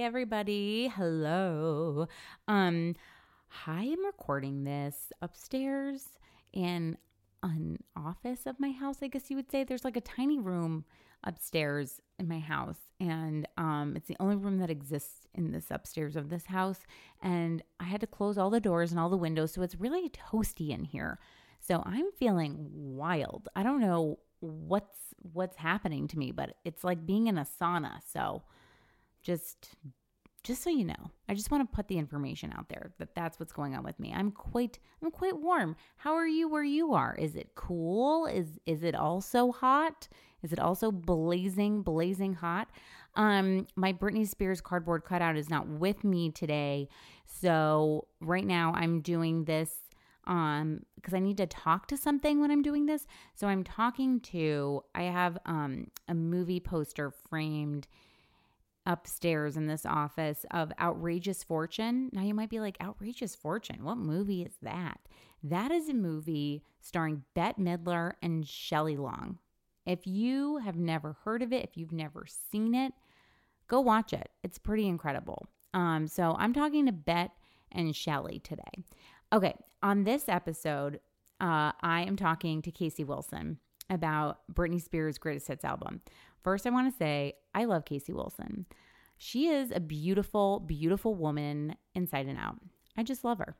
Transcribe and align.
Everybody. 0.00 0.88
Hello. 0.88 2.08
Um 2.48 2.94
I 3.66 3.84
am 3.84 4.06
recording 4.06 4.64
this 4.64 5.12
upstairs 5.20 6.08
in 6.54 6.96
an 7.42 7.78
office 7.94 8.46
of 8.46 8.58
my 8.58 8.70
house, 8.70 8.98
I 9.02 9.08
guess 9.08 9.28
you 9.28 9.36
would 9.36 9.50
say. 9.50 9.62
There's 9.62 9.84
like 9.84 9.98
a 9.98 10.00
tiny 10.00 10.38
room 10.38 10.86
upstairs 11.22 12.00
in 12.18 12.28
my 12.28 12.38
house 12.38 12.78
and 12.98 13.46
um 13.58 13.92
it's 13.94 14.08
the 14.08 14.16
only 14.20 14.36
room 14.36 14.58
that 14.58 14.70
exists 14.70 15.26
in 15.34 15.52
this 15.52 15.66
upstairs 15.70 16.16
of 16.16 16.30
this 16.30 16.46
house 16.46 16.80
and 17.20 17.62
I 17.78 17.84
had 17.84 18.00
to 18.00 18.06
close 18.06 18.38
all 18.38 18.48
the 18.48 18.58
doors 18.58 18.92
and 18.92 18.98
all 18.98 19.10
the 19.10 19.18
windows 19.18 19.52
so 19.52 19.60
it's 19.60 19.74
really 19.74 20.08
toasty 20.08 20.70
in 20.70 20.84
here. 20.84 21.18
So 21.58 21.82
I'm 21.84 22.10
feeling 22.18 22.56
wild. 22.72 23.50
I 23.54 23.62
don't 23.62 23.82
know 23.82 24.18
what's 24.40 24.96
what's 25.34 25.58
happening 25.58 26.08
to 26.08 26.18
me, 26.18 26.32
but 26.32 26.56
it's 26.64 26.84
like 26.84 27.04
being 27.04 27.26
in 27.26 27.36
a 27.36 27.46
sauna. 27.60 28.00
So 28.10 28.44
just 29.30 29.76
just 30.42 30.62
so 30.62 30.70
you 30.70 30.84
know 30.84 31.10
i 31.28 31.34
just 31.34 31.50
want 31.52 31.62
to 31.62 31.76
put 31.76 31.86
the 31.86 31.98
information 31.98 32.52
out 32.56 32.68
there 32.68 32.90
that 32.98 33.14
that's 33.14 33.38
what's 33.38 33.52
going 33.52 33.76
on 33.76 33.84
with 33.84 33.98
me. 34.00 34.12
I'm 34.12 34.32
quite 34.32 34.78
i'm 35.02 35.10
quite 35.10 35.38
warm. 35.38 35.76
How 35.96 36.14
are 36.14 36.26
you 36.26 36.48
where 36.48 36.64
you 36.64 36.94
are? 36.94 37.14
Is 37.14 37.36
it 37.36 37.50
cool? 37.54 38.26
Is 38.26 38.58
is 38.66 38.82
it 38.82 38.94
also 38.96 39.52
hot? 39.52 40.08
Is 40.42 40.52
it 40.52 40.58
also 40.58 40.90
blazing 40.90 41.82
blazing 41.82 42.34
hot? 42.34 42.68
Um 43.14 43.68
my 43.76 43.92
britney 43.92 44.26
spears 44.26 44.60
cardboard 44.60 45.04
cutout 45.04 45.36
is 45.36 45.48
not 45.48 45.68
with 45.68 46.02
me 46.02 46.30
today. 46.30 46.88
So 47.26 48.08
right 48.20 48.46
now 48.46 48.72
i'm 48.74 49.00
doing 49.00 49.44
this 49.44 49.70
um 50.26 50.80
because 50.96 51.14
i 51.14 51.20
need 51.20 51.36
to 51.36 51.46
talk 51.46 51.86
to 51.88 51.96
something 51.96 52.40
when 52.40 52.50
i'm 52.50 52.62
doing 52.62 52.86
this. 52.86 53.06
So 53.34 53.46
i'm 53.46 53.62
talking 53.62 54.18
to 54.32 54.82
i 54.96 55.02
have 55.02 55.38
um 55.46 55.86
a 56.08 56.14
movie 56.14 56.60
poster 56.60 57.12
framed 57.28 57.86
upstairs 58.86 59.56
in 59.56 59.66
this 59.66 59.86
office 59.86 60.44
of 60.50 60.72
Outrageous 60.80 61.44
Fortune. 61.44 62.10
Now 62.12 62.22
you 62.22 62.34
might 62.34 62.50
be 62.50 62.60
like, 62.60 62.76
Outrageous 62.82 63.34
Fortune? 63.34 63.84
What 63.84 63.98
movie 63.98 64.42
is 64.42 64.54
that? 64.62 65.00
That 65.42 65.70
is 65.70 65.88
a 65.88 65.94
movie 65.94 66.62
starring 66.80 67.24
Bette 67.34 67.60
Midler 67.60 68.12
and 68.22 68.46
Shelley 68.46 68.96
Long. 68.96 69.38
If 69.86 70.06
you 70.06 70.58
have 70.58 70.76
never 70.76 71.16
heard 71.24 71.42
of 71.42 71.52
it, 71.52 71.64
if 71.64 71.76
you've 71.76 71.92
never 71.92 72.26
seen 72.26 72.74
it, 72.74 72.92
go 73.68 73.80
watch 73.80 74.12
it. 74.12 74.28
It's 74.42 74.58
pretty 74.58 74.86
incredible. 74.86 75.48
Um, 75.72 76.06
so 76.06 76.36
I'm 76.38 76.52
talking 76.52 76.86
to 76.86 76.92
Bette 76.92 77.32
and 77.72 77.94
Shelley 77.94 78.40
today. 78.40 78.84
Okay, 79.32 79.54
on 79.82 80.04
this 80.04 80.28
episode, 80.28 81.00
uh, 81.40 81.72
I 81.80 82.02
am 82.02 82.16
talking 82.16 82.60
to 82.62 82.70
Casey 82.70 83.04
Wilson 83.04 83.58
about 83.88 84.40
Britney 84.52 84.80
Spears' 84.80 85.18
greatest 85.18 85.48
hits 85.48 85.64
album. 85.64 86.00
First, 86.42 86.66
I 86.66 86.70
want 86.70 86.90
to 86.90 86.96
say 86.96 87.34
I 87.54 87.64
love 87.64 87.84
Casey 87.84 88.12
Wilson. 88.12 88.66
She 89.16 89.48
is 89.48 89.70
a 89.70 89.80
beautiful, 89.80 90.60
beautiful 90.60 91.14
woman 91.14 91.76
inside 91.94 92.26
and 92.26 92.38
out. 92.38 92.56
I 92.96 93.02
just 93.02 93.24
love 93.24 93.38
her. 93.38 93.56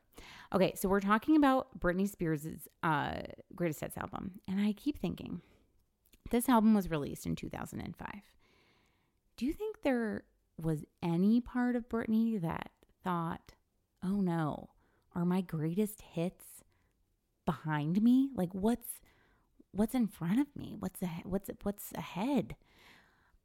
Okay, 0.55 0.75
so 0.75 0.89
we're 0.89 1.01
talking 1.01 1.37
about 1.37 1.79
Britney 1.79 2.09
Spears' 2.09 2.69
uh, 2.83 3.21
greatest 3.55 3.81
hits 3.81 3.97
album. 3.97 4.41
And 4.49 4.61
I 4.61 4.73
keep 4.73 4.99
thinking, 4.99 5.41
this 6.31 6.49
album 6.49 6.75
was 6.75 6.91
released 6.91 7.27
in 7.27 7.37
2005. 7.37 8.11
Do 9.37 9.47
you 9.47 9.53
think 9.53 9.83
there 9.83 10.25
was 10.61 10.85
any 11.03 11.41
part 11.41 11.77
of 11.77 11.89
Britney 11.89 12.41
that 12.41 12.71
thought, 13.03 13.55
oh 14.03 14.21
no, 14.21 14.71
are 15.15 15.25
my 15.25 15.41
greatest 15.41 16.03
hits 16.03 16.45
behind 17.47 18.03
me? 18.03 18.31
Like 18.35 18.53
what's 18.53 19.01
what's 19.73 19.95
in 19.95 20.07
front 20.07 20.41
of 20.41 20.47
me? 20.57 20.75
What's 20.79 21.03
ahead? 21.03 21.25
What's 21.27 21.51
what's 21.62 21.93
ahead? 21.95 22.57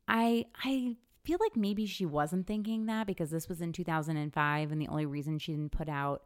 I 0.08 0.46
I 0.64 0.98
feel 1.24 1.38
like 1.40 1.56
maybe 1.56 1.86
she 1.86 2.06
wasn't 2.06 2.46
thinking 2.46 2.86
that 2.86 3.08
because 3.08 3.32
this 3.32 3.50
was 3.50 3.62
in 3.62 3.74
2005 3.74 4.72
and 4.72 4.82
the 4.82 4.88
only 4.88 5.06
reason 5.06 5.40
she 5.40 5.54
didn't 5.54 5.72
put 5.72 5.90
out 5.90 6.24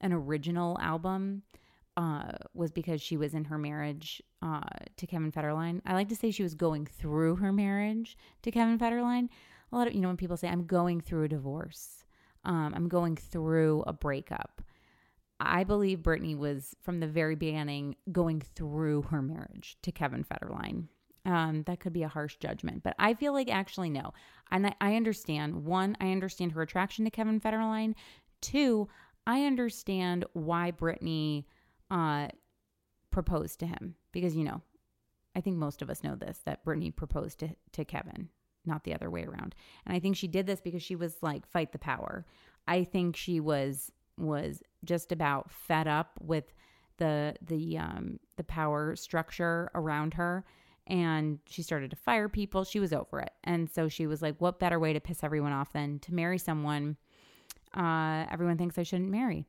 an 0.00 0.12
original 0.12 0.76
album 0.80 1.42
uh, 1.96 2.32
was 2.54 2.72
because 2.72 3.00
she 3.00 3.16
was 3.16 3.34
in 3.34 3.44
her 3.44 3.58
marriage 3.58 4.22
uh, 4.40 4.60
to 4.96 5.06
Kevin 5.06 5.30
Federline. 5.30 5.80
I 5.86 5.94
like 5.94 6.08
to 6.08 6.16
say 6.16 6.30
she 6.30 6.42
was 6.42 6.54
going 6.54 6.86
through 6.86 7.36
her 7.36 7.52
marriage 7.52 8.16
to 8.42 8.50
Kevin 8.50 8.78
Federline. 8.78 9.28
A 9.70 9.76
lot 9.76 9.86
of, 9.86 9.94
you 9.94 10.00
know, 10.00 10.08
when 10.08 10.16
people 10.16 10.36
say, 10.36 10.48
I'm 10.48 10.66
going 10.66 11.00
through 11.00 11.24
a 11.24 11.28
divorce, 11.28 12.04
um, 12.44 12.72
I'm 12.74 12.88
going 12.88 13.16
through 13.16 13.84
a 13.86 13.92
breakup. 13.92 14.62
I 15.38 15.64
believe 15.64 15.98
Britney 16.00 16.36
was 16.36 16.74
from 16.80 17.00
the 17.00 17.06
very 17.06 17.34
beginning 17.34 17.96
going 18.10 18.40
through 18.40 19.02
her 19.02 19.22
marriage 19.22 19.76
to 19.82 19.92
Kevin 19.92 20.24
Federline. 20.24 20.84
Um, 21.24 21.62
that 21.66 21.78
could 21.78 21.92
be 21.92 22.02
a 22.02 22.08
harsh 22.08 22.36
judgment, 22.38 22.82
but 22.82 22.96
I 22.98 23.14
feel 23.14 23.32
like 23.32 23.48
actually 23.48 23.90
no. 23.90 24.12
And 24.50 24.66
I, 24.66 24.74
I 24.80 24.96
understand 24.96 25.64
one, 25.64 25.96
I 26.00 26.10
understand 26.10 26.52
her 26.52 26.62
attraction 26.62 27.04
to 27.04 27.12
Kevin 27.12 27.40
Federline. 27.40 27.94
Two, 28.40 28.88
I 29.26 29.44
understand 29.44 30.24
why 30.32 30.72
Britney 30.72 31.44
uh, 31.90 32.28
proposed 33.10 33.60
to 33.60 33.66
him 33.66 33.94
because 34.10 34.34
you 34.34 34.44
know, 34.44 34.62
I 35.36 35.40
think 35.40 35.56
most 35.56 35.80
of 35.80 35.90
us 35.90 36.02
know 36.02 36.16
this 36.16 36.40
that 36.44 36.64
Britney 36.64 36.94
proposed 36.94 37.38
to 37.38 37.50
to 37.72 37.84
Kevin, 37.84 38.28
not 38.66 38.84
the 38.84 38.94
other 38.94 39.10
way 39.10 39.24
around. 39.24 39.54
And 39.86 39.94
I 39.94 40.00
think 40.00 40.16
she 40.16 40.28
did 40.28 40.46
this 40.46 40.60
because 40.60 40.82
she 40.82 40.96
was 40.96 41.16
like 41.22 41.46
fight 41.46 41.72
the 41.72 41.78
power. 41.78 42.26
I 42.66 42.84
think 42.84 43.16
she 43.16 43.38
was 43.40 43.92
was 44.18 44.62
just 44.84 45.12
about 45.12 45.50
fed 45.50 45.86
up 45.86 46.12
with 46.20 46.52
the 46.98 47.36
the 47.40 47.78
um 47.78 48.18
the 48.36 48.44
power 48.44 48.96
structure 48.96 49.70
around 49.74 50.14
her 50.14 50.44
and 50.92 51.38
she 51.46 51.62
started 51.62 51.88
to 51.88 51.96
fire 51.96 52.28
people. 52.28 52.64
She 52.64 52.78
was 52.78 52.92
over 52.92 53.18
it. 53.20 53.32
And 53.42 53.70
so 53.70 53.88
she 53.88 54.06
was 54.06 54.20
like, 54.20 54.36
what 54.38 54.60
better 54.60 54.78
way 54.78 54.92
to 54.92 55.00
piss 55.00 55.24
everyone 55.24 55.52
off 55.52 55.72
than 55.72 55.98
to 56.00 56.14
marry 56.14 56.38
someone 56.38 56.98
uh, 57.74 58.26
everyone 58.30 58.58
thinks 58.58 58.76
I 58.76 58.82
shouldn't 58.82 59.10
marry? 59.10 59.46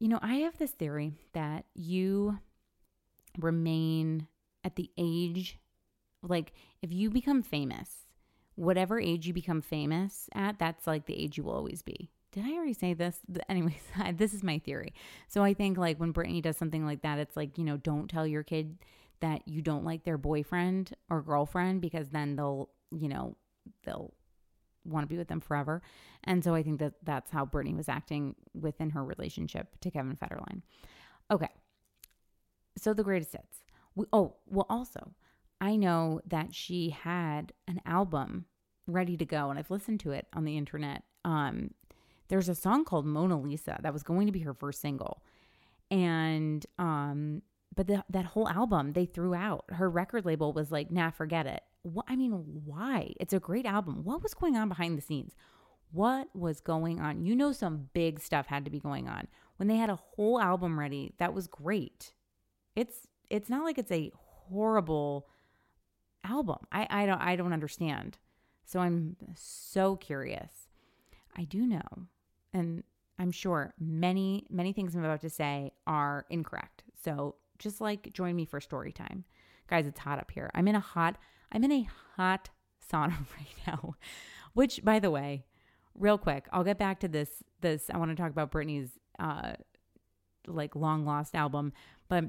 You 0.00 0.08
know, 0.08 0.18
I 0.22 0.36
have 0.36 0.56
this 0.56 0.70
theory 0.70 1.12
that 1.34 1.66
you 1.74 2.38
remain 3.38 4.26
at 4.64 4.76
the 4.76 4.90
age, 4.96 5.58
like, 6.22 6.54
if 6.80 6.90
you 6.90 7.10
become 7.10 7.42
famous, 7.42 8.06
whatever 8.54 8.98
age 8.98 9.26
you 9.26 9.34
become 9.34 9.60
famous 9.60 10.30
at, 10.34 10.58
that's 10.58 10.86
like 10.86 11.04
the 11.04 11.22
age 11.22 11.36
you 11.36 11.44
will 11.44 11.52
always 11.52 11.82
be. 11.82 12.08
Did 12.32 12.46
I 12.46 12.52
already 12.52 12.72
say 12.72 12.94
this? 12.94 13.18
Anyways, 13.50 13.82
this 14.14 14.32
is 14.32 14.42
my 14.42 14.58
theory. 14.58 14.94
So 15.28 15.42
I 15.42 15.52
think 15.52 15.76
like 15.76 16.00
when 16.00 16.14
Britney 16.14 16.40
does 16.40 16.56
something 16.56 16.86
like 16.86 17.02
that, 17.02 17.18
it's 17.18 17.36
like, 17.36 17.58
you 17.58 17.64
know, 17.64 17.76
don't 17.76 18.08
tell 18.08 18.26
your 18.26 18.42
kid 18.42 18.78
that 19.20 19.46
you 19.46 19.62
don't 19.62 19.84
like 19.84 20.04
their 20.04 20.18
boyfriend 20.18 20.94
or 21.10 21.22
girlfriend 21.22 21.80
because 21.80 22.10
then 22.10 22.36
they'll, 22.36 22.70
you 22.90 23.08
know, 23.08 23.36
they'll 23.84 24.12
want 24.84 25.04
to 25.04 25.08
be 25.08 25.18
with 25.18 25.28
them 25.28 25.40
forever. 25.40 25.82
And 26.24 26.42
so 26.44 26.54
I 26.54 26.62
think 26.62 26.78
that 26.80 26.94
that's 27.02 27.30
how 27.30 27.44
Britney 27.44 27.76
was 27.76 27.88
acting 27.88 28.34
within 28.54 28.90
her 28.90 29.04
relationship 29.04 29.78
to 29.80 29.90
Kevin 29.90 30.16
Federline. 30.16 30.62
Okay. 31.30 31.48
So 32.76 32.92
the 32.92 33.04
greatest 33.04 33.32
hits. 33.32 33.62
We, 33.94 34.06
oh, 34.12 34.36
well, 34.46 34.66
also, 34.68 35.12
I 35.60 35.76
know 35.76 36.20
that 36.26 36.54
she 36.54 36.90
had 36.90 37.52
an 37.66 37.80
album 37.86 38.44
ready 38.86 39.16
to 39.16 39.24
go, 39.24 39.50
and 39.50 39.58
I've 39.58 39.70
listened 39.70 40.00
to 40.00 40.12
it 40.12 40.26
on 40.34 40.44
the 40.44 40.56
internet. 40.56 41.02
Um, 41.24 41.70
there's 42.28 42.48
a 42.48 42.54
song 42.54 42.84
called 42.84 43.06
Mona 43.06 43.40
Lisa 43.40 43.78
that 43.82 43.92
was 43.92 44.02
going 44.02 44.26
to 44.26 44.32
be 44.32 44.40
her 44.40 44.54
first 44.54 44.80
single. 44.80 45.22
And 45.90 46.64
um, 46.78 47.42
but 47.76 47.86
the, 47.86 48.04
that 48.08 48.24
whole 48.24 48.48
album 48.48 48.94
they 48.94 49.04
threw 49.04 49.34
out. 49.34 49.66
Her 49.68 49.88
record 49.88 50.24
label 50.24 50.52
was 50.52 50.72
like, 50.72 50.90
"Nah, 50.90 51.10
forget 51.10 51.46
it." 51.46 51.62
What 51.82 52.06
I 52.08 52.16
mean, 52.16 52.32
why? 52.64 53.12
It's 53.20 53.34
a 53.34 53.38
great 53.38 53.66
album. 53.66 54.02
What 54.02 54.22
was 54.22 54.34
going 54.34 54.56
on 54.56 54.68
behind 54.68 54.98
the 54.98 55.02
scenes? 55.02 55.36
What 55.92 56.28
was 56.34 56.60
going 56.60 57.00
on? 57.00 57.24
You 57.24 57.36
know, 57.36 57.52
some 57.52 57.90
big 57.92 58.18
stuff 58.18 58.46
had 58.46 58.64
to 58.64 58.70
be 58.70 58.80
going 58.80 59.08
on 59.08 59.28
when 59.56 59.68
they 59.68 59.76
had 59.76 59.90
a 59.90 59.96
whole 59.96 60.40
album 60.40 60.78
ready. 60.78 61.12
That 61.18 61.34
was 61.34 61.46
great. 61.46 62.12
It's 62.74 63.06
it's 63.30 63.50
not 63.50 63.64
like 63.64 63.78
it's 63.78 63.92
a 63.92 64.10
horrible 64.14 65.28
album. 66.24 66.58
I 66.72 66.86
I 66.90 67.06
don't 67.06 67.20
I 67.20 67.36
don't 67.36 67.52
understand. 67.52 68.18
So 68.64 68.80
I'm 68.80 69.16
so 69.34 69.96
curious. 69.96 70.68
I 71.36 71.44
do 71.44 71.66
know, 71.66 72.06
and 72.52 72.82
I'm 73.18 73.30
sure 73.30 73.74
many 73.78 74.46
many 74.48 74.72
things 74.72 74.94
I'm 74.94 75.04
about 75.04 75.20
to 75.20 75.30
say 75.30 75.72
are 75.86 76.24
incorrect. 76.30 76.82
So 77.04 77.36
just 77.58 77.80
like 77.80 78.12
join 78.12 78.36
me 78.36 78.44
for 78.44 78.60
story 78.60 78.92
time. 78.92 79.24
Guys, 79.68 79.86
it's 79.86 80.00
hot 80.00 80.18
up 80.18 80.30
here. 80.30 80.50
I'm 80.54 80.68
in 80.68 80.74
a 80.74 80.80
hot 80.80 81.16
I'm 81.52 81.64
in 81.64 81.72
a 81.72 81.88
hot 82.16 82.50
sauna 82.90 83.14
right 83.38 83.54
now. 83.66 83.94
Which 84.54 84.84
by 84.84 84.98
the 84.98 85.10
way, 85.10 85.44
real 85.94 86.18
quick, 86.18 86.46
I'll 86.52 86.64
get 86.64 86.78
back 86.78 87.00
to 87.00 87.08
this 87.08 87.42
this 87.60 87.90
I 87.92 87.98
want 87.98 88.10
to 88.10 88.16
talk 88.16 88.30
about 88.30 88.52
Britney's 88.52 88.90
uh 89.18 89.52
like 90.46 90.76
long 90.76 91.04
lost 91.04 91.34
album, 91.34 91.72
but 92.08 92.24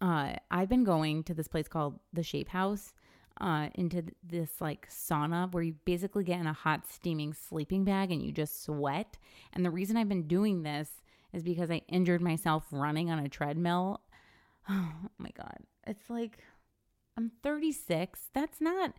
uh 0.00 0.34
I've 0.50 0.68
been 0.68 0.84
going 0.84 1.24
to 1.24 1.34
this 1.34 1.48
place 1.48 1.68
called 1.68 2.00
the 2.12 2.22
Shape 2.22 2.48
House 2.48 2.94
uh, 3.40 3.68
into 3.74 4.04
this 4.22 4.60
like 4.60 4.88
sauna 4.88 5.52
where 5.52 5.62
you 5.62 5.74
basically 5.84 6.24
get 6.24 6.40
in 6.40 6.46
a 6.46 6.52
hot 6.52 6.86
steaming 6.88 7.32
sleeping 7.32 7.84
bag 7.84 8.12
and 8.12 8.22
you 8.22 8.32
just 8.32 8.64
sweat. 8.64 9.18
And 9.52 9.64
the 9.64 9.70
reason 9.70 9.96
I've 9.96 10.08
been 10.08 10.28
doing 10.28 10.62
this 10.62 10.88
is 11.32 11.42
because 11.42 11.70
I 11.70 11.82
injured 11.88 12.22
myself 12.22 12.64
running 12.70 13.10
on 13.10 13.18
a 13.18 13.28
treadmill. 13.28 14.00
Oh 14.70 14.92
my 15.18 15.30
God. 15.36 15.58
It's 15.86 16.08
like 16.08 16.38
I'm 17.16 17.30
36. 17.42 18.30
That's 18.32 18.60
not 18.60 18.94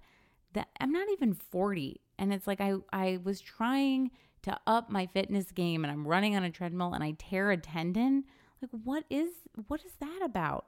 that 0.54 0.70
I'm 0.80 0.92
not 0.92 1.08
even 1.12 1.34
40. 1.34 2.02
And 2.18 2.34
it's 2.34 2.48
like 2.48 2.62
I, 2.62 2.76
I 2.94 3.20
was 3.24 3.42
trying 3.42 4.12
to 4.44 4.58
up 4.68 4.90
my 4.90 5.08
fitness 5.08 5.52
game 5.52 5.84
and 5.84 5.92
I'm 5.92 6.08
running 6.08 6.36
on 6.36 6.44
a 6.44 6.52
treadmill 6.52 6.94
and 6.94 7.04
I 7.04 7.16
tear 7.18 7.52
a 7.52 7.58
tendon. 7.58 8.26
Like 8.62 8.72
what 8.84 9.06
is 9.10 9.30
what 9.68 9.84
is 9.84 9.94
that 10.00 10.22
about? 10.24 10.66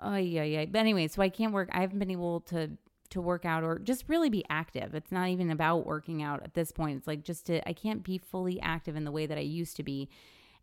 Oh 0.00 0.16
yeah, 0.16 0.42
yeah. 0.42 0.64
But 0.66 0.80
anyway, 0.80 1.08
so 1.08 1.22
I 1.22 1.28
can't 1.28 1.52
work. 1.52 1.68
I 1.72 1.80
haven't 1.80 1.98
been 1.98 2.10
able 2.10 2.40
to 2.40 2.70
to 3.10 3.20
work 3.20 3.44
out 3.44 3.62
or 3.62 3.78
just 3.78 4.04
really 4.08 4.28
be 4.28 4.44
active. 4.50 4.94
It's 4.94 5.12
not 5.12 5.28
even 5.28 5.50
about 5.50 5.86
working 5.86 6.22
out 6.22 6.42
at 6.42 6.54
this 6.54 6.72
point. 6.72 6.98
It's 6.98 7.06
like 7.06 7.22
just 7.22 7.46
to 7.46 7.66
I 7.68 7.72
can't 7.72 8.02
be 8.02 8.18
fully 8.18 8.60
active 8.60 8.96
in 8.96 9.04
the 9.04 9.12
way 9.12 9.26
that 9.26 9.38
I 9.38 9.42
used 9.42 9.76
to 9.76 9.82
be 9.84 10.08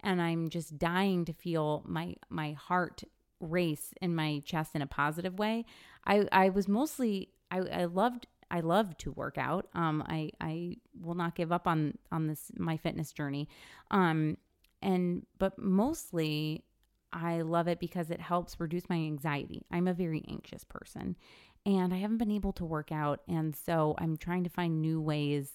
and 0.04 0.22
I'm 0.22 0.50
just 0.50 0.78
dying 0.78 1.26
to 1.26 1.34
feel 1.34 1.84
my 1.86 2.16
my 2.30 2.54
heart 2.54 3.04
race 3.42 3.94
in 4.02 4.16
my 4.16 4.42
chest 4.46 4.76
in 4.76 4.82
a 4.82 4.88
positive 4.88 5.38
way. 5.38 5.66
I 6.06 6.28
I 6.32 6.50
was 6.50 6.68
mostly 6.68 7.30
I, 7.50 7.60
I 7.60 7.86
loved 7.86 8.28
I 8.50 8.60
love 8.60 8.98
to 8.98 9.12
work 9.12 9.38
out. 9.38 9.68
Um, 9.74 10.04
I 10.08 10.32
I 10.40 10.78
will 11.00 11.16
not 11.16 11.36
give 11.36 11.52
up 11.52 11.68
on 11.68 11.98
on 12.12 12.28
this 12.28 12.52
my 12.58 12.78
fitness 12.78 13.12
journey. 13.12 13.50
Um, 13.90 14.38
and 14.82 15.26
but 15.38 15.58
mostly 15.58 16.66
I 17.14 17.42
love 17.42 17.68
it 17.68 17.80
because 17.80 18.10
it 18.10 18.22
helps 18.22 18.60
reduce 18.60 18.90
my 18.90 18.96
anxiety. 18.96 19.66
I'm 19.72 19.88
a 19.88 19.94
very 19.94 20.24
anxious 20.30 20.64
person, 20.64 21.18
and 21.66 21.94
I 21.94 21.98
haven't 21.98 22.18
been 22.18 22.32
able 22.32 22.54
to 22.54 22.66
work 22.66 22.92
out, 22.92 23.22
and 23.28 23.56
so 23.56 23.96
I'm 23.98 24.18
trying 24.18 24.44
to 24.44 24.50
find 24.50 24.82
new 24.82 25.02
ways 25.02 25.52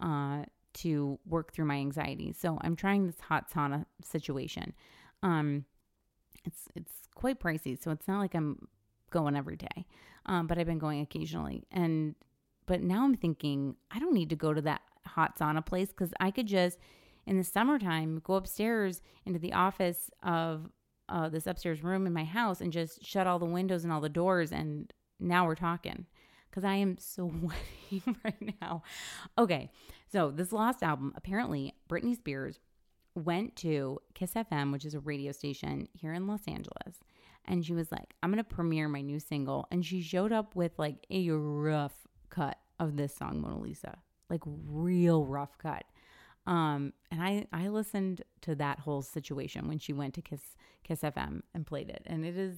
uh, 0.00 0.44
to 0.74 1.18
work 1.26 1.52
through 1.52 1.64
my 1.64 1.76
anxiety. 1.76 2.32
So 2.32 2.58
I'm 2.60 2.76
trying 2.76 3.06
this 3.06 3.20
hot 3.20 3.50
sauna 3.50 3.86
situation. 4.02 4.74
Um, 5.22 5.64
it's 6.44 6.68
it's 6.74 6.92
quite 7.14 7.40
pricey, 7.40 7.80
so 7.80 7.90
it's 7.90 8.08
not 8.08 8.20
like 8.20 8.34
I'm 8.34 8.68
going 9.10 9.36
every 9.36 9.56
day, 9.56 9.86
um, 10.26 10.46
but 10.46 10.58
I've 10.58 10.66
been 10.66 10.78
going 10.78 11.00
occasionally. 11.00 11.64
And 11.70 12.14
but 12.66 12.82
now 12.82 13.04
I'm 13.04 13.16
thinking 13.16 13.76
I 13.90 13.98
don't 13.98 14.14
need 14.14 14.30
to 14.30 14.36
go 14.36 14.52
to 14.52 14.62
that 14.62 14.82
hot 15.06 15.38
sauna 15.38 15.64
place 15.64 15.88
because 15.88 16.12
I 16.20 16.30
could 16.30 16.46
just 16.46 16.78
in 17.26 17.36
the 17.38 17.44
summertime 17.44 18.20
go 18.24 18.34
upstairs 18.34 19.02
into 19.26 19.38
the 19.38 19.52
office 19.52 20.10
of 20.22 20.70
uh, 21.08 21.28
this 21.28 21.46
upstairs 21.46 21.82
room 21.82 22.06
in 22.06 22.12
my 22.12 22.24
house 22.24 22.60
and 22.60 22.72
just 22.72 23.04
shut 23.04 23.26
all 23.26 23.38
the 23.38 23.46
windows 23.46 23.84
and 23.84 23.92
all 23.92 24.00
the 24.00 24.08
doors, 24.08 24.52
and 24.52 24.92
now 25.18 25.46
we're 25.46 25.54
talking 25.54 26.06
because 26.50 26.64
I 26.64 26.74
am 26.74 26.96
sweating 27.00 28.16
right 28.24 28.54
now. 28.60 28.82
Okay, 29.36 29.70
so 30.10 30.30
this 30.30 30.52
last 30.52 30.82
album, 30.82 31.12
apparently 31.16 31.74
Britney 31.88 32.16
Spears 32.16 32.58
went 33.14 33.56
to 33.56 33.98
Kiss 34.14 34.34
FM, 34.34 34.72
which 34.72 34.84
is 34.84 34.94
a 34.94 35.00
radio 35.00 35.32
station 35.32 35.88
here 35.92 36.12
in 36.12 36.26
Los 36.26 36.46
Angeles, 36.46 37.00
and 37.48 37.64
she 37.64 37.72
was 37.72 37.90
like, 37.90 38.14
I'm 38.22 38.34
to 38.36 38.44
premiere 38.44 38.88
my 38.88 39.00
new 39.00 39.18
single. 39.18 39.66
And 39.70 39.84
she 39.84 40.02
showed 40.02 40.32
up 40.32 40.54
with 40.54 40.72
like 40.78 41.06
a 41.10 41.30
rough 41.30 41.94
cut 42.28 42.58
of 42.78 42.96
this 42.96 43.14
song, 43.14 43.40
Mona 43.40 43.58
Lisa, 43.58 43.98
like 44.28 44.42
real 44.44 45.24
rough 45.24 45.56
cut. 45.58 45.84
Um, 46.46 46.92
and 47.10 47.22
I, 47.22 47.46
I 47.52 47.68
listened 47.68 48.22
to 48.42 48.54
that 48.56 48.80
whole 48.80 49.02
situation 49.02 49.66
when 49.66 49.78
she 49.78 49.92
went 49.92 50.14
to 50.14 50.22
Kiss, 50.22 50.42
Kiss 50.84 51.00
FM 51.00 51.42
and 51.54 51.66
played 51.66 51.88
it. 51.88 52.02
And 52.06 52.24
it 52.24 52.36
is, 52.36 52.56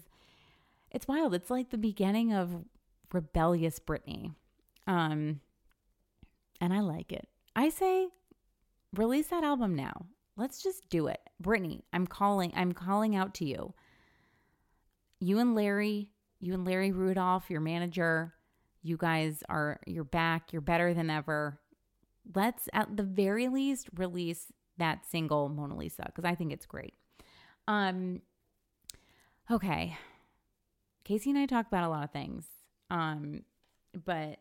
it's 0.90 1.08
wild. 1.08 1.34
It's 1.34 1.50
like 1.50 1.70
the 1.70 1.78
beginning 1.78 2.32
of 2.32 2.64
rebellious 3.12 3.78
Britney. 3.78 4.34
Um, 4.86 5.40
and 6.60 6.72
I 6.72 6.80
like 6.80 7.12
it. 7.12 7.28
I 7.54 7.68
say 7.68 8.08
release 8.94 9.28
that 9.28 9.44
album 9.44 9.76
now. 9.76 10.06
Let's 10.40 10.62
just 10.62 10.88
do 10.88 11.08
it. 11.08 11.20
Britney, 11.42 11.82
I'm 11.92 12.06
calling 12.06 12.50
I'm 12.56 12.72
calling 12.72 13.14
out 13.14 13.34
to 13.34 13.44
you. 13.44 13.74
You 15.20 15.38
and 15.38 15.54
Larry, 15.54 16.08
you 16.38 16.54
and 16.54 16.64
Larry 16.64 16.92
Rudolph, 16.92 17.50
your 17.50 17.60
manager, 17.60 18.32
you 18.82 18.96
guys 18.96 19.42
are 19.50 19.80
you're 19.86 20.02
back, 20.02 20.50
you're 20.50 20.62
better 20.62 20.94
than 20.94 21.10
ever. 21.10 21.60
Let's 22.34 22.70
at 22.72 22.96
the 22.96 23.02
very 23.02 23.48
least 23.48 23.90
release 23.94 24.46
that 24.78 25.04
single 25.04 25.50
Mona 25.50 25.76
Lisa 25.76 26.04
because 26.06 26.24
I 26.24 26.34
think 26.34 26.52
it's 26.52 26.64
great. 26.64 26.94
Um 27.68 28.22
okay. 29.50 29.98
Casey 31.04 31.28
and 31.28 31.38
I 31.38 31.44
talk 31.44 31.66
about 31.66 31.84
a 31.84 31.88
lot 31.90 32.04
of 32.04 32.12
things. 32.12 32.46
Um, 32.88 33.42
but 34.06 34.38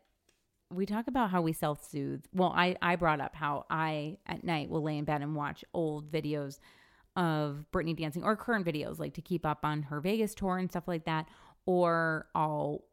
we 0.72 0.86
talk 0.86 1.08
about 1.08 1.32
how 1.32 1.42
we 1.42 1.54
self 1.54 1.84
soothe. 1.90 2.24
Well, 2.34 2.54
I, 2.56 2.76
I 2.82 2.96
brought 2.96 3.22
up 3.22 3.36
how 3.36 3.66
I 3.70 4.18
at 4.26 4.44
night 4.44 4.70
will 4.70 4.84
lay 4.84 4.98
in 4.98 5.06
bed 5.06 5.22
and 5.22 5.36
watch 5.36 5.64
old 5.74 6.12
videos 6.12 6.60
of 7.16 7.66
Britney 7.74 7.98
dancing 7.98 8.24
or 8.24 8.36
current 8.36 8.66
videos, 8.66 9.00
like 9.00 9.16
to 9.16 9.22
keep 9.22 9.46
up 9.46 9.60
on 9.64 9.84
her 9.84 10.00
Vegas 10.00 10.36
tour 10.36 10.58
and 10.58 10.70
stuff 10.70 10.88
like 10.88 11.06
that. 11.06 11.28
Or 11.66 12.28
I'll 12.36 12.84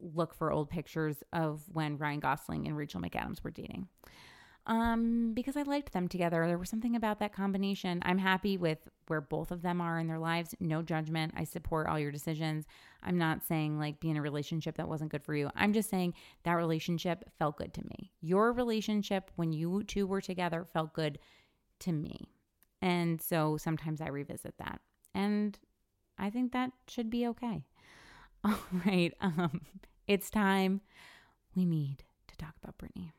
look 0.00 0.34
for 0.34 0.52
old 0.52 0.70
pictures 0.70 1.22
of 1.32 1.62
when 1.72 1.98
Ryan 1.98 2.20
Gosling 2.20 2.66
and 2.66 2.76
Rachel 2.76 3.00
McAdams 3.00 3.42
were 3.42 3.50
dating 3.50 3.88
um, 4.66 5.32
because 5.34 5.56
I 5.56 5.62
liked 5.62 5.92
them 5.92 6.08
together. 6.08 6.46
There 6.46 6.58
was 6.58 6.70
something 6.70 6.96
about 6.96 7.18
that 7.18 7.34
combination. 7.34 8.00
I'm 8.02 8.18
happy 8.18 8.56
with 8.56 8.78
where 9.08 9.20
both 9.20 9.50
of 9.50 9.60
them 9.60 9.80
are 9.80 9.98
in 9.98 10.06
their 10.06 10.18
lives. 10.18 10.54
No 10.58 10.80
judgment. 10.80 11.34
I 11.36 11.44
support 11.44 11.86
all 11.86 11.98
your 11.98 12.10
decisions. 12.10 12.64
I'm 13.02 13.18
not 13.18 13.44
saying 13.44 13.78
like 13.78 14.00
be 14.00 14.10
in 14.10 14.16
a 14.16 14.22
relationship 14.22 14.76
that 14.76 14.88
wasn't 14.88 15.10
good 15.10 15.22
for 15.22 15.34
you. 15.34 15.50
I'm 15.54 15.74
just 15.74 15.90
saying 15.90 16.14
that 16.44 16.54
relationship 16.54 17.30
felt 17.38 17.58
good 17.58 17.74
to 17.74 17.82
me. 17.82 18.12
Your 18.22 18.52
relationship 18.52 19.30
when 19.36 19.52
you 19.52 19.82
two 19.84 20.06
were 20.06 20.22
together 20.22 20.64
felt 20.72 20.94
good 20.94 21.18
to 21.80 21.92
me. 21.92 22.30
And 22.80 23.20
so 23.20 23.58
sometimes 23.58 24.00
I 24.00 24.08
revisit 24.08 24.54
that. 24.58 24.80
And 25.14 25.58
I 26.18 26.30
think 26.30 26.52
that 26.52 26.70
should 26.88 27.10
be 27.10 27.26
okay. 27.28 27.64
All 28.44 28.58
right. 28.86 29.12
Um, 29.20 29.60
it's 30.06 30.30
time. 30.30 30.80
We 31.54 31.64
need 31.66 32.04
to 32.28 32.36
talk 32.36 32.54
about 32.62 32.78
Britney. 32.78 33.12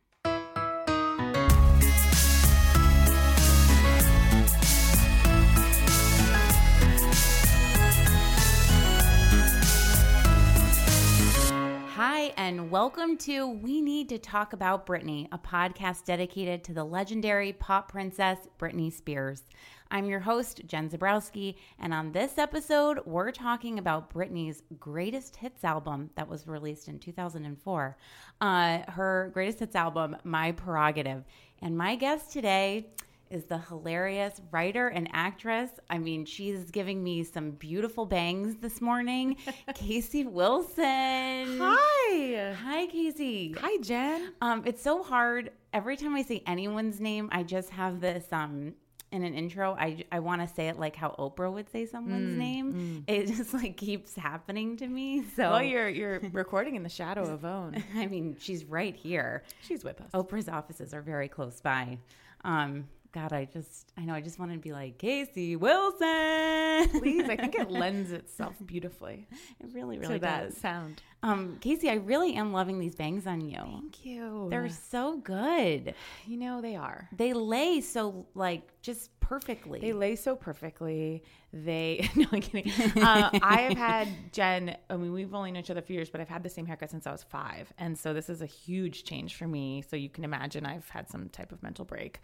Hi, 11.95 12.33
and 12.35 12.69
welcome 12.69 13.15
to 13.19 13.47
We 13.47 13.79
Need 13.79 14.09
to 14.09 14.19
Talk 14.19 14.51
About 14.51 14.85
Britney, 14.85 15.29
a 15.31 15.37
podcast 15.37 16.03
dedicated 16.03 16.61
to 16.65 16.73
the 16.73 16.83
legendary 16.83 17.53
pop 17.53 17.89
princess 17.89 18.37
Britney 18.59 18.91
Spears. 18.91 19.43
I'm 19.89 20.03
your 20.03 20.19
host, 20.19 20.59
Jen 20.67 20.89
Zaborowski, 20.89 21.55
and 21.79 21.93
on 21.93 22.11
this 22.11 22.37
episode, 22.37 22.99
we're 23.05 23.31
talking 23.31 23.79
about 23.79 24.13
Britney's 24.13 24.61
greatest 24.77 25.37
hits 25.37 25.63
album 25.63 26.09
that 26.17 26.27
was 26.27 26.47
released 26.47 26.89
in 26.89 26.99
2004. 26.99 27.97
Uh, 28.41 28.79
her 28.89 29.31
greatest 29.33 29.59
hits 29.59 29.77
album, 29.77 30.17
My 30.25 30.51
Prerogative. 30.51 31.23
And 31.61 31.77
my 31.77 31.95
guest 31.95 32.29
today 32.33 32.87
is 33.29 33.45
the 33.45 33.57
hilarious 33.57 34.39
writer 34.51 34.87
and 34.87 35.09
actress. 35.13 35.69
I 35.89 35.97
mean, 35.97 36.25
she's 36.25 36.69
giving 36.71 37.03
me 37.03 37.23
some 37.23 37.51
beautiful 37.51 38.05
bangs 38.05 38.55
this 38.57 38.81
morning. 38.81 39.37
Casey 39.75 40.25
Wilson. 40.25 41.57
Hi. 41.59 42.55
Hi, 42.63 42.87
Casey. 42.87 43.55
Hi, 43.59 43.77
Jen. 43.81 44.33
Um, 44.41 44.63
it's 44.65 44.81
so 44.81 45.03
hard. 45.03 45.51
Every 45.73 45.97
time 45.97 46.15
I 46.15 46.21
say 46.21 46.43
anyone's 46.47 46.99
name, 46.99 47.29
I 47.31 47.43
just 47.43 47.69
have 47.71 47.99
this 47.99 48.25
um 48.31 48.73
in 49.11 49.23
an 49.23 49.33
intro. 49.33 49.75
I 49.79 50.03
I 50.11 50.19
want 50.19 50.41
to 50.47 50.53
say 50.53 50.67
it 50.67 50.77
like 50.79 50.95
how 50.95 51.15
Oprah 51.17 51.51
would 51.51 51.69
say 51.69 51.85
someone's 51.85 52.37
name. 52.37 53.03
It 53.07 53.27
just 53.27 53.53
like 53.53 53.77
keeps 53.77 54.15
happening 54.15 54.77
to 54.77 54.87
me. 54.87 55.23
So 55.35 55.51
Well, 55.51 55.63
you're 55.63 55.89
you're 55.89 56.19
recording 56.31 56.75
in 56.75 56.83
the 56.83 56.89
shadow 56.89 57.23
of 57.23 57.43
Own. 57.55 57.81
I 57.95 58.07
mean, 58.07 58.35
she's 58.39 58.65
right 58.65 58.95
here. 58.95 59.43
She's 59.61 59.83
with 59.83 59.99
us. 60.01 60.11
Oprah's 60.13 60.47
offices 60.49 60.93
are 60.93 61.01
very 61.01 61.27
close 61.27 61.59
by. 61.61 61.97
Um, 62.43 62.87
God, 63.15 63.31
I 63.31 63.45
just 63.45 63.93
I 63.97 64.01
know 64.03 64.13
I 64.13 64.19
just 64.19 64.39
want 64.39 64.51
to 64.51 64.57
be 64.57 64.73
like 64.73 64.97
Casey 64.97 65.55
Wilson. 65.55 66.99
Please, 66.99 67.23
I 67.29 67.37
think 67.37 67.55
it 67.55 67.71
lends 67.71 68.11
itself 68.11 68.55
beautifully 68.65 69.25
it 69.61 69.69
really 69.73 69.97
really 69.97 70.15
to 70.15 70.19
that 70.19 70.49
does. 70.49 70.57
sound. 70.57 71.01
Um, 71.23 71.57
Casey, 71.61 71.89
I 71.89 71.93
really 71.95 72.35
am 72.35 72.51
loving 72.51 72.77
these 72.77 72.93
bangs 72.93 73.25
on 73.25 73.39
you. 73.39 73.57
Thank 73.57 74.05
you. 74.05 74.47
They're 74.51 74.67
so 74.69 75.17
good. 75.17 75.95
you 76.27 76.37
know 76.37 76.61
they 76.61 76.75
are. 76.75 77.09
They 77.15 77.31
lay 77.31 77.79
so 77.79 78.27
like 78.35 78.81
just 78.81 79.17
perfectly. 79.21 79.79
They 79.79 79.93
lay 79.93 80.17
so 80.17 80.35
perfectly. 80.35 81.23
They 81.53 82.09
no, 82.15 82.25
I'm 82.33 82.41
kidding. 82.41 82.69
Uh, 83.01 83.29
I 83.41 83.61
have 83.61 83.77
had 83.77 84.07
Jen. 84.33 84.75
I 84.89 84.97
mean, 84.97 85.13
we've 85.13 85.33
only 85.33 85.51
known 85.51 85.61
each 85.61 85.71
other 85.71 85.81
for 85.81 85.93
years, 85.93 86.09
but 86.09 86.19
I've 86.21 86.29
had 86.29 86.43
the 86.43 86.49
same 86.49 86.65
haircut 86.65 86.91
since 86.91 87.07
I 87.07 87.13
was 87.13 87.23
five, 87.23 87.71
and 87.77 87.97
so 87.97 88.13
this 88.13 88.29
is 88.29 88.41
a 88.41 88.45
huge 88.45 89.05
change 89.05 89.35
for 89.35 89.47
me. 89.47 89.83
So 89.89 89.95
you 89.95 90.09
can 90.09 90.25
imagine 90.25 90.65
I've 90.65 90.89
had 90.89 91.09
some 91.09 91.29
type 91.29 91.51
of 91.53 91.63
mental 91.63 91.85
break, 91.85 92.19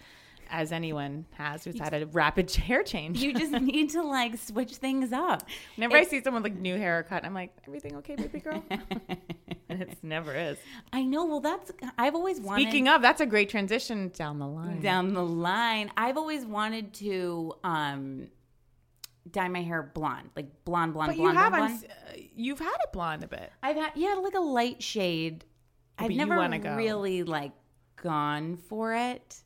as 0.52 0.72
anyone 0.72 1.26
has 1.32 1.64
who's 1.64 1.80
had 1.80 1.94
a 1.94 2.06
rapid 2.08 2.52
hair 2.56 2.84
change. 2.84 3.22
you 3.24 3.34
just 3.34 3.52
need 3.62 3.90
to 3.92 4.04
like 4.04 4.38
switch 4.38 4.76
things 4.76 5.12
up. 5.12 5.44
Whenever 5.76 5.98
I 5.98 6.04
see 6.04 6.22
someone 6.22 6.44
with 6.44 6.52
like 6.52 6.62
new 6.62 6.78
haircut, 6.78 7.26
I'm 7.26 7.34
like, 7.34 7.54
everything 7.66 7.96
okay, 7.98 8.16
baby 8.16 8.40
girl? 8.40 8.64
and 8.70 9.82
it 9.82 9.98
never 10.04 10.36
is. 10.36 10.58
I 10.94 11.04
know. 11.04 11.26
Well, 11.26 11.40
that's 11.40 11.72
I've 11.98 12.16
always 12.16 12.40
wanted. 12.40 12.64
Speaking 12.64 12.88
of, 12.90 13.02
that's 13.02 13.22
a 13.22 13.26
great 13.26 13.50
transition 13.50 14.10
down 14.10 14.38
the 14.38 14.48
line. 14.48 14.82
down 14.82 15.14
the 15.14 15.26
line, 15.26 15.92
I've 15.98 16.18
always 16.18 16.46
wanted 16.46 16.94
to 16.96 17.54
um 17.64 18.28
dye 19.30 19.48
my 19.48 19.62
hair 19.62 19.84
blonde, 19.84 20.30
like 20.36 20.66
blonde, 20.66 20.94
blonde, 20.94 21.10
but 21.10 21.16
you 21.16 21.24
blonde, 21.24 21.38
have 21.38 21.54
blonde, 21.54 21.88
uh, 21.90 22.14
you've 22.36 22.60
had 22.60 22.76
it 22.84 22.92
blonde 22.92 23.24
a 23.24 23.28
bit. 23.28 23.52
I've 23.64 23.78
had 23.78 23.92
yeah, 23.96 24.16
like 24.16 24.36
a 24.36 24.42
light 24.42 24.84
shade. 24.84 25.46
I've 25.98 26.12
never 26.12 26.36
really 26.76 27.24
like 27.24 27.52
gone 28.02 28.58
for 28.58 28.94
it. 28.94 29.42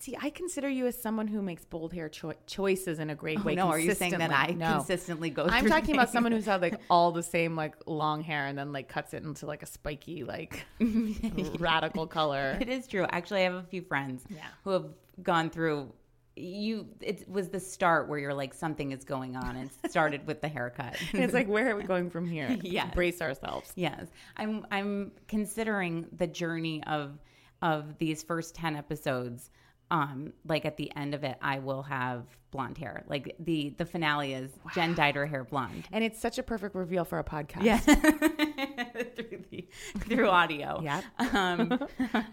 See, 0.00 0.16
I 0.18 0.30
consider 0.30 0.66
you 0.66 0.86
as 0.86 1.00
someone 1.00 1.28
who 1.28 1.42
makes 1.42 1.66
bold 1.66 1.92
hair 1.92 2.08
cho- 2.08 2.32
choices 2.46 2.98
in 2.98 3.10
a 3.10 3.14
great 3.14 3.38
oh, 3.38 3.42
way. 3.42 3.52
Oh, 3.52 3.56
no, 3.56 3.68
are 3.68 3.78
you 3.78 3.92
saying 3.94 4.12
that 4.12 4.30
I 4.30 4.46
consistently. 4.46 4.64
No. 4.64 4.76
consistently 4.76 5.30
go? 5.30 5.46
I'm 5.46 5.66
talking 5.66 5.94
about 5.94 6.08
someone 6.08 6.32
who's 6.32 6.46
had 6.46 6.62
like 6.62 6.80
all 6.90 7.12
the 7.12 7.22
same 7.22 7.54
like 7.54 7.74
long 7.84 8.22
hair 8.22 8.46
and 8.46 8.56
then 8.56 8.72
like 8.72 8.88
cuts 8.88 9.12
it 9.12 9.22
into 9.24 9.44
like 9.44 9.62
a 9.62 9.66
spiky 9.66 10.24
like 10.24 10.64
radical 11.58 12.06
color. 12.06 12.56
It 12.58 12.70
is 12.70 12.86
true. 12.86 13.06
Actually, 13.10 13.40
I 13.40 13.44
have 13.44 13.54
a 13.56 13.62
few 13.64 13.82
friends 13.82 14.24
yeah. 14.30 14.40
who 14.64 14.70
have 14.70 14.86
gone 15.22 15.50
through. 15.50 15.92
You, 16.34 16.86
it 17.02 17.28
was 17.28 17.50
the 17.50 17.60
start 17.60 18.08
where 18.08 18.18
you're 18.18 18.32
like 18.32 18.54
something 18.54 18.92
is 18.92 19.04
going 19.04 19.36
on, 19.36 19.56
and 19.56 19.70
it 19.84 19.90
started 19.90 20.26
with 20.26 20.40
the 20.40 20.48
haircut. 20.48 20.96
And 21.12 21.22
it's 21.22 21.34
like, 21.34 21.46
where 21.46 21.72
are 21.72 21.76
we 21.76 21.82
going 21.82 22.08
from 22.08 22.26
here? 22.26 22.56
Yes. 22.62 22.94
brace 22.94 23.20
ourselves. 23.20 23.70
yes, 23.76 24.06
I'm. 24.38 24.66
I'm 24.70 25.12
considering 25.28 26.06
the 26.16 26.26
journey 26.26 26.82
of 26.84 27.18
of 27.60 27.98
these 27.98 28.22
first 28.22 28.54
ten 28.54 28.76
episodes. 28.76 29.50
Um, 29.90 30.32
like 30.46 30.64
at 30.64 30.76
the 30.76 30.94
end 30.94 31.14
of 31.14 31.24
it, 31.24 31.36
I 31.42 31.58
will 31.58 31.82
have 31.82 32.24
blonde 32.50 32.78
hair. 32.78 33.04
Like 33.08 33.34
the 33.38 33.74
the 33.76 33.84
finale 33.84 34.34
is 34.34 34.50
Jen 34.74 34.94
dyed 34.94 35.14
her 35.16 35.26
hair 35.26 35.44
blonde. 35.44 35.84
And 35.92 36.04
it's 36.04 36.20
such 36.20 36.38
a 36.38 36.42
perfect 36.42 36.74
reveal 36.74 37.04
for 37.04 37.18
a 37.18 37.24
podcast. 37.24 37.64
Yeah. 37.64 37.78
through 39.04 39.44
the 39.50 39.68
through 39.98 40.28
audio. 40.28 40.80
Yep. 40.82 41.04
Um, 41.34 41.88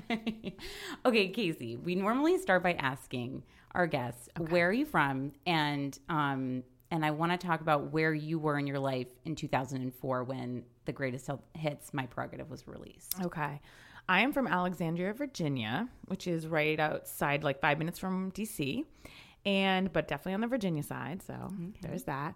okay, 1.05 1.27
Casey. 1.29 1.75
We 1.75 1.95
normally 1.95 2.37
start 2.37 2.63
by 2.63 2.73
asking 2.73 3.43
our 3.71 3.87
guests, 3.87 4.29
"Where 4.49 4.69
are 4.69 4.73
you 4.73 4.85
from?" 4.85 5.33
and 5.45 5.97
um, 6.09 6.63
and 6.91 7.05
I 7.05 7.11
want 7.11 7.31
to 7.33 7.37
talk 7.37 7.61
about 7.61 7.91
where 7.91 8.13
you 8.13 8.39
were 8.39 8.57
in 8.57 8.65
your 8.67 8.79
life 8.79 9.07
in 9.25 9.35
2004 9.35 10.23
when 10.23 10.63
the 10.85 10.93
Greatest 10.93 11.29
Hits, 11.53 11.93
My 11.93 12.05
Prerogative, 12.05 12.49
was 12.49 12.67
released. 12.67 13.15
Okay. 13.21 13.59
I 14.09 14.21
am 14.21 14.31
from 14.31 14.47
Alexandria, 14.47 15.13
Virginia, 15.13 15.89
which 16.05 16.27
is 16.27 16.47
right 16.47 16.79
outside, 16.79 17.43
like 17.43 17.59
five 17.59 17.77
minutes 17.77 17.99
from 17.99 18.31
DC, 18.31 18.85
and 19.45 19.91
but 19.91 20.07
definitely 20.07 20.33
on 20.33 20.41
the 20.41 20.47
Virginia 20.47 20.83
side. 20.83 21.21
So 21.23 21.51
there's 21.81 22.03
that. 22.03 22.35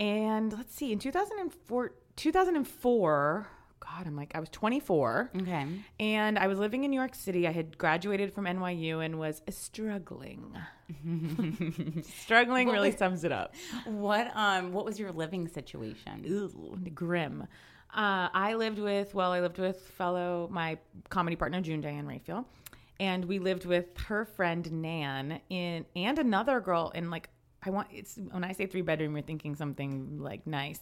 And 0.00 0.52
let's 0.52 0.74
see, 0.74 0.92
in 0.92 0.98
2004, 0.98 1.92
2004, 2.16 3.46
God, 3.80 4.06
I'm 4.06 4.16
like 4.16 4.32
I 4.34 4.40
was 4.40 4.48
24. 4.50 5.30
Okay. 5.42 5.66
And 5.98 6.38
I 6.38 6.46
was 6.46 6.58
living 6.58 6.84
in 6.84 6.90
New 6.90 6.98
York 6.98 7.14
City. 7.14 7.46
I 7.48 7.52
had 7.52 7.76
graduated 7.78 8.32
from 8.32 8.44
NYU 8.44 9.04
and 9.04 9.18
was 9.18 9.42
struggling. 9.50 10.56
struggling 12.02 12.68
really 12.68 12.96
sums 12.96 13.24
it 13.24 13.32
up. 13.32 13.54
What 13.84 14.30
um 14.36 14.72
what 14.72 14.84
was 14.84 14.98
your 14.98 15.12
living 15.12 15.48
situation? 15.48 16.24
Ooh, 16.26 16.78
grim. 16.94 17.46
Uh, 17.94 18.28
I 18.32 18.54
lived 18.54 18.78
with, 18.78 19.14
well, 19.14 19.32
I 19.32 19.40
lived 19.40 19.58
with 19.58 19.80
fellow, 19.80 20.48
my 20.50 20.78
comedy 21.10 21.36
partner, 21.36 21.60
June 21.60 21.80
Diane 21.80 22.06
Raphael. 22.06 22.46
And 22.98 23.24
we 23.24 23.38
lived 23.38 23.66
with 23.66 23.86
her 24.06 24.24
friend 24.24 24.70
Nan 24.70 25.40
in, 25.50 25.84
and 25.96 26.18
another 26.18 26.60
girl 26.60 26.92
in 26.94 27.10
like, 27.10 27.28
I 27.62 27.70
want, 27.70 27.88
it's, 27.92 28.18
when 28.30 28.44
I 28.44 28.52
say 28.52 28.66
three 28.66 28.82
bedroom, 28.82 29.14
you're 29.14 29.22
thinking 29.22 29.54
something 29.56 30.18
like 30.20 30.46
nice. 30.46 30.80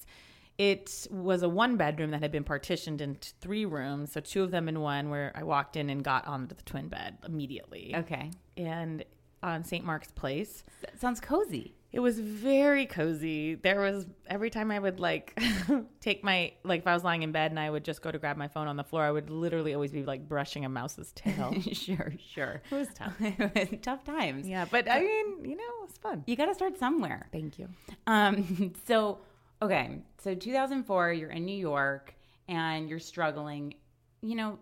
It 0.56 1.06
was 1.10 1.42
a 1.42 1.48
one 1.48 1.76
bedroom 1.76 2.10
that 2.10 2.20
had 2.20 2.30
been 2.30 2.44
partitioned 2.44 3.00
into 3.00 3.32
three 3.40 3.64
rooms. 3.64 4.12
So 4.12 4.20
two 4.20 4.42
of 4.42 4.50
them 4.50 4.68
in 4.68 4.80
one, 4.80 5.08
where 5.08 5.32
I 5.34 5.42
walked 5.42 5.76
in 5.76 5.90
and 5.90 6.04
got 6.04 6.26
onto 6.26 6.54
the 6.54 6.62
twin 6.62 6.88
bed 6.88 7.18
immediately. 7.26 7.94
Okay. 7.96 8.30
And 8.56 9.04
on 9.42 9.64
St. 9.64 9.84
Mark's 9.84 10.10
Place. 10.12 10.64
That 10.82 11.00
sounds 11.00 11.20
cozy. 11.20 11.74
It 11.92 11.98
was 11.98 12.20
very 12.20 12.86
cozy. 12.86 13.56
There 13.56 13.80
was 13.80 14.06
every 14.28 14.48
time 14.48 14.70
I 14.70 14.78
would 14.78 15.00
like 15.00 15.36
take 16.00 16.22
my 16.22 16.52
like 16.62 16.82
if 16.82 16.86
I 16.86 16.94
was 16.94 17.02
lying 17.02 17.22
in 17.22 17.32
bed 17.32 17.50
and 17.50 17.58
I 17.58 17.68
would 17.68 17.84
just 17.84 18.00
go 18.00 18.12
to 18.12 18.18
grab 18.18 18.36
my 18.36 18.46
phone 18.46 18.68
on 18.68 18.76
the 18.76 18.84
floor, 18.84 19.02
I 19.02 19.10
would 19.10 19.28
literally 19.28 19.74
always 19.74 19.90
be 19.90 20.04
like 20.04 20.28
brushing 20.28 20.64
a 20.64 20.68
mouse's 20.68 21.10
tail. 21.12 21.52
sure, 21.72 22.12
sure. 22.32 22.62
it 22.70 22.74
was 22.74 22.88
tough. 22.94 23.14
Tough 23.82 24.04
times. 24.04 24.46
Yeah, 24.46 24.66
but 24.70 24.88
I 24.88 25.00
mean, 25.00 25.44
you 25.44 25.56
know, 25.56 25.84
it's 25.84 25.98
fun. 25.98 26.22
You 26.26 26.36
got 26.36 26.46
to 26.46 26.54
start 26.54 26.78
somewhere. 26.78 27.28
Thank 27.32 27.58
you. 27.58 27.68
Um, 28.06 28.72
so 28.86 29.18
okay, 29.60 29.98
so 30.18 30.34
2004, 30.34 31.12
you're 31.12 31.30
in 31.30 31.44
New 31.44 31.58
York 31.58 32.14
and 32.48 32.88
you're 32.88 33.00
struggling. 33.00 33.74
You 34.22 34.36
know, 34.36 34.58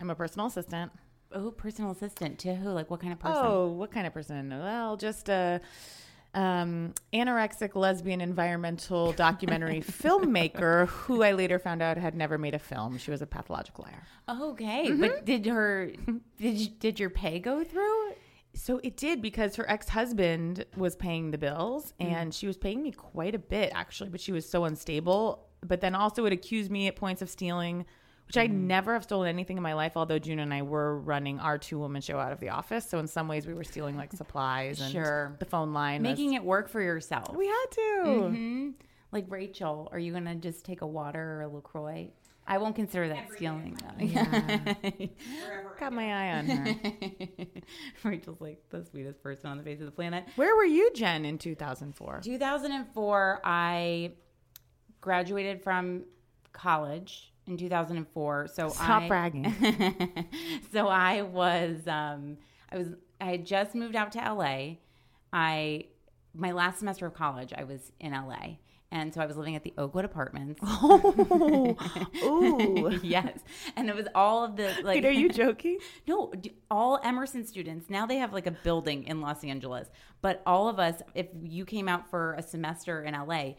I'm 0.00 0.08
a 0.08 0.14
personal 0.14 0.46
assistant. 0.46 0.92
oh, 1.32 1.50
personal 1.50 1.90
assistant 1.90 2.38
to 2.38 2.54
who? 2.54 2.70
Like, 2.70 2.90
what 2.90 3.00
kind 3.00 3.12
of 3.12 3.18
person? 3.18 3.42
Oh, 3.44 3.66
what 3.66 3.90
kind 3.90 4.06
of 4.06 4.14
person? 4.14 4.48
Well, 4.48 4.96
just 4.96 5.28
a 5.28 5.60
um, 6.34 6.94
anorexic 7.12 7.74
lesbian 7.74 8.20
environmental 8.20 9.12
documentary 9.12 9.80
filmmaker 9.86 10.86
who 10.88 11.22
I 11.22 11.32
later 11.32 11.58
found 11.58 11.82
out 11.82 11.96
had 11.96 12.14
never 12.14 12.38
made 12.38 12.54
a 12.54 12.58
film. 12.58 12.98
She 12.98 13.10
was 13.10 13.22
a 13.22 13.26
pathological 13.26 13.84
liar. 13.84 14.02
okay. 14.52 14.88
Mm-hmm. 14.88 15.00
But 15.00 15.24
did 15.24 15.46
her 15.46 15.90
did 16.38 16.78
did 16.78 17.00
your 17.00 17.10
pay 17.10 17.38
go 17.38 17.64
through? 17.64 18.12
So 18.54 18.80
it 18.82 18.96
did 18.96 19.22
because 19.22 19.56
her 19.56 19.68
ex 19.70 19.88
husband 19.88 20.64
was 20.76 20.96
paying 20.96 21.30
the 21.30 21.38
bills 21.38 21.94
and 22.00 22.34
she 22.34 22.46
was 22.46 22.56
paying 22.56 22.82
me 22.82 22.92
quite 22.92 23.34
a 23.34 23.38
bit 23.38 23.72
actually, 23.74 24.10
but 24.10 24.20
she 24.20 24.32
was 24.32 24.48
so 24.48 24.64
unstable. 24.64 25.46
But 25.64 25.80
then 25.80 25.94
also 25.94 26.22
would 26.22 26.32
accuse 26.32 26.70
me 26.70 26.86
at 26.88 26.96
points 26.96 27.22
of 27.22 27.28
stealing, 27.28 27.84
which 28.28 28.36
I 28.36 28.46
never 28.46 28.92
have 28.92 29.02
stolen 29.04 29.28
anything 29.28 29.56
in 29.56 29.62
my 29.62 29.72
life, 29.74 29.92
although 29.96 30.18
June 30.18 30.38
and 30.38 30.52
I 30.54 30.62
were 30.62 30.98
running 31.00 31.40
our 31.40 31.58
two 31.58 31.78
woman 31.78 32.00
show 32.02 32.18
out 32.18 32.30
of 32.30 32.40
the 32.40 32.50
office. 32.50 32.88
So 32.88 32.98
in 32.98 33.06
some 33.08 33.26
ways 33.26 33.46
we 33.46 33.54
were 33.54 33.64
stealing 33.64 33.96
like 33.96 34.12
supplies 34.12 34.80
and 34.80 34.92
Sure. 34.92 35.34
the 35.40 35.46
phone 35.46 35.72
line. 35.72 36.02
was- 36.02 36.10
Making 36.10 36.34
it 36.34 36.44
work 36.44 36.68
for 36.68 36.80
yourself. 36.80 37.34
we 37.36 37.46
had 37.46 37.66
to. 37.70 38.02
Mhm. 38.04 38.74
Like 39.12 39.24
Rachel, 39.28 39.88
are 39.90 39.98
you 39.98 40.12
gonna 40.12 40.34
just 40.36 40.64
take 40.66 40.82
a 40.82 40.86
water 40.86 41.38
or 41.38 41.42
a 41.42 41.48
Lacroix? 41.48 42.10
I 42.46 42.58
won't 42.58 42.76
consider 42.76 43.08
that 43.08 43.30
stealing 43.32 43.78
though. 43.80 44.04
Yeah. 44.04 44.66
Got 45.80 45.92
my 45.94 46.12
eye 46.12 46.38
on 46.38 46.46
her. 46.46 46.74
Rachel's 48.04 48.40
like 48.40 48.62
the 48.70 48.84
sweetest 48.84 49.22
person 49.22 49.50
on 49.50 49.56
the 49.58 49.62
face 49.64 49.80
of 49.80 49.86
the 49.86 49.92
planet. 49.92 50.24
Where 50.36 50.54
were 50.56 50.64
you, 50.64 50.90
Jen, 50.94 51.24
in 51.24 51.38
2004? 51.38 52.20
2004, 52.22 53.40
I 53.44 54.12
graduated 55.00 55.62
from 55.62 56.04
college 56.52 57.32
in 57.48 57.56
2004. 57.56 58.48
So 58.52 58.68
Stop 58.68 59.02
I, 59.02 59.08
bragging. 59.08 59.52
so 60.72 60.88
I 60.88 61.22
was, 61.22 61.86
um, 61.86 62.38
I 62.70 62.78
was, 62.78 62.88
I 63.20 63.26
had 63.26 63.46
just 63.46 63.74
moved 63.74 63.96
out 63.96 64.12
to 64.12 64.18
LA. 64.18 64.76
I 65.32 65.86
my 66.34 66.52
last 66.52 66.78
semester 66.78 67.06
of 67.06 67.14
college, 67.14 67.52
I 67.56 67.64
was 67.64 67.92
in 68.00 68.12
LA. 68.12 68.56
And 68.90 69.12
so 69.12 69.20
I 69.20 69.26
was 69.26 69.36
living 69.36 69.54
at 69.54 69.64
the 69.64 69.74
Oakwood 69.76 70.06
Apartments. 70.06 70.60
Oh, 70.80 71.76
ooh. 72.24 72.98
yes. 73.02 73.38
And 73.76 73.88
it 73.88 73.94
was 73.94 74.06
all 74.14 74.44
of 74.44 74.56
the 74.56 74.68
like 74.82 75.02
Wait, 75.02 75.04
are 75.04 75.10
you 75.10 75.28
joking? 75.28 75.78
No, 76.06 76.32
all 76.70 76.98
Emerson 77.02 77.46
students. 77.46 77.90
Now 77.90 78.06
they 78.06 78.16
have 78.16 78.32
like 78.32 78.46
a 78.46 78.50
building 78.50 79.04
in 79.04 79.20
Los 79.20 79.44
Angeles. 79.44 79.88
But 80.22 80.42
all 80.46 80.68
of 80.68 80.78
us, 80.78 81.02
if 81.14 81.26
you 81.42 81.64
came 81.66 81.88
out 81.88 82.08
for 82.08 82.34
a 82.34 82.42
semester 82.42 83.02
in 83.02 83.14
LA, 83.14 83.54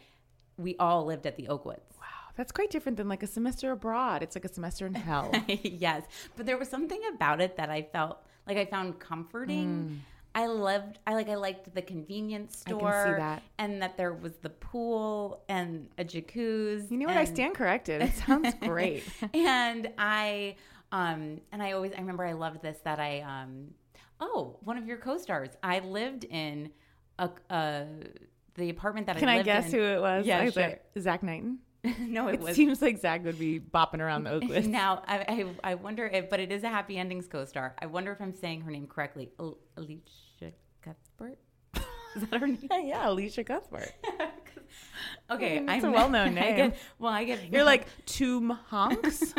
we 0.57 0.75
all 0.77 1.05
lived 1.05 1.27
at 1.27 1.35
the 1.35 1.43
Oakwoods. 1.43 1.98
That's 2.35 2.51
quite 2.51 2.69
different 2.69 2.97
than 2.97 3.07
like 3.09 3.23
a 3.23 3.27
semester 3.27 3.71
abroad. 3.71 4.23
It's 4.23 4.35
like 4.35 4.45
a 4.45 4.53
semester 4.53 4.85
in 4.87 4.93
hell. 4.93 5.31
yes. 5.47 6.03
But 6.37 6.45
there 6.45 6.57
was 6.57 6.69
something 6.69 7.01
about 7.13 7.41
it 7.41 7.57
that 7.57 7.69
I 7.69 7.81
felt 7.83 8.19
like 8.47 8.57
I 8.57 8.65
found 8.65 8.99
comforting. 8.99 10.01
I 10.35 10.45
loved 10.45 10.99
I 11.07 11.15
like 11.15 11.27
I 11.27 11.35
liked 11.35 11.73
the 11.73 11.81
convenience. 11.81 12.63
I 12.65 12.69
can 12.69 12.79
store 12.79 13.03
see 13.05 13.13
that. 13.17 13.41
and 13.57 13.81
that 13.81 13.97
there 13.97 14.13
was 14.13 14.33
the 14.37 14.49
pool 14.49 15.43
and 15.49 15.89
a 15.97 16.03
jacuzzi. 16.05 16.91
You 16.91 16.97
know 16.97 17.07
what? 17.07 17.17
I 17.17 17.25
stand 17.25 17.55
corrected. 17.55 18.01
It 18.03 18.13
sounds 18.27 18.53
great. 18.61 19.03
and 19.33 19.91
I 19.97 20.55
um 20.91 21.41
and 21.51 21.61
I 21.63 21.71
always 21.73 21.93
I 21.93 21.99
remember 21.99 22.25
I 22.25 22.33
loved 22.33 22.61
this 22.61 22.77
that 22.83 22.99
I 22.99 23.21
um 23.21 23.69
oh 24.19 24.57
one 24.61 24.77
of 24.77 24.85
your 24.85 24.97
co-stars 24.97 25.49
I 25.63 25.79
lived 25.79 26.23
in 26.25 26.71
a 27.17 27.29
uh 27.49 27.83
the 28.55 28.69
apartment 28.69 29.07
that 29.07 29.17
I 29.17 29.19
Can 29.19 29.29
I 29.29 29.39
I 29.39 29.41
guess 29.43 29.65
in. 29.73 29.79
who 29.79 29.85
it 29.85 29.99
was? 30.01 30.25
Yeah, 30.25 30.39
I 30.39 30.49
sure. 30.49 30.63
like, 30.63 30.85
Zach 30.99 31.23
Knighton. 31.23 31.59
no, 31.99 32.27
it, 32.27 32.33
It 32.35 32.39
was 32.41 32.55
seems 32.55 32.81
like 32.81 32.97
Zach 32.99 33.23
would 33.23 33.39
be 33.39 33.59
bopping 33.59 33.99
around 34.01 34.23
the 34.25 34.31
Oakwoods. 34.31 34.67
now 34.81 35.01
I, 35.07 35.45
I 35.63 35.71
I 35.71 35.75
wonder 35.75 36.05
if 36.07 36.29
but 36.29 36.39
it 36.39 36.51
is 36.51 36.63
a 36.63 36.69
happy 36.69 36.97
endings 36.97 37.27
co-star. 37.27 37.75
I 37.81 37.85
wonder 37.85 38.11
if 38.11 38.19
I'm 38.21 38.33
saying 38.33 38.61
her 38.61 38.71
name 38.71 38.85
correctly. 38.87 39.29
Al- 39.39 39.57
Alicia 39.77 40.51
Cuthbert. 40.81 41.37
Is 42.15 42.23
that 42.29 42.39
her 42.39 42.47
name? 42.47 42.57
yeah, 42.71 43.07
Alicia 43.09 43.43
Cuthbert. 43.43 43.91
Okay, 45.31 45.59
Mm, 45.59 45.75
it's 45.75 45.83
a 45.83 45.87
I'm- 45.87 45.93
well-known 45.93 46.37
I 46.37 46.41
name. 46.41 46.55
get- 46.57 46.77
well, 46.97 47.13
I 47.13 47.23
get 47.23 47.51
You're 47.51 47.63
like 47.63 47.87
Tomb 48.05 48.49
Honks. 48.67 49.33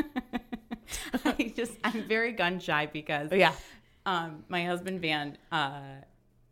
I 1.25 1.53
just 1.55 1.73
I'm 1.85 2.03
very 2.09 2.33
gun 2.33 2.59
shy 2.59 2.87
because 2.87 3.29
Oh, 3.33 3.37
yeah. 3.37 3.53
um, 4.07 4.45
my 4.49 4.65
husband 4.65 5.01
Van 5.01 5.37
uh, 5.53 5.81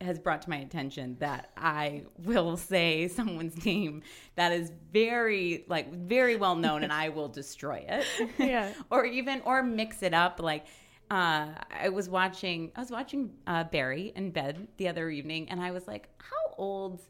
has 0.00 0.18
brought 0.18 0.42
to 0.42 0.50
my 0.50 0.58
attention 0.58 1.16
that 1.20 1.50
I 1.56 2.04
will 2.24 2.56
say 2.56 3.08
someone's 3.18 3.64
name 3.64 4.02
that 4.36 4.52
is 4.52 4.72
very 4.92 5.64
like 5.68 5.92
very 5.92 6.36
well 6.36 6.56
known, 6.56 6.82
and 6.84 6.92
I 6.92 7.08
will 7.16 7.28
destroy 7.28 7.84
it. 7.88 8.04
Yeah. 8.38 8.72
or 8.90 9.04
even 9.04 9.42
or 9.44 9.62
mix 9.62 10.02
it 10.02 10.14
up 10.14 10.40
like. 10.40 10.66
Uh, 11.10 11.54
I 11.70 11.88
was 11.88 12.06
watching. 12.06 12.70
I 12.76 12.80
was 12.80 12.90
watching 12.90 13.30
uh, 13.46 13.64
Barry 13.64 14.12
in 14.14 14.30
bed 14.30 14.68
the 14.76 14.88
other 14.88 15.08
evening, 15.08 15.48
and 15.48 15.58
I 15.58 15.70
was 15.70 15.86
like, 15.88 16.10
"How 16.18 16.54
old 16.58 17.00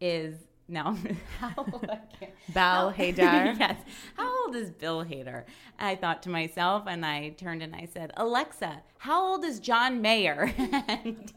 is 0.00 0.36
now? 0.68 0.96
How 1.38 1.64
Bal 2.48 2.92
Hader. 2.92 3.58
yes. 3.58 3.76
How 4.16 4.44
old 4.44 4.56
is 4.56 4.70
Bill 4.70 5.04
Hader? 5.04 5.44
I 5.78 5.94
thought 5.96 6.22
to 6.24 6.30
myself, 6.30 6.84
and 6.86 7.04
I 7.04 7.30
turned 7.30 7.62
and 7.62 7.74
I 7.74 7.88
said, 7.92 8.12
Alexa, 8.16 8.82
how 8.98 9.22
old 9.22 9.44
is 9.44 9.60
John 9.60 10.00
Mayer? 10.00 10.52
and 10.56 11.32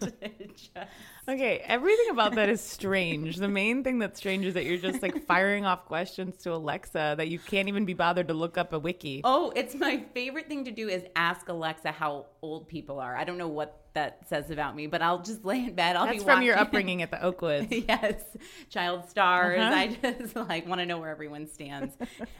Okay, 1.27 1.57
everything 1.65 2.11
about 2.11 2.35
that 2.35 2.49
is 2.49 2.61
strange. 2.61 3.37
The 3.37 3.47
main 3.47 3.83
thing 3.83 3.97
that's 3.97 4.19
strange 4.19 4.45
is 4.45 4.53
that 4.53 4.65
you're 4.65 4.77
just 4.77 5.01
like 5.01 5.25
firing 5.27 5.65
off 5.65 5.85
questions 5.85 6.37
to 6.43 6.53
Alexa 6.53 7.15
that 7.17 7.29
you 7.29 7.39
can't 7.39 7.67
even 7.67 7.83
be 7.83 7.95
bothered 7.95 8.27
to 8.27 8.35
look 8.35 8.59
up 8.59 8.73
a 8.73 8.79
wiki. 8.79 9.21
oh, 9.23 9.51
it's 9.55 9.73
my 9.73 10.03
favorite 10.13 10.47
thing 10.47 10.65
to 10.65 10.71
do 10.71 10.87
is 10.87 11.03
ask 11.15 11.49
Alexa 11.49 11.91
how 11.91 12.27
old 12.43 12.67
people 12.67 12.99
are. 12.99 13.15
I 13.17 13.23
don't 13.23 13.39
know 13.39 13.47
what 13.47 13.81
that 13.95 14.27
says 14.29 14.51
about 14.51 14.75
me, 14.75 14.85
but 14.85 15.01
I'll 15.01 15.23
just 15.23 15.43
lay 15.45 15.65
in 15.65 15.73
bed. 15.73 15.95
I'll 15.95 16.05
That's 16.05 16.19
be 16.19 16.23
from 16.23 16.43
your 16.43 16.59
upbringing 16.59 17.01
at 17.01 17.09
the 17.09 17.17
Oakwoods. 17.17 17.85
yes, 17.87 18.21
child 18.69 19.09
stars. 19.09 19.59
Uh-huh. 19.59 19.73
I 19.73 19.97
just 20.19 20.35
like 20.35 20.67
want 20.67 20.79
to 20.79 20.85
know 20.85 20.99
where 20.99 21.09
everyone 21.09 21.47
stands. 21.47 21.95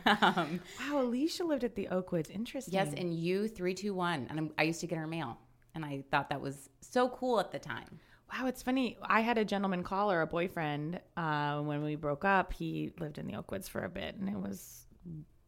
um, 0.06 0.60
Wow, 0.80 1.02
Alicia 1.02 1.44
lived 1.44 1.64
at 1.64 1.74
the 1.76 1.88
Oakwoods. 1.92 2.30
Interesting. 2.30 2.76
yes, 2.76 2.94
and 2.96 3.12
U 3.16 3.48
three 3.48 3.74
two 3.74 3.96
one, 3.96 4.28
and 4.30 4.38
I'm, 4.38 4.52
I 4.60 4.64
used 4.64 4.82
to 4.82 4.88
get 4.88 5.00
her 5.00 5.08
mail, 5.08 5.40
and 5.76 5.86
I 5.86 6.04
thought 6.10 6.30
that 6.30 6.42
was 6.42 6.70
so 6.82 7.10
cool 7.10 7.40
at 7.40 7.52
the 7.52 7.60
time. 7.60 8.00
Wow, 8.34 8.48
it's 8.48 8.64
funny. 8.64 8.98
I 9.04 9.22
had 9.22 9.38
a 9.38 9.46
gentleman 9.46 9.84
caller, 9.84 10.22
a 10.22 10.28
boyfriend, 10.28 11.00
uh, 11.16 11.60
when 11.60 11.84
we 11.84 11.96
broke 11.96 12.26
up. 12.26 12.52
He 12.54 12.92
lived 13.00 13.20
in 13.20 13.28
the 13.28 13.34
Oakwoods 13.34 13.70
for 13.70 13.84
a 13.84 13.90
bit, 13.90 14.16
and 14.16 14.28
it 14.28 14.36
was 14.38 14.88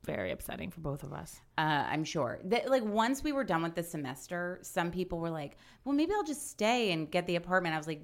very 0.05 0.31
upsetting 0.31 0.69
for 0.71 0.79
both 0.81 1.03
of 1.03 1.11
us. 1.11 1.41
Uh, 1.57 1.85
I'm 1.89 2.03
sure 2.03 2.39
that 2.45 2.69
like 2.69 2.83
once 2.85 3.23
we 3.23 3.31
were 3.31 3.43
done 3.43 3.63
with 3.63 3.75
the 3.75 3.83
semester, 3.83 4.59
some 4.61 4.91
people 4.91 5.19
were 5.19 5.29
like, 5.31 5.57
"Well, 5.83 5.95
maybe 5.95 6.13
I'll 6.13 6.23
just 6.23 6.49
stay 6.49 6.91
and 6.91 7.09
get 7.09 7.25
the 7.27 7.35
apartment." 7.35 7.73
I 7.73 7.77
was 7.77 7.87
like, 7.87 8.01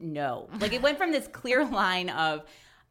"No!" 0.00 0.48
Like 0.60 0.72
it 0.72 0.82
went 0.82 0.98
from 0.98 1.12
this 1.12 1.28
clear 1.28 1.64
line 1.64 2.10
of, 2.10 2.44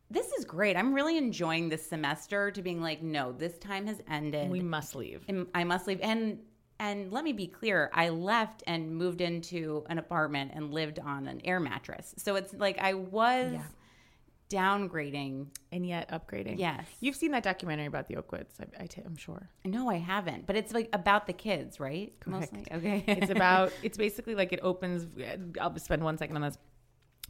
"This 0.09 0.31
is 0.31 0.45
great. 0.45 0.75
I'm 0.77 0.93
really 0.93 1.17
enjoying 1.17 1.69
this 1.69 1.85
semester," 1.87 2.49
to 2.51 2.61
being 2.63 2.81
like, 2.81 3.03
"No, 3.03 3.31
this 3.31 3.57
time 3.59 3.85
has 3.85 4.01
ended. 4.09 4.49
We 4.49 4.61
must 4.61 4.95
leave. 4.95 5.23
and 5.27 5.45
I 5.53 5.63
must 5.65 5.85
leave." 5.85 5.99
And 6.01 6.39
and 6.79 7.11
let 7.11 7.23
me 7.23 7.33
be 7.33 7.47
clear, 7.47 7.89
I 7.93 8.09
left 8.09 8.63
and 8.67 8.95
moved 8.95 9.21
into 9.21 9.83
an 9.89 9.97
apartment 9.97 10.51
and 10.53 10.73
lived 10.73 10.99
on 10.99 11.27
an 11.27 11.41
air 11.43 11.59
mattress. 11.59 12.13
So 12.17 12.35
it's 12.35 12.53
like 12.53 12.77
I 12.79 12.93
was 12.93 13.59
downgrading. 14.49 15.47
And 15.71 15.85
yet 15.85 16.09
upgrading. 16.09 16.59
Yes. 16.59 16.85
You've 16.99 17.15
seen 17.15 17.31
that 17.31 17.43
documentary 17.43 17.87
about 17.87 18.07
the 18.07 18.15
Oakwoods, 18.15 18.59
I, 18.59 18.83
I 18.83 18.85
t- 18.85 19.01
I'm 19.05 19.17
sure. 19.17 19.49
No, 19.65 19.89
I 19.89 19.95
haven't. 19.95 20.45
But 20.45 20.55
it's 20.55 20.73
like 20.73 20.89
about 20.93 21.27
the 21.27 21.33
kids, 21.33 21.79
right? 21.79 22.13
Mostly. 22.25 22.65
Okay. 22.71 23.03
It's 23.07 23.31
about, 23.37 23.71
it's 23.83 23.97
basically 23.97 24.35
like 24.35 24.53
it 24.53 24.59
opens, 24.61 25.07
I'll 25.59 25.77
spend 25.79 26.03
one 26.03 26.17
second 26.17 26.35
on 26.35 26.41
this, 26.43 26.57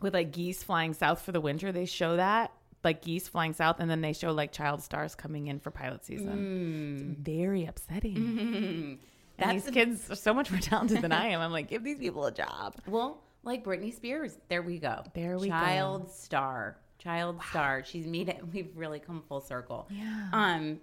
with 0.01 0.13
like 0.13 0.31
geese 0.31 0.63
flying 0.63 0.93
south 0.93 1.21
for 1.21 1.31
the 1.31 1.41
winter. 1.41 1.71
They 1.71 1.85
show 1.85 2.17
that. 2.17 2.51
Like 2.83 3.01
geese 3.01 3.27
flying 3.27 3.53
south, 3.53 3.77
and 3.79 3.89
then 3.89 4.01
they 4.01 4.13
show 4.13 4.31
like 4.31 4.51
child 4.51 4.83
stars 4.83 5.15
coming 5.15 5.47
in 5.47 5.59
for 5.59 5.71
pilot 5.71 6.05
season. 6.05 6.93
It's 6.93 7.03
mm. 7.03 7.17
very 7.17 7.65
upsetting. 7.65 8.99
And 9.39 9.51
That's 9.51 9.65
these 9.65 9.73
kids 9.73 10.11
are 10.11 10.15
so 10.15 10.33
much 10.33 10.51
more 10.51 10.59
talented 10.61 11.01
than 11.01 11.11
I 11.11 11.27
am. 11.27 11.41
I'm 11.41 11.51
like, 11.51 11.67
give 11.67 11.83
these 11.83 11.99
people 11.99 12.25
a 12.25 12.31
job. 12.31 12.75
Well, 12.87 13.23
like 13.43 13.63
Britney 13.63 13.93
Spears, 13.93 14.37
there 14.49 14.61
we 14.61 14.79
go. 14.79 15.03
There 15.13 15.37
we 15.37 15.47
go. 15.47 15.53
Child 15.53 16.11
star, 16.11 16.77
child 16.97 17.41
star. 17.49 17.83
She's 17.85 18.07
made 18.07 18.29
it. 18.29 18.41
We've 18.53 18.71
really 18.75 18.99
come 18.99 19.23
full 19.27 19.41
circle. 19.41 19.87
Yeah. 19.89 20.29
Um, 20.33 20.79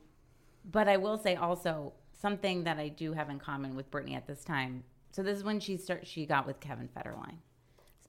but 0.71 0.89
I 0.89 0.97
will 0.97 1.19
say 1.19 1.37
also 1.37 1.93
something 2.21 2.65
that 2.65 2.79
I 2.79 2.89
do 2.89 3.13
have 3.13 3.29
in 3.29 3.39
common 3.39 3.75
with 3.75 3.91
Britney 3.91 4.17
at 4.17 4.27
this 4.27 4.45
time. 4.45 4.85
So 5.11 5.23
this 5.23 5.37
is 5.37 5.45
when 5.45 5.61
she 5.61 5.77
start. 5.77 6.07
She 6.07 6.27
got 6.27 6.47
with 6.47 6.61
Kevin 6.61 6.89
Federline. 6.89 7.37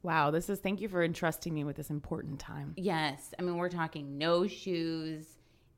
Wow, 0.04 0.30
this 0.30 0.50
is 0.52 0.60
thank 0.60 0.82
you 0.82 0.88
for 0.88 1.04
entrusting 1.04 1.54
me 1.54 1.64
with 1.64 1.76
this 1.76 1.90
important 1.90 2.40
time. 2.40 2.74
Yes, 2.78 3.34
I 3.40 3.42
mean 3.42 3.58
we're 3.58 3.70
talking 3.70 4.20
no 4.20 4.46
shoes 4.46 5.26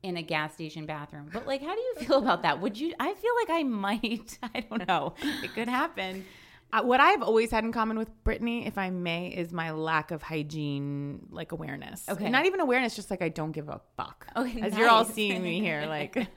in 0.02 0.16
a 0.16 0.22
gas 0.22 0.54
station 0.54 0.86
bathroom. 0.86 1.28
But 1.32 1.46
like, 1.46 1.60
how 1.60 1.74
do 1.74 1.80
you 1.80 1.94
feel 2.06 2.18
about 2.18 2.42
that? 2.42 2.60
Would 2.60 2.78
you? 2.78 2.94
I 2.98 3.14
feel 3.14 3.32
like 3.40 3.50
I 3.50 3.62
might. 3.64 4.38
I 4.54 4.60
don't 4.60 4.86
know. 4.86 5.14
It 5.42 5.54
could 5.54 5.68
happen. 5.68 6.24
Uh, 6.70 6.82
what 6.82 7.00
I've 7.00 7.22
always 7.22 7.50
had 7.50 7.64
in 7.64 7.72
common 7.72 7.96
with 7.96 8.10
Britney, 8.24 8.66
if 8.66 8.76
I 8.76 8.90
may, 8.90 9.28
is 9.28 9.52
my 9.52 9.70
lack 9.70 10.10
of 10.10 10.22
hygiene, 10.22 11.26
like 11.30 11.52
awareness. 11.52 12.06
Okay. 12.08 12.28
not 12.28 12.44
even 12.44 12.60
awareness, 12.60 12.94
just 12.94 13.10
like 13.10 13.22
I 13.22 13.30
don't 13.30 13.52
give 13.52 13.70
a 13.70 13.80
fuck. 13.96 14.26
Okay, 14.36 14.60
as 14.60 14.76
you're 14.76 14.88
all 14.88 15.06
seeing 15.06 15.42
me 15.42 15.60
here, 15.60 15.86
like, 15.86 16.14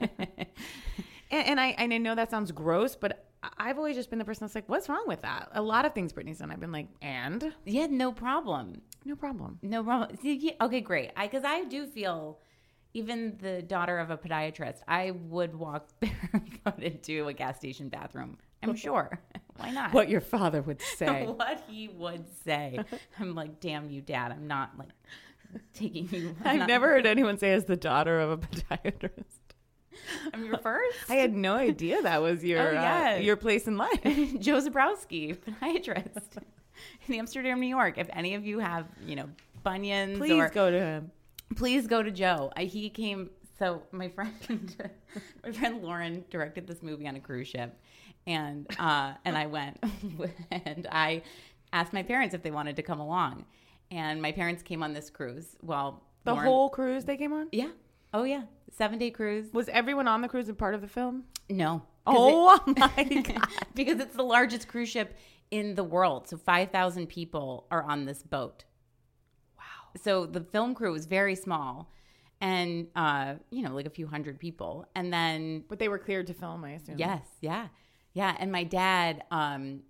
and, 1.30 1.46
and 1.46 1.60
I 1.60 1.68
and 1.78 1.92
I 1.92 1.98
know 1.98 2.14
that 2.14 2.30
sounds 2.30 2.50
gross, 2.50 2.96
but 2.96 3.26
I've 3.58 3.76
always 3.76 3.96
just 3.96 4.08
been 4.08 4.18
the 4.18 4.24
person 4.24 4.46
that's 4.46 4.54
like, 4.54 4.68
what's 4.68 4.88
wrong 4.88 5.04
with 5.06 5.22
that? 5.22 5.50
A 5.52 5.60
lot 5.60 5.84
of 5.84 5.92
things 5.92 6.12
Britney's 6.12 6.38
done, 6.38 6.50
I've 6.50 6.60
been 6.60 6.72
like, 6.72 6.88
and 7.02 7.52
Yeah, 7.66 7.86
no 7.90 8.12
problem. 8.12 8.80
no 9.04 9.16
problem. 9.16 9.58
No 9.62 9.82
problem. 9.82 10.16
Okay, 10.60 10.80
great. 10.80 11.10
I 11.16 11.26
because 11.26 11.44
I 11.44 11.64
do 11.64 11.86
feel, 11.86 12.38
even 12.94 13.36
the 13.40 13.62
daughter 13.62 13.98
of 13.98 14.10
a 14.10 14.16
podiatrist, 14.16 14.80
I 14.86 15.12
would 15.12 15.54
walk 15.54 15.88
barefoot 16.00 16.82
into 16.82 17.26
a 17.28 17.32
gas 17.32 17.56
station 17.58 17.88
bathroom. 17.88 18.38
I'm 18.62 18.74
sure. 18.86 19.18
Why 19.56 19.70
not? 19.70 19.92
What 19.92 20.08
your 20.08 20.20
father 20.20 20.62
would 20.62 20.80
say. 20.80 21.26
what 21.26 21.62
he 21.68 21.88
would 21.88 22.24
say. 22.44 22.78
I'm 23.18 23.34
like, 23.34 23.60
damn 23.60 23.90
you, 23.90 24.00
dad. 24.00 24.32
I'm 24.32 24.46
not 24.46 24.72
like 24.78 24.88
taking 25.74 26.08
you. 26.10 26.34
I'm 26.44 26.50
I've 26.52 26.58
not- 26.60 26.68
never 26.68 26.88
heard 26.88 27.06
anyone 27.06 27.36
say 27.38 27.52
as 27.52 27.64
the 27.66 27.76
daughter 27.76 28.20
of 28.20 28.30
a 28.30 28.38
podiatrist. 28.38 29.24
I'm 30.32 30.44
your 30.46 30.56
first. 30.58 30.98
I 31.10 31.16
had 31.16 31.34
no 31.34 31.54
idea 31.54 32.00
that 32.02 32.22
was 32.22 32.42
your 32.42 32.60
Oh, 32.66 32.72
yeah. 32.72 33.14
uh, 33.16 33.20
your 33.20 33.36
place 33.36 33.66
in 33.68 33.76
life. 33.76 34.02
Joe 34.02 34.58
Zaborowski, 34.60 35.36
podiatrist 35.36 36.38
in 37.08 37.14
Amsterdam, 37.14 37.60
New 37.60 37.66
York. 37.68 37.98
If 37.98 38.08
any 38.12 38.34
of 38.34 38.44
you 38.46 38.58
have, 38.58 38.86
you 39.06 39.16
know, 39.16 39.28
bunions 39.62 40.18
Please 40.18 40.32
or 40.32 40.48
go 40.48 40.70
to 40.70 40.80
him. 40.80 41.10
Please 41.56 41.86
go 41.86 42.02
to 42.02 42.10
Joe. 42.10 42.50
I, 42.56 42.64
he 42.64 42.90
came. 42.90 43.30
So 43.58 43.82
my 43.92 44.08
friend, 44.08 44.74
my 45.44 45.52
friend 45.52 45.82
Lauren 45.82 46.24
directed 46.30 46.66
this 46.66 46.82
movie 46.82 47.06
on 47.06 47.16
a 47.16 47.20
cruise 47.20 47.48
ship, 47.48 47.76
and 48.26 48.66
uh, 48.78 49.14
and 49.24 49.36
I 49.36 49.46
went, 49.46 49.78
and 50.50 50.86
I 50.90 51.22
asked 51.72 51.92
my 51.92 52.02
parents 52.02 52.34
if 52.34 52.42
they 52.42 52.50
wanted 52.50 52.76
to 52.76 52.82
come 52.82 52.98
along, 53.00 53.44
and 53.90 54.20
my 54.20 54.32
parents 54.32 54.62
came 54.62 54.82
on 54.82 54.92
this 54.92 55.10
cruise. 55.10 55.56
Well, 55.62 56.02
The 56.24 56.32
Lauren- 56.32 56.46
whole 56.48 56.70
cruise 56.70 57.04
they 57.04 57.16
came 57.16 57.32
on 57.32 57.48
yeah, 57.52 57.70
oh 58.14 58.24
yeah, 58.24 58.42
seven 58.76 58.98
day 58.98 59.10
cruise. 59.10 59.52
was 59.52 59.68
everyone 59.68 60.08
on 60.08 60.22
the 60.22 60.28
cruise 60.28 60.48
a 60.48 60.54
part 60.54 60.74
of 60.74 60.80
the 60.80 60.88
film? 60.88 61.24
No. 61.48 61.82
Oh 62.06 62.58
it- 62.66 62.78
my 62.78 63.22
god! 63.22 63.48
because 63.74 64.00
it's 64.00 64.16
the 64.16 64.24
largest 64.24 64.66
cruise 64.66 64.88
ship 64.88 65.16
in 65.52 65.74
the 65.76 65.84
world. 65.84 66.26
So 66.28 66.36
5,000 66.38 67.06
people 67.08 67.66
are 67.70 67.82
on 67.82 68.06
this 68.06 68.22
boat. 68.22 68.64
So 70.00 70.26
the 70.26 70.40
film 70.40 70.74
crew 70.74 70.92
was 70.92 71.06
very 71.06 71.34
small, 71.34 71.90
and 72.40 72.88
uh, 72.96 73.34
you 73.50 73.62
know, 73.62 73.74
like 73.74 73.86
a 73.86 73.90
few 73.90 74.06
hundred 74.06 74.38
people. 74.38 74.86
And 74.94 75.12
then 75.12 75.64
But 75.68 75.78
they 75.78 75.88
were 75.88 75.98
cleared 75.98 76.26
to 76.28 76.34
film, 76.34 76.64
I 76.64 76.72
assume. 76.72 76.98
Yes, 76.98 77.26
yeah. 77.40 77.68
Yeah. 78.14 78.36
And 78.38 78.52
my 78.52 78.64
dad, 78.64 79.24
um, 79.30 79.80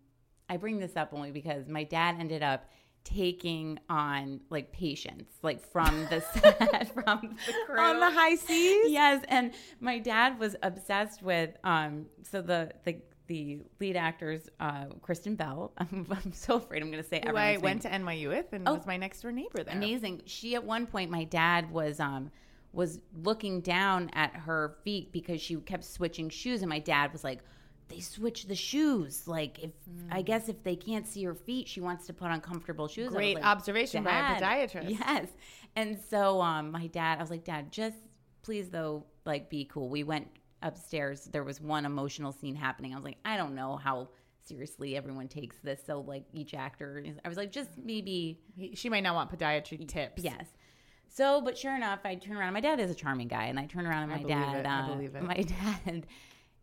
I 0.49 0.57
bring 0.57 0.79
this 0.79 0.97
up 0.97 1.13
only 1.13 1.33
because 1.33 1.69
my 1.69 1.85
dad 1.85 2.17
ended 2.19 2.43
up 2.43 2.71
taking 3.05 3.81
on 3.89 4.41
like 4.51 4.73
patients, 4.73 5.35
like 5.43 5.61
from 5.61 6.07
the 6.09 6.21
set, 6.35 6.93
from 6.95 7.37
the 7.47 7.53
crew. 7.67 7.81
On 7.81 7.99
the 7.99 8.11
high 8.11 8.37
seas? 8.37 8.91
Yes. 8.91 9.25
And 9.29 9.53
my 9.81 9.99
dad 9.99 10.39
was 10.39 10.55
obsessed 10.63 11.23
with 11.23 11.51
um 11.65 12.07
so 12.23 12.43
the 12.43 12.71
the 12.85 13.01
the 13.27 13.61
lead 13.81 13.97
actors, 13.97 14.49
uh, 14.61 14.87
Kristen 15.01 15.37
Bell. 15.37 15.73
I'm, 15.79 16.07
I'm 16.11 16.33
so 16.33 16.57
afraid 16.57 16.83
I'm 16.83 16.91
going 16.91 17.03
to 17.03 17.09
say 17.09 17.23
Who 17.27 17.37
I 17.37 17.53
name. 17.53 17.61
went 17.61 17.83
to 17.83 17.89
NYU 17.89 18.29
with 18.29 18.53
and 18.53 18.69
Oh. 18.69 18.75
was 18.75 18.87
my 18.87 18.97
next 18.97 19.21
door 19.23 19.33
neighbor 19.33 19.63
there. 19.65 19.75
Amazing. 19.77 20.23
She 20.27 20.55
at 20.55 20.65
one 20.65 20.87
point, 20.87 21.11
my 21.11 21.25
dad 21.25 21.71
was 21.71 22.01
um 22.01 22.31
was 22.73 23.01
looking 23.23 23.61
down 23.61 24.11
at 24.15 24.35
her 24.35 24.77
feet 24.83 25.13
because 25.13 25.41
she 25.41 25.57
kept 25.57 25.85
switching 25.85 26.31
shoes, 26.31 26.63
and 26.63 26.69
my 26.71 26.79
dad 26.79 27.13
was 27.13 27.23
like, 27.23 27.41
"They 27.89 28.01
switch 28.01 28.47
the 28.47 28.55
shoes. 28.55 29.29
Like 29.29 29.59
if 29.63 29.71
I 30.11 30.23
guess 30.23 30.49
if 30.49 30.63
they 30.63 30.75
can't 30.77 31.07
see 31.07 31.23
her 31.25 31.35
feet, 31.35 31.69
she 31.69 31.81
wants 31.81 32.07
to 32.07 32.13
put 32.15 32.29
on 32.29 32.41
comfortable 32.41 32.89
shoes." 32.89 33.11
Great 33.11 33.37
like, 33.37 33.45
observation 33.45 34.05
by 34.05 34.11
a 34.37 34.41
podiatrist. 34.41 34.91
Yes. 34.99 35.29
And 35.77 35.99
so 36.11 36.41
um 36.41 36.73
my 36.73 36.87
dad, 36.87 37.19
I 37.19 37.21
was 37.21 37.31
like, 37.31 37.45
"Dad, 37.45 37.71
just 37.71 37.99
please 38.43 38.71
though, 38.71 39.05
like 39.27 39.51
be 39.51 39.65
cool." 39.67 39.89
We 39.91 40.03
went 40.03 40.29
upstairs. 40.63 41.25
There 41.25 41.45
was 41.45 41.61
one 41.61 41.85
emotional 41.85 42.33
scene 42.33 42.55
happening. 42.55 42.93
I 42.93 42.97
was 42.97 43.05
like, 43.05 43.19
"I 43.25 43.37
don't 43.37 43.55
know 43.55 43.77
how." 43.77 44.09
Seriously, 44.45 44.97
everyone 44.97 45.29
takes 45.29 45.59
this 45.61 45.81
so 45.87 46.01
like 46.01 46.25
each 46.33 46.53
actor. 46.53 46.99
is- 46.99 47.17
I 47.25 47.29
was 47.29 47.37
like, 47.39 47.53
just 47.53 47.71
maybe 47.79 48.41
He- 48.57 48.75
she 48.75 48.89
might 48.89 49.05
not 49.05 49.15
want 49.15 49.31
podiatry 49.31 49.87
tips. 49.87 50.25
Yes. 50.25 50.47
So, 51.09 51.41
but 51.41 51.57
sure 51.57 51.77
enough, 51.77 52.01
I 52.05 52.17
turn 52.17 52.37
around. 52.37 52.53
My 52.55 52.61
dad 52.61 52.81
is 52.81 52.91
a 52.91 52.95
charming 52.95 53.29
guy, 53.29 53.45
and 53.45 53.59
I 53.61 53.67
turn 53.67 53.87
around 53.87 54.11
and 54.11 54.23
my 54.23 54.29
dad, 54.29 54.57
it. 54.57 54.67
I 54.67 54.81
uh, 54.81 54.87
believe 54.95 55.15
it. 55.15 55.23
my 55.23 55.35
dad 55.87 56.07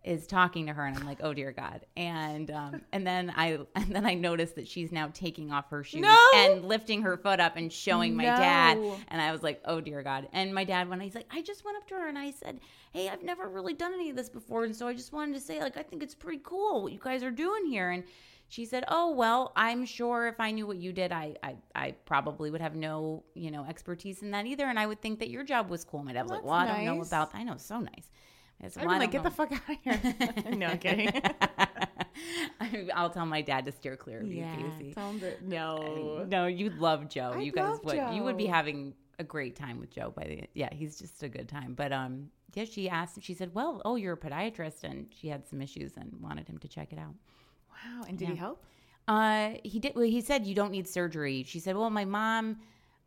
is 0.03 0.25
talking 0.27 0.67
to 0.67 0.73
her, 0.73 0.85
and 0.85 0.97
I'm 0.97 1.05
like, 1.05 1.19
oh 1.21 1.33
dear 1.33 1.51
God. 1.51 1.85
And 1.97 2.49
um, 2.51 2.81
and 2.93 3.05
then 3.05 3.33
I 3.35 3.59
and 3.75 3.95
then 3.95 4.05
I 4.05 4.13
noticed 4.13 4.55
that 4.55 4.67
she's 4.67 4.91
now 4.91 5.09
taking 5.13 5.51
off 5.51 5.69
her 5.69 5.83
shoes 5.83 6.01
No! 6.01 6.17
and 6.35 6.65
lifting 6.65 7.01
her 7.01 7.17
foot 7.17 7.39
up 7.39 7.57
and 7.57 7.71
showing 7.71 8.15
my 8.15 8.25
dad. 8.25 8.77
And 9.09 9.21
I 9.21 9.31
was 9.31 9.43
like, 9.43 9.61
oh 9.65 9.81
dear 9.81 10.01
God. 10.01 10.27
And 10.31 10.53
my 10.53 10.63
dad, 10.63 10.89
when 10.89 10.99
he's 10.99 11.15
like, 11.15 11.27
I 11.31 11.41
just 11.41 11.65
went 11.65 11.77
up 11.77 11.87
to 11.89 11.95
her 11.95 12.07
and 12.07 12.17
I 12.17 12.31
said, 12.31 12.59
hey, 12.93 13.09
I've 13.09 13.23
never 13.23 13.47
really 13.49 13.73
done 13.73 13.93
any 13.93 14.09
of 14.09 14.15
this 14.15 14.29
before, 14.29 14.63
and 14.63 14.75
so 14.75 14.87
I 14.87 14.93
just 14.93 15.13
wanted 15.13 15.33
to 15.35 15.41
say, 15.41 15.59
like, 15.59 15.77
I 15.77 15.83
think 15.83 16.01
it's 16.01 16.15
pretty 16.15 16.41
cool 16.43 16.83
what 16.83 16.93
you 16.93 16.99
guys 17.01 17.23
are 17.23 17.31
doing 17.31 17.65
here. 17.65 17.89
And 17.89 18.03
she 18.51 18.65
said, 18.65 18.83
"Oh 18.87 19.11
well, 19.11 19.51
I'm 19.55 19.85
sure 19.85 20.27
if 20.27 20.39
I 20.39 20.49
knew 20.49 20.65
what 20.65 20.77
you 20.77 20.91
did, 20.91 21.11
I, 21.11 21.35
I, 21.43 21.55
I 21.75 21.91
probably 22.05 22.49
would 22.49 22.61
have 22.61 22.75
no, 22.75 23.23
you 23.35 23.51
know, 23.51 23.63
expertise 23.63 24.23
in 24.23 24.31
that 24.31 24.47
either, 24.47 24.65
and 24.65 24.79
I 24.79 24.87
would 24.87 25.01
think 25.01 25.19
that 25.19 25.29
your 25.29 25.43
job 25.43 25.69
was 25.69 25.83
cool." 25.85 26.03
My 26.03 26.13
dad 26.13 26.23
was 26.23 26.31
like, 26.31 26.39
That's 26.39 26.47
"Well, 26.47 26.55
I 26.55 26.65
don't 26.67 26.85
know 26.85 26.97
nice. 26.97 27.07
about. 27.07 27.35
I 27.35 27.43
know, 27.43 27.57
so 27.57 27.79
nice." 27.79 28.09
I 28.63 28.67
said, 28.67 28.83
I'd 28.83 28.87
"Well, 28.87 28.95
be 28.95 28.99
like, 28.99 29.11
get 29.11 29.23
don't 29.23 29.31
the 29.31 29.31
fuck 29.31 29.51
out 29.51 29.61
of 29.69 30.43
here. 30.45 30.55
no, 30.57 30.67
I'm 30.67 30.77
kidding. 30.77 31.09
I'll 32.93 33.09
tell 33.09 33.25
my 33.25 33.41
dad 33.41 33.65
to 33.65 33.71
steer 33.71 33.95
clear 33.95 34.19
of 34.19 34.31
you, 34.31 34.43
Casey. 34.43 34.93
tell 34.93 35.09
him 35.11 35.19
that- 35.19 35.41
no. 35.43 36.25
No, 36.29 36.45
you'd 36.47 36.77
love 36.77 37.09
Joe. 37.09 37.31
I 37.35 37.39
you 37.39 37.51
guys 37.51 37.79
would. 37.83 38.13
You 38.13 38.23
would 38.23 38.37
be 38.37 38.45
having 38.45 38.93
a 39.17 39.23
great 39.23 39.55
time 39.55 39.79
with 39.79 39.91
Joe. 39.91 40.11
By 40.15 40.23
the 40.23 40.43
yeah, 40.53 40.69
he's 40.73 40.99
just 40.99 41.23
a 41.23 41.29
good 41.29 41.47
time. 41.47 41.73
But 41.73 41.91
um, 41.93 42.29
yeah, 42.53 42.65
she 42.65 42.89
asked. 42.89 43.21
She 43.23 43.33
said, 43.33 43.53
"Well, 43.53 43.81
oh, 43.85 43.95
you're 43.95 44.13
a 44.13 44.17
podiatrist," 44.17 44.83
and 44.83 45.07
she 45.17 45.27
had 45.29 45.47
some 45.47 45.61
issues 45.61 45.93
and 45.97 46.13
wanted 46.21 46.47
him 46.47 46.57
to 46.59 46.67
check 46.67 46.91
it 46.91 46.99
out. 46.99 47.13
Wow. 47.71 48.03
And 48.07 48.17
did 48.17 48.29
he 48.29 48.35
help? 48.35 48.63
Uh, 49.07 49.51
he 49.63 49.79
did. 49.79 49.95
Well, 49.95 50.03
he 50.05 50.21
said 50.21 50.45
you 50.45 50.53
don't 50.55 50.71
need 50.71 50.87
surgery. 50.87 51.43
She 51.43 51.59
said, 51.59 51.75
"Well, 51.77 51.89
my 51.89 52.05
mom, 52.05 52.57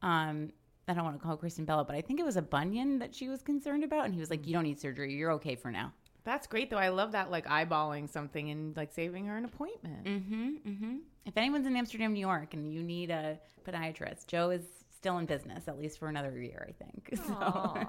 um, 0.00 0.50
I 0.92 0.94
don't 0.94 1.04
want 1.04 1.18
to 1.18 1.22
call 1.22 1.36
Kristen 1.36 1.64
Bella, 1.64 1.84
but 1.84 1.96
I 1.96 2.00
think 2.00 2.20
it 2.20 2.24
was 2.24 2.36
a 2.36 2.42
bunion 2.42 2.98
that 2.98 3.14
she 3.14 3.28
was 3.28 3.42
concerned 3.42 3.82
about." 3.84 4.04
And 4.04 4.14
he 4.14 4.20
was 4.20 4.30
like, 4.30 4.46
"You 4.46 4.52
don't 4.52 4.64
need 4.64 4.78
surgery. 4.78 5.14
You're 5.14 5.32
okay 5.32 5.56
for 5.56 5.70
now." 5.70 5.92
That's 6.24 6.46
great, 6.46 6.70
though. 6.70 6.78
I 6.78 6.90
love 6.90 7.12
that, 7.12 7.30
like 7.30 7.46
eyeballing 7.46 8.08
something 8.08 8.50
and 8.50 8.76
like 8.76 8.92
saving 8.92 9.26
her 9.26 9.36
an 9.36 9.44
appointment. 9.44 10.04
Mm-hmm. 10.04 10.48
Mm-hmm. 10.68 10.96
If 11.26 11.36
anyone's 11.36 11.66
in 11.66 11.76
Amsterdam, 11.76 12.12
New 12.12 12.20
York, 12.20 12.54
and 12.54 12.72
you 12.72 12.82
need 12.82 13.10
a 13.10 13.38
podiatrist, 13.66 14.26
Joe 14.26 14.50
is 14.50 14.62
still 14.94 15.18
in 15.18 15.26
business 15.26 15.66
at 15.66 15.78
least 15.78 15.98
for 15.98 16.08
another 16.08 16.38
year, 16.40 16.68
I 16.68 16.84
think. 16.84 17.18
So, 17.26 17.86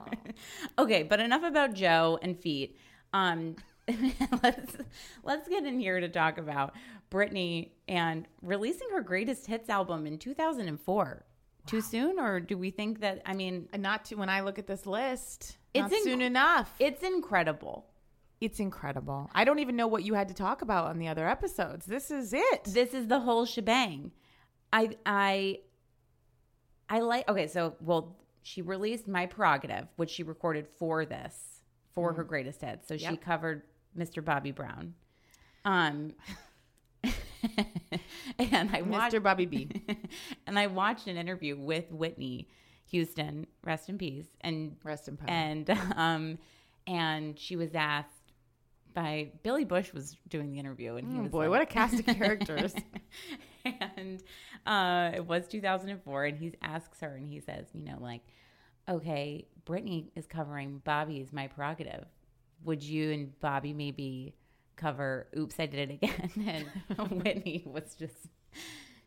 okay, 0.84 1.04
but 1.04 1.20
enough 1.20 1.44
about 1.44 1.74
Joe 1.74 2.18
and 2.22 2.40
feet. 2.40 2.78
Um, 3.14 3.56
let's 4.44 4.78
let's 5.24 5.48
get 5.48 5.66
in 5.66 5.80
here 5.80 6.00
to 6.00 6.10
talk 6.10 6.38
about 6.38 6.74
Britney 7.12 7.70
and 7.88 8.28
releasing 8.42 8.90
her 8.92 9.02
greatest 9.02 9.46
hits 9.46 9.70
album 9.70 10.08
in 10.08 10.18
2004. 10.18 11.26
Too 11.66 11.82
soon, 11.82 12.20
or 12.20 12.40
do 12.40 12.58
we 12.58 12.72
think 12.72 13.00
that? 13.00 13.22
I 13.26 13.34
mean, 13.34 13.70
And 13.72 13.82
not 13.82 14.06
to 14.06 14.16
when 14.16 14.30
I 14.30 14.42
look 14.42 14.60
at 14.60 14.68
this 14.68 14.86
list, 14.86 15.58
It's 15.74 15.92
not 15.92 16.02
soon 16.04 16.22
enough. 16.22 16.74
it's 16.80 17.04
incredible. 17.04 17.86
it's 18.42 18.60
incredible. 18.60 19.30
I 19.34 19.46
don't 19.46 19.60
even 19.60 19.76
know 19.78 19.88
what 19.88 20.04
you 20.04 20.14
had 20.16 20.28
to 20.28 20.34
talk 20.34 20.62
about 20.62 20.88
on 20.88 21.00
the 21.00 21.08
other 21.08 21.28
episodes. 21.28 21.86
This 21.86 22.12
is 22.12 22.34
it. 22.34 22.66
This 22.66 22.94
is 22.94 23.08
the 23.08 23.22
whole 23.22 23.46
shebang. 23.46 24.12
I 24.74 24.98
I 25.06 25.60
I 26.90 27.00
like 27.00 27.30
okay, 27.30 27.48
so 27.48 27.76
well, 27.80 28.18
she 28.42 28.62
released 28.62 29.08
My 29.08 29.26
Prerogative, 29.26 29.88
which 29.96 30.10
she 30.10 30.24
recorded 30.24 30.68
for 30.68 31.06
this, 31.06 31.62
for 31.94 32.12
her 32.14 32.24
greatest 32.26 32.62
hits. 32.62 32.88
So 32.90 32.98
she 32.98 33.04
Yep. 33.04 33.22
covered 33.22 33.64
Mr. 33.98 34.24
Bobby 34.24 34.52
Brown. 34.52 34.96
Um 35.64 36.14
and 38.40 38.70
I 38.76 38.82
watched 38.82 39.16
Mr. 39.16 39.24
Bobby 39.24 39.46
B. 39.46 39.70
and 40.48 40.58
I 40.58 40.68
watched 40.68 41.08
an 41.08 41.18
interview 41.18 41.58
with 41.58 41.92
Whitney 41.92 42.48
Houston, 42.88 43.48
rest 43.64 43.90
in 43.90 43.98
peace, 43.98 44.28
and 44.42 44.76
Rest 44.84 45.08
in 45.08 45.18
peace. 45.18 45.26
and 45.30 45.70
um 45.96 46.38
and 46.88 47.38
she 47.40 47.56
was 47.56 47.74
asked 47.76 48.10
by 48.94 49.32
Billy 49.42 49.66
Bush 49.66 49.92
was 49.94 50.18
doing 50.30 50.52
the 50.52 50.60
interview, 50.60 50.96
and 50.96 51.12
he 51.12 51.18
Oh 51.18 51.24
was 51.24 51.32
boy, 51.32 51.40
like- 51.42 51.50
what 51.50 51.62
a 51.62 51.66
cast 51.66 51.96
of 52.00 52.06
characters. 52.06 52.74
and 53.66 54.22
uh, 54.68 55.12
it 55.16 55.26
was 55.26 55.48
2004, 55.48 56.26
and 56.26 56.38
he 56.38 56.54
asks 56.62 57.00
her, 57.00 57.16
and 57.16 57.28
he 57.28 57.40
says, 57.40 57.66
you 57.74 57.82
know, 57.84 57.98
like, 58.00 58.22
okay, 58.88 59.48
Britney 59.66 60.10
is 60.16 60.28
covering 60.28 60.80
Bobby's 60.84 61.32
My 61.34 61.48
Prerogative. 61.48 62.06
Would 62.66 62.84
you 62.84 63.12
and 63.12 63.40
Bobby 63.40 63.74
maybe 63.74 64.36
cover 64.76 65.28
Oops, 65.38 65.56
I 65.60 65.66
Did 65.66 65.92
It 65.92 65.94
Again? 66.04 66.66
And 67.00 67.12
Whitney 67.24 67.64
was 67.66 67.96
just. 67.96 68.16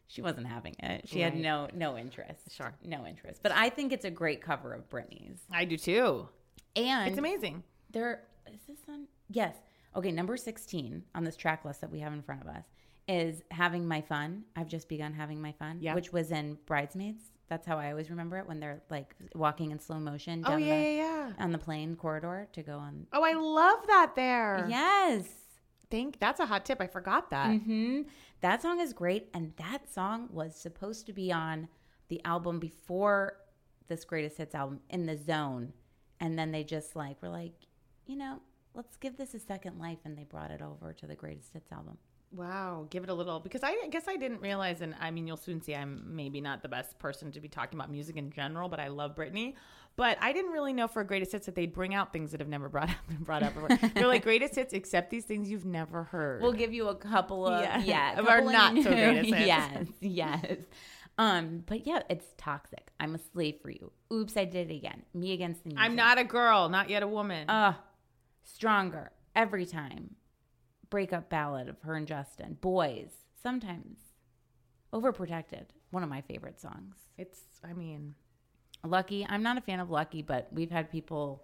She 0.09 0.23
wasn't 0.23 0.47
having 0.47 0.77
it. 0.79 1.09
She 1.09 1.21
had 1.21 1.37
no 1.37 1.69
no 1.75 1.97
interest. 1.99 2.53
Sure. 2.53 2.73
no 2.85 3.05
interest. 3.07 3.41
But 3.43 3.53
I 3.53 3.69
think 3.71 3.93
it's 3.93 4.05
a 4.05 4.11
great 4.11 4.41
cover 4.41 4.73
of 4.73 4.89
Britney's. 4.89 5.41
I 5.51 5.65
do 5.65 5.77
too. 5.77 6.29
And 6.77 7.09
It's 7.09 7.19
amazing. 7.19 7.63
there 7.91 8.23
is 8.53 8.61
this 8.69 8.79
on 8.89 9.07
yes 9.29 9.57
okay 9.97 10.13
number 10.13 10.37
16 10.37 11.03
on 11.17 11.25
this 11.25 11.37
track 11.37 11.65
list 11.65 11.81
that 11.81 11.91
we 11.91 11.99
have 11.99 12.13
in 12.13 12.23
front 12.23 12.43
of 12.43 12.47
us 12.49 12.65
is 13.09 13.43
having 13.51 13.89
my 13.89 14.01
fun 14.01 14.45
i've 14.55 14.69
just 14.69 14.89
begun 14.89 15.13
having 15.13 15.43
my 15.43 15.51
fun 15.53 15.79
Yeah. 15.81 15.95
which 15.97 16.13
was 16.13 16.31
in 16.31 16.57
bridesmaids 16.65 17.23
that's 17.49 17.67
how 17.67 17.77
i 17.77 17.91
always 17.91 18.09
remember 18.09 18.37
it 18.39 18.47
when 18.47 18.61
they're 18.61 18.83
like 18.89 19.17
walking 19.35 19.73
in 19.73 19.81
slow 19.81 19.99
motion 19.99 20.45
Oh 20.47 20.57
yeah, 20.57 20.67
the, 20.79 20.83
yeah, 20.85 20.91
yeah. 21.29 21.33
on 21.41 21.51
the 21.51 21.59
plane 21.59 21.97
corridor 21.97 22.47
to 22.53 22.63
go 22.63 22.77
on 22.79 23.07
Oh, 23.13 23.25
I 23.25 23.33
love 23.33 23.85
that 23.89 24.13
there. 24.15 24.67
yes 24.69 25.25
Think 25.91 26.19
that's 26.19 26.41
a 26.41 26.47
hot 26.47 26.65
tip. 26.65 26.81
I 26.81 26.87
forgot 26.87 27.31
that. 27.31 27.61
hmm 27.61 28.03
that 28.43 28.61
song 28.63 28.81
is 28.81 28.93
great 28.93 29.29
and 29.33 29.53
that 29.57 29.91
song 29.91 30.29
was 30.31 30.55
supposed 30.55 31.07
to 31.07 31.13
be 31.13 31.33
on 31.33 31.69
the 32.09 32.21
album 32.25 32.59
before 32.61 33.39
this 33.89 34.05
greatest 34.05 34.37
hits 34.37 34.55
album 34.55 34.81
in 34.91 35.07
the 35.07 35.17
zone 35.17 35.73
and 36.21 36.39
then 36.39 36.53
they 36.53 36.63
just 36.63 36.95
like 36.95 37.21
were 37.23 37.29
like 37.31 37.55
you 38.07 38.15
know 38.15 38.41
let's 38.75 38.97
give 38.99 39.17
this 39.17 39.33
a 39.35 39.39
second 39.41 39.79
life 39.79 39.99
and 40.05 40.17
they 40.19 40.25
brought 40.25 40.51
it 40.51 40.61
over 40.61 40.93
to 40.93 41.07
the 41.07 41.15
greatest 41.15 41.53
hits 41.55 41.73
album 41.73 41.97
Wow, 42.33 42.87
give 42.91 43.05
it 43.05 43.09
a 43.09 43.15
little 43.15 43.39
because 43.41 43.63
I, 43.63 43.71
I 43.85 43.89
guess 43.89 44.09
I 44.09 44.17
didn't 44.17 44.41
realize, 44.41 44.81
and 44.81 44.97
I 45.01 45.13
mean, 45.13 45.29
you'll 45.29 45.37
soon 45.37 45.63
see 45.63 45.75
I'm 45.77 46.03
maybe 46.05 46.41
not 46.41 46.61
the 46.61 46.69
best 46.69 46.99
person 46.99 47.31
to 47.33 47.41
be 47.41 47.49
talking 47.49 47.79
about 47.79 47.91
music 47.91 48.17
in 48.17 48.31
general, 48.33 48.69
but 48.69 48.81
I 48.81 48.89
love 48.89 49.15
Britney. 49.15 49.55
But 49.97 50.19
I 50.21 50.33
didn't 50.35 50.53
really 50.53 50.75
know 50.75 50.89
for 50.89 51.03
greatest 51.05 51.33
hits 51.33 51.47
that 51.47 51.55
they'd 51.55 51.73
bring 51.73 51.95
out 51.95 52.13
things 52.13 52.31
that 52.33 52.41
have 52.41 52.49
never 52.49 52.69
brought 52.69 52.91
up 52.91 52.97
been 53.09 53.23
brought 53.25 53.43
up 53.43 53.55
before. 53.55 53.91
They're 53.95 54.07
like 54.07 54.23
greatest 54.23 54.55
hits, 54.55 54.73
except 54.75 55.11
these 55.11 55.25
things 55.25 55.51
you've 55.51 55.65
never 55.65 56.05
heard. 56.05 56.43
We'll 56.43 56.53
give 56.53 56.73
you 56.75 56.89
a 56.89 56.95
couple 56.95 57.47
of 57.47 57.63
Yeah. 57.63 57.79
yeah, 57.83 58.19
Of 58.21 58.29
our 58.29 58.41
not 58.43 58.75
so 58.77 58.83
greatest 58.91 59.29
hits. 59.35 59.47
yes, 59.47 59.87
yes. 60.01 60.57
Um, 61.19 61.65
but 61.67 61.87
yeah, 61.87 62.01
it's 62.11 62.27
toxic. 62.37 62.91
I'm 63.01 63.15
a 63.15 63.19
slave 63.33 63.57
for 63.63 63.71
you. 63.71 63.91
Oops, 64.13 64.37
I 64.37 64.45
did 64.45 64.71
it 64.71 64.75
again. 64.75 65.03
Me 65.15 65.33
against 65.33 65.63
the 65.63 65.71
music. 65.71 65.83
I'm 65.83 65.97
not 65.97 66.19
a 66.19 66.25
girl, 66.25 66.69
not 66.69 66.91
yet 66.91 67.03
a 67.03 67.09
woman. 67.09 67.49
Uh, 67.49 67.73
stronger 68.45 69.13
every 69.35 69.65
time. 69.65 70.17
Breakup 70.91 71.31
ballad 71.31 71.69
of 71.71 71.81
her 71.83 71.95
and 71.95 72.07
Justin. 72.07 72.59
Boys, 72.61 73.11
sometimes 73.43 73.97
overprotected. 74.93 75.65
One 75.91 76.03
of 76.03 76.09
my 76.09 76.21
favorite 76.21 76.61
songs. 76.61 76.97
it's, 77.17 77.41
I 77.65 77.73
mean, 77.73 78.15
Lucky. 78.85 79.27
I'm 79.29 79.43
not 79.43 79.59
a 79.59 79.61
fan 79.61 79.81
of 79.81 79.91
Lucky, 79.91 80.23
but 80.23 80.49
we've 80.53 80.71
had 80.71 80.91
people 80.91 81.43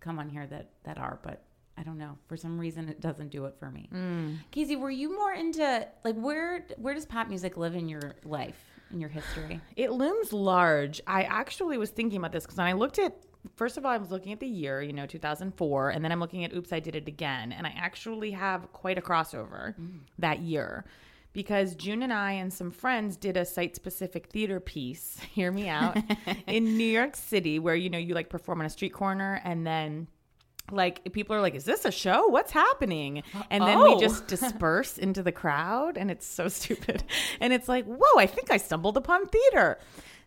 come 0.00 0.18
on 0.18 0.28
here 0.28 0.46
that 0.46 0.70
that 0.84 0.98
are. 0.98 1.18
But 1.22 1.42
I 1.76 1.82
don't 1.82 1.98
know. 1.98 2.18
For 2.28 2.36
some 2.36 2.58
reason, 2.58 2.88
it 2.88 3.00
doesn't 3.00 3.30
do 3.30 3.46
it 3.46 3.54
for 3.58 3.70
me. 3.70 3.88
Mm. 3.92 4.38
Casey, 4.50 4.76
were 4.76 4.90
you 4.90 5.16
more 5.16 5.32
into 5.32 5.86
like 6.04 6.16
where 6.16 6.66
where 6.76 6.94
does 6.94 7.06
pop 7.06 7.28
music 7.28 7.56
live 7.56 7.74
in 7.74 7.88
your 7.88 8.14
life? 8.24 8.56
in 8.92 9.00
your 9.00 9.10
history? 9.10 9.60
It 9.76 9.92
looms 9.92 10.32
large. 10.32 11.00
I 11.06 11.22
actually 11.22 11.78
was 11.78 11.90
thinking 11.90 12.18
about 12.18 12.32
this 12.32 12.44
because 12.44 12.58
when 12.58 12.66
I 12.66 12.74
looked 12.74 12.98
at, 12.98 13.16
first 13.56 13.76
of 13.76 13.84
all, 13.84 13.90
I 13.90 13.96
was 13.96 14.10
looking 14.10 14.32
at 14.32 14.40
the 14.40 14.46
year, 14.46 14.82
you 14.82 14.92
know, 14.92 15.06
2004, 15.06 15.90
and 15.90 16.04
then 16.04 16.12
I'm 16.12 16.20
looking 16.20 16.44
at 16.44 16.52
Oops, 16.52 16.72
I 16.72 16.80
Did 16.80 16.94
It 16.94 17.08
Again. 17.08 17.52
And 17.52 17.66
I 17.66 17.74
actually 17.76 18.32
have 18.32 18.70
quite 18.72 18.98
a 18.98 19.00
crossover 19.00 19.74
that 20.18 20.40
year 20.40 20.84
because 21.32 21.74
June 21.74 22.02
and 22.02 22.12
I 22.12 22.32
and 22.32 22.52
some 22.52 22.70
friends 22.70 23.16
did 23.16 23.36
a 23.36 23.44
site 23.44 23.74
specific 23.76 24.26
theater 24.28 24.60
piece, 24.60 25.18
hear 25.32 25.50
me 25.50 25.68
out, 25.68 25.96
in 26.46 26.76
New 26.76 26.84
York 26.86 27.16
City 27.16 27.58
where, 27.58 27.74
you 27.74 27.90
know, 27.90 27.98
you 27.98 28.14
like 28.14 28.28
perform 28.28 28.60
on 28.60 28.66
a 28.66 28.70
street 28.70 28.92
corner 28.92 29.40
and 29.44 29.66
then 29.66 30.08
like 30.70 31.12
people 31.12 31.34
are 31.34 31.40
like 31.40 31.54
is 31.56 31.64
this 31.64 31.84
a 31.84 31.90
show? 31.90 32.28
What's 32.28 32.52
happening? 32.52 33.22
And 33.50 33.64
then 33.64 33.78
Oh. 33.78 33.94
we 33.94 34.00
just 34.00 34.28
disperse 34.28 34.96
into 34.96 35.22
the 35.22 35.32
crowd 35.32 35.98
and 35.98 36.10
it's 36.10 36.24
so 36.26 36.48
stupid. 36.58 37.02
And 37.40 37.52
it's 37.52 37.68
like 37.68 37.84
whoa 37.84 38.18
i 38.18 38.26
think 38.26 38.50
i 38.50 38.56
stumbled 38.56 38.96
upon 38.96 39.26
theater 39.26 39.78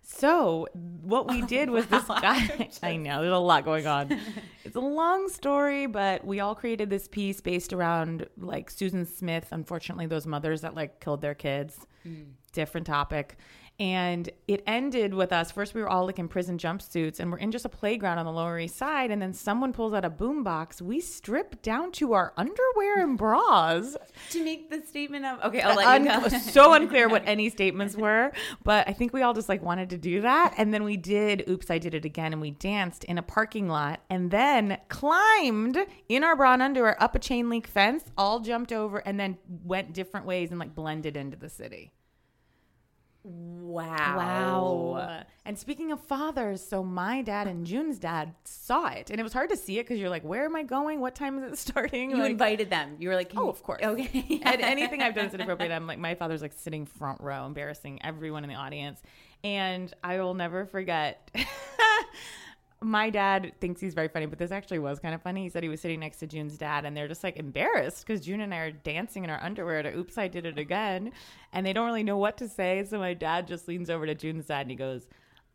so 0.05 0.67
what 1.01 1.27
we 1.27 1.41
did 1.55 1.69
was 1.69 1.85
this 1.87 2.03
guy 2.05 2.69
i 2.83 2.95
know 2.95 3.21
there's 3.21 3.33
a 3.33 3.37
lot 3.37 3.65
going 3.65 3.87
on. 3.87 4.19
It's 4.63 4.75
a 4.75 4.79
long 4.79 5.29
story 5.29 5.85
but 5.85 6.25
we 6.25 6.39
all 6.39 6.55
created 6.55 6.89
this 6.89 7.07
piece 7.07 7.39
based 7.39 7.71
around 7.71 8.27
like 8.37 8.69
susan 8.71 9.05
smith 9.05 9.47
unfortunately 9.51 10.07
those 10.07 10.25
mothers 10.25 10.61
that 10.61 10.73
like 10.75 10.99
killed 10.99 11.21
their 11.21 11.35
kids. 11.35 11.85
Hmm. 12.03 12.23
Different 12.51 12.87
topic 12.87 13.37
and 13.79 14.29
it 14.47 14.63
ended 14.65 15.13
with 15.13 15.31
us 15.33 15.51
first 15.51 15.73
we 15.73 15.81
were 15.81 15.89
all 15.89 16.05
like 16.05 16.19
in 16.19 16.27
prison 16.27 16.57
jumpsuits 16.57 17.19
and 17.19 17.31
we're 17.31 17.38
in 17.38 17.51
just 17.51 17.65
a 17.65 17.69
playground 17.69 18.17
on 18.17 18.25
the 18.25 18.31
lower 18.31 18.57
east 18.59 18.77
side 18.77 19.11
and 19.11 19.21
then 19.21 19.33
someone 19.33 19.73
pulls 19.73 19.93
out 19.93 20.05
a 20.05 20.09
boombox 20.09 20.81
we 20.81 20.99
strip 20.99 21.61
down 21.61 21.91
to 21.91 22.13
our 22.13 22.33
underwear 22.38 23.03
and 23.03 23.17
bras 23.17 23.97
To 24.31 24.43
make 24.43 24.69
the 24.69 24.81
statement 24.85 25.25
of 25.25 25.43
okay, 25.43 25.61
I'll 25.61 25.75
let 25.75 26.01
you 26.01 26.09
Un- 26.09 26.29
so 26.39 26.73
unclear 26.73 27.09
what 27.09 27.23
any 27.25 27.49
statements 27.49 27.95
were, 27.95 28.31
but 28.63 28.88
I 28.88 28.93
think 28.93 29.13
we 29.13 29.21
all 29.21 29.33
just 29.33 29.49
like 29.49 29.61
wanted 29.61 29.89
to 29.91 29.97
do 29.97 30.21
that. 30.21 30.53
And 30.57 30.73
then 30.73 30.83
we 30.83 30.97
did 30.97 31.47
Oops, 31.49 31.69
I 31.69 31.77
Did 31.77 31.93
It 31.93 32.05
Again 32.05 32.33
and 32.33 32.41
we 32.41 32.51
danced 32.51 33.03
in 33.03 33.17
a 33.17 33.23
parking 33.23 33.67
lot 33.67 34.01
and 34.09 34.31
then 34.31 34.77
climbed 34.89 35.77
in 36.09 36.23
our 36.23 36.35
bra 36.35 36.53
and 36.53 36.61
underwear 36.61 37.01
up 37.01 37.15
a 37.15 37.19
chain 37.19 37.49
link 37.49 37.67
fence, 37.67 38.03
all 38.17 38.39
jumped 38.39 38.71
over 38.71 38.99
and 38.99 39.19
then 39.19 39.38
went 39.63 39.93
different 39.93 40.25
ways 40.25 40.51
and 40.51 40.59
like 40.59 40.75
blended 40.75 41.17
into 41.17 41.38
the 41.38 41.49
city. 41.49 41.91
Wow. 43.25 44.15
Wow. 44.17 45.23
And 45.45 45.57
speaking 45.59 45.91
of 45.91 45.99
fathers, 45.99 46.65
so 46.65 46.83
my 46.83 47.21
dad 47.21 47.47
and 47.47 47.65
June's 47.65 47.99
dad 47.99 48.33
saw 48.45 48.88
it. 48.88 49.09
And 49.09 49.19
it 49.19 49.23
was 49.23 49.33
hard 49.33 49.49
to 49.51 49.57
see 49.57 49.77
it 49.79 49.83
because 49.83 49.99
you're 49.99 50.09
like, 50.09 50.23
where 50.23 50.45
am 50.45 50.55
I 50.55 50.63
going? 50.63 50.99
What 51.01 51.15
time 51.15 51.43
is 51.43 51.51
it 51.53 51.57
starting? 51.69 52.11
You 52.11 52.17
Like- 52.17 52.31
invited 52.31 52.69
them. 52.69 52.95
You 52.99 53.09
were 53.09 53.15
like, 53.15 53.31
Oh, 53.35 53.49
of 53.49 53.61
course. 53.61 53.81
Okay. 53.83 54.41
and 54.45 54.61
anything 54.61 55.01
I've 55.01 55.13
done 55.15 55.25
is 55.25 55.33
inappropriate. 55.33 55.71
I'm 55.71 55.88
like, 55.88 55.99
my 55.99 56.15
father's 56.15 56.41
like 56.41 56.53
sitting 56.53 56.85
front 56.85 57.21
row, 57.21 57.45
embarrassing 57.45 57.99
everyone 58.03 58.43
in 58.43 58.49
the 58.49 58.55
audience. 58.55 59.01
And 59.43 59.93
I 60.03 60.17
will 60.19 60.33
never 60.33 60.65
forget. 60.65 61.29
My 62.85 63.09
dad 63.09 63.53
thinks 63.59 63.81
he's 63.81 63.95
very 63.95 64.07
funny, 64.07 64.27
but 64.27 64.37
this 64.37 64.51
actually 64.51 64.79
was 64.79 64.99
kind 64.99 65.15
of 65.15 65.21
funny. 65.21 65.43
He 65.43 65.49
said 65.49 65.63
he 65.63 65.69
was 65.69 65.81
sitting 65.81 65.99
next 65.99 66.17
to 66.17 66.27
June's 66.27 66.57
dad, 66.57 66.85
and 66.85 66.95
they're 66.95 67.07
just 67.07 67.23
like 67.23 67.37
embarrassed 67.37 68.05
because 68.05 68.21
June 68.21 68.41
and 68.41 68.53
I 68.53 68.57
are 68.57 68.71
dancing 68.71 69.23
in 69.23 69.29
our 69.29 69.41
underwear 69.41 69.81
to 69.81 69.97
Oops, 69.97 70.15
I 70.17 70.27
Did 70.27 70.45
It 70.45 70.59
Again. 70.59 71.11
And 71.51 71.65
they 71.65 71.73
don't 71.73 71.87
really 71.87 72.03
know 72.03 72.17
what 72.17 72.37
to 72.37 72.47
say. 72.47 72.85
So 72.87 72.99
my 72.99 73.15
dad 73.15 73.47
just 73.47 73.67
leans 73.67 73.89
over 73.89 74.05
to 74.05 74.13
June's 74.13 74.45
dad 74.45 74.61
and 74.61 74.69
he 74.69 74.75
goes, 74.75 75.07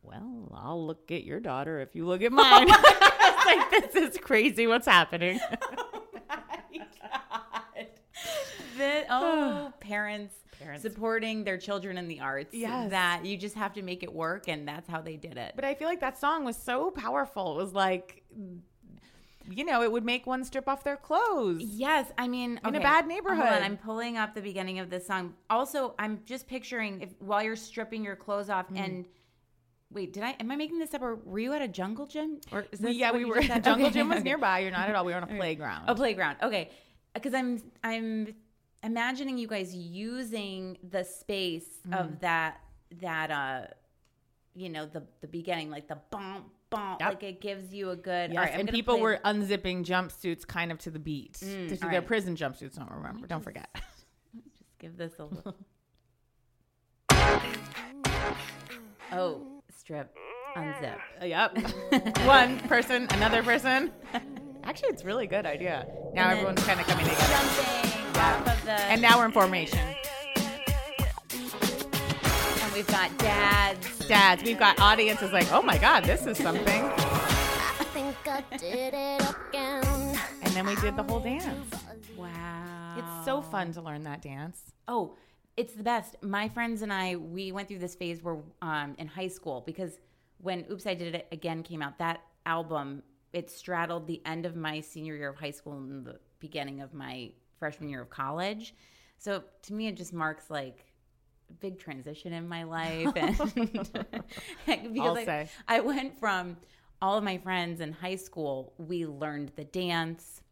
Well, 0.02 0.52
I'll 0.54 0.84
look 0.84 1.12
at 1.12 1.24
your 1.24 1.38
daughter 1.40 1.80
if 1.80 1.94
you 1.94 2.04
look 2.06 2.22
at 2.22 2.32
mine. 2.32 2.68
It's 3.32 3.46
like, 3.46 3.92
this 3.92 4.10
is 4.10 4.18
crazy. 4.18 4.66
What's 4.66 4.86
happening? 4.86 5.40
The, 8.76 9.04
oh, 9.10 9.72
parents, 9.80 10.34
supporting 10.79 11.44
their 11.44 11.59
children 11.59 11.99
in 11.99 12.09
the 12.09 12.20
arts. 12.20 12.55
Yes. 12.55 12.90
That 12.90 13.25
you 13.25 13.37
just 13.37 13.55
have 13.57 13.73
to 13.75 13.83
make 13.83 14.03
it 14.03 14.12
work, 14.12 14.49
and 14.49 14.66
that's 14.66 14.88
how 14.88 15.01
they 15.01 15.16
did 15.16 15.37
it. 15.37 15.53
But 15.57 15.64
I 15.64 15.75
feel 15.75 15.88
like 15.88 16.01
that 16.01 16.18
song 16.18 16.44
was 16.44 16.57
so 16.57 16.90
powerful. 16.90 17.59
It 17.59 17.62
was 17.62 17.73
like, 17.75 18.23
you 19.51 19.64
know, 19.64 19.83
it 19.83 19.90
would 19.90 20.05
make 20.05 20.27
one 20.27 20.44
strip 20.44 20.68
off 20.68 20.85
their 20.85 20.96
clothes. 20.96 21.62
Yes, 21.62 22.07
I 22.18 22.29
mean 22.29 22.61
In 22.64 22.66
a 22.66 22.68
okay, 22.68 22.79
bad 22.79 23.05
hold 23.05 23.09
neighborhood. 23.09 23.46
on, 23.53 23.62
I'm 23.62 23.77
pulling 23.77 24.16
up 24.16 24.35
the 24.35 24.42
beginning 24.42 24.79
of 24.79 24.90
this 24.90 25.07
song. 25.07 25.35
Also, 25.49 25.94
I'm 25.99 26.20
just 26.25 26.46
picturing 26.46 27.01
if 27.01 27.11
while 27.20 27.42
you're 27.42 27.57
stripping 27.57 28.05
your 28.05 28.16
clothes 28.16 28.51
off 28.51 28.68
Mm. 28.70 28.79
and 28.85 29.05
wait, 29.92 30.12
did 30.12 30.23
I 30.23 30.37
am 30.38 30.51
I 30.53 30.57
making 30.57 30.79
this 30.79 30.94
up 30.94 31.03
or 31.03 31.16
were 31.16 31.40
you 31.40 31.53
at 31.53 31.62
a 31.62 31.68
jungle 31.68 32.07
gym 32.07 32.38
or 32.53 32.66
is 32.70 32.79
this 32.79 32.94
yeah, 32.94 33.11
we 33.12 33.25
were. 33.25 33.40
jungle 33.40 33.73
Okay, 33.87 33.90
gym 33.90 34.09
was 34.09 34.23
nearby. 34.31 34.61
You're 34.61 34.70
not 34.70 34.88
at 34.88 34.94
all. 34.94 35.05
We 35.05 35.12
were 35.12 35.18
on 35.18 35.25
a 35.25 35.35
playground. 35.35 35.88
A 35.88 35.94
playground. 35.96 36.37
Okay. 36.42 36.70
Because 37.14 37.35
I'm 37.35 37.61
I'm 37.83 38.35
imagining 38.82 39.38
you 39.38 39.46
guys 39.46 39.74
using 39.74 40.78
the 40.90 41.04
space 41.04 41.66
Mm. 41.88 41.98
of 42.00 42.20
that 42.20 42.60
that 43.00 43.30
uh 43.30 43.66
you 44.54 44.68
know 44.68 44.86
the 44.86 45.02
the 45.20 45.26
beginning 45.28 45.70
like 45.70 45.86
the 45.88 45.98
bump 46.10 46.46
bump 46.70 47.00
Yep. 47.00 47.08
like 47.08 47.22
it 47.22 47.40
gives 47.40 47.72
you 47.74 47.90
a 47.90 47.96
good 47.96 48.32
Yes, 48.32 48.50
right, 48.50 48.60
and 48.60 48.68
people 48.68 48.94
play- 48.94 49.02
were 49.02 49.20
unzipping 49.24 49.84
jumpsuits 49.84 50.46
kind 50.46 50.72
of 50.72 50.78
to 50.80 50.90
the 50.90 50.98
beat. 50.98 51.34
to 51.34 51.70
all 51.82 51.90
their 51.90 52.00
right. 52.00 52.06
prison 52.06 52.36
jumpsuits, 52.36 52.76
don't 52.76 52.90
remember. 52.90 53.26
Don't 53.26 53.42
forget. 53.44 53.68
just 54.34 54.78
give 54.78 54.96
this 54.96 55.12
a 55.18 55.24
little 55.24 55.56
Oh, 59.12 59.42
strip 59.76 60.14
unzip. 60.56 60.96
yep. 61.22 61.56
One 62.26 62.60
person, 62.60 63.08
another 63.10 63.42
person. 63.42 63.90
Actually, 64.62 64.90
it's 64.90 65.02
a 65.02 65.06
really 65.06 65.26
good 65.26 65.46
idea. 65.46 65.86
Now 66.14 66.30
everyone's 66.30 66.62
kind 66.64 66.78
of 66.80 66.86
coming 66.86 67.06
together. 67.06 67.26
Jumping 67.26 67.99
off 68.20 68.46
of 68.46 68.64
the 68.64 68.72
And 68.72 69.00
now 69.02 69.18
we're 69.18 69.26
in 69.26 69.33
formation. 69.33 69.78
and 71.30 72.72
we've 72.74 72.87
got 72.87 73.16
dads. 73.18 73.98
Dads, 74.06 74.42
we've 74.42 74.59
got 74.59 74.78
audiences 74.80 75.33
like, 75.33 75.50
oh 75.52 75.62
my 75.62 75.78
God, 75.78 76.04
this 76.04 76.26
is 76.26 76.37
something. 76.37 76.83
I 76.85 77.85
think 77.94 78.16
I 78.26 78.42
did 78.56 78.92
it 78.94 79.22
again. 79.48 80.18
And 80.42 80.52
then 80.54 80.66
we 80.66 80.74
did 80.76 80.96
the 80.96 81.02
whole 81.02 81.20
dance. 81.20 81.74
Wow. 82.16 82.96
It's 82.98 83.24
so 83.24 83.40
fun 83.40 83.72
to 83.72 83.80
learn 83.80 84.02
that 84.04 84.20
dance. 84.20 84.72
Oh, 84.88 85.14
it's 85.56 85.74
the 85.74 85.83
best. 85.83 86.16
My 86.22 86.48
friends 86.48 86.83
and 86.83 86.92
I, 86.92 87.16
we 87.16 87.52
went 87.52 87.68
through 87.68 87.78
this 87.78 87.94
phase 87.94 88.22
where 88.22 88.38
um, 88.61 88.94
in 88.98 89.06
high 89.06 89.28
school 89.28 89.62
because 89.64 89.98
when 90.38 90.64
Oops, 90.70 90.85
I 90.87 90.94
Did 90.94 91.14
It 91.14 91.28
Again 91.33 91.62
came 91.62 91.83
out, 91.83 91.98
that 91.98 92.22
album, 92.46 93.02
it 93.33 93.50
straddled 93.50 94.06
the 94.06 94.20
end 94.26 94.44
of 94.46 94.56
my 94.56 94.80
senior 94.80 95.14
year 95.14 95.28
of 95.30 95.37
high 95.37 95.50
school 95.52 95.74
and 95.74 96.04
the 96.04 96.18
beginning 96.40 96.80
of 96.80 96.92
my 96.94 97.30
freshman 97.61 97.88
year 97.88 98.01
of 98.03 98.11
college. 98.11 98.75
So 99.18 99.44
to 99.62 99.73
me, 99.73 99.87
it 99.87 99.96
just 99.96 100.12
marks 100.12 100.51
like 100.51 100.85
a 101.49 101.53
big 101.53 101.79
transition 101.79 102.33
in 102.33 102.49
my 102.49 102.64
life. 102.64 103.09
And 104.66 104.92
because 104.94 105.09
I'll 105.09 105.16
I, 105.18 105.25
say. 105.25 105.49
I 105.68 105.81
went 105.81 106.18
from 106.18 106.57
all 107.03 107.16
of 107.16 107.25
my 107.25 107.38
friends 107.38 107.81
in 107.81 107.92
high 107.92 108.16
school, 108.16 108.73
we 108.79 109.07
learned 109.07 109.53
the 109.57 109.64
dance 109.64 110.42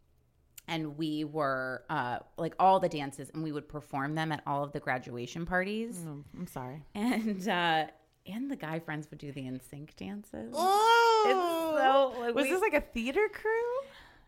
and 0.66 0.98
we 0.98 1.24
were 1.24 1.82
uh, 1.88 2.18
like 2.36 2.54
all 2.58 2.78
the 2.78 2.88
dances 2.90 3.30
and 3.32 3.42
we 3.42 3.52
would 3.52 3.68
perform 3.68 4.14
them 4.14 4.30
at 4.32 4.42
all 4.46 4.62
of 4.62 4.72
the 4.72 4.80
graduation 4.80 5.46
parties 5.46 5.98
I'm 6.06 6.46
sorry. 6.46 6.82
and 6.94 7.48
uh 7.48 7.86
and 8.26 8.50
the 8.50 8.56
guy 8.56 8.78
friends 8.78 9.08
would 9.10 9.18
do 9.18 9.32
the 9.32 9.46
in 9.46 9.58
sync 9.70 9.96
dances 9.96 10.52
Oh, 10.54 12.12
so, 12.14 12.20
like, 12.20 12.34
was 12.34 12.44
we- 12.44 12.50
this 12.50 12.60
like 12.60 12.74
a 12.74 12.82
theater 12.82 13.26
crew? 13.32 13.50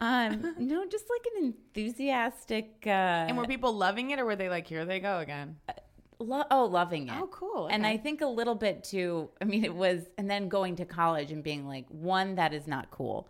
Um 0.00 0.54
no 0.58 0.86
just 0.86 1.04
like 1.10 1.24
an 1.36 1.44
enthusiastic 1.44 2.82
uh 2.86 2.90
And 3.28 3.36
were 3.36 3.46
people 3.46 3.72
loving 3.72 4.10
it, 4.10 4.18
or 4.18 4.24
were 4.24 4.36
they 4.36 4.48
like, 4.48 4.66
"Here 4.66 4.84
they 4.84 5.00
go 5.00 5.18
again"? 5.18 5.56
lo- 6.18 6.44
oh 6.50 6.64
loving 6.66 7.08
it 7.08 7.14
Oh, 7.18 7.28
cool. 7.28 7.68
and 7.68 7.86
i 7.86 7.96
think 7.96 8.20
a 8.20 8.26
little 8.26 8.54
bit 8.54 8.84
too 8.84 9.30
i 9.40 9.44
mean 9.46 9.64
it 9.64 9.74
was 9.74 10.00
and 10.18 10.28
then 10.30 10.48
going 10.50 10.76
to 10.76 10.84
college 10.84 11.32
and 11.32 11.42
being 11.42 11.66
like 11.66 11.86
one 11.88 12.34
that 12.34 12.52
is 12.52 12.66
not 12.66 12.90
cool 12.90 13.26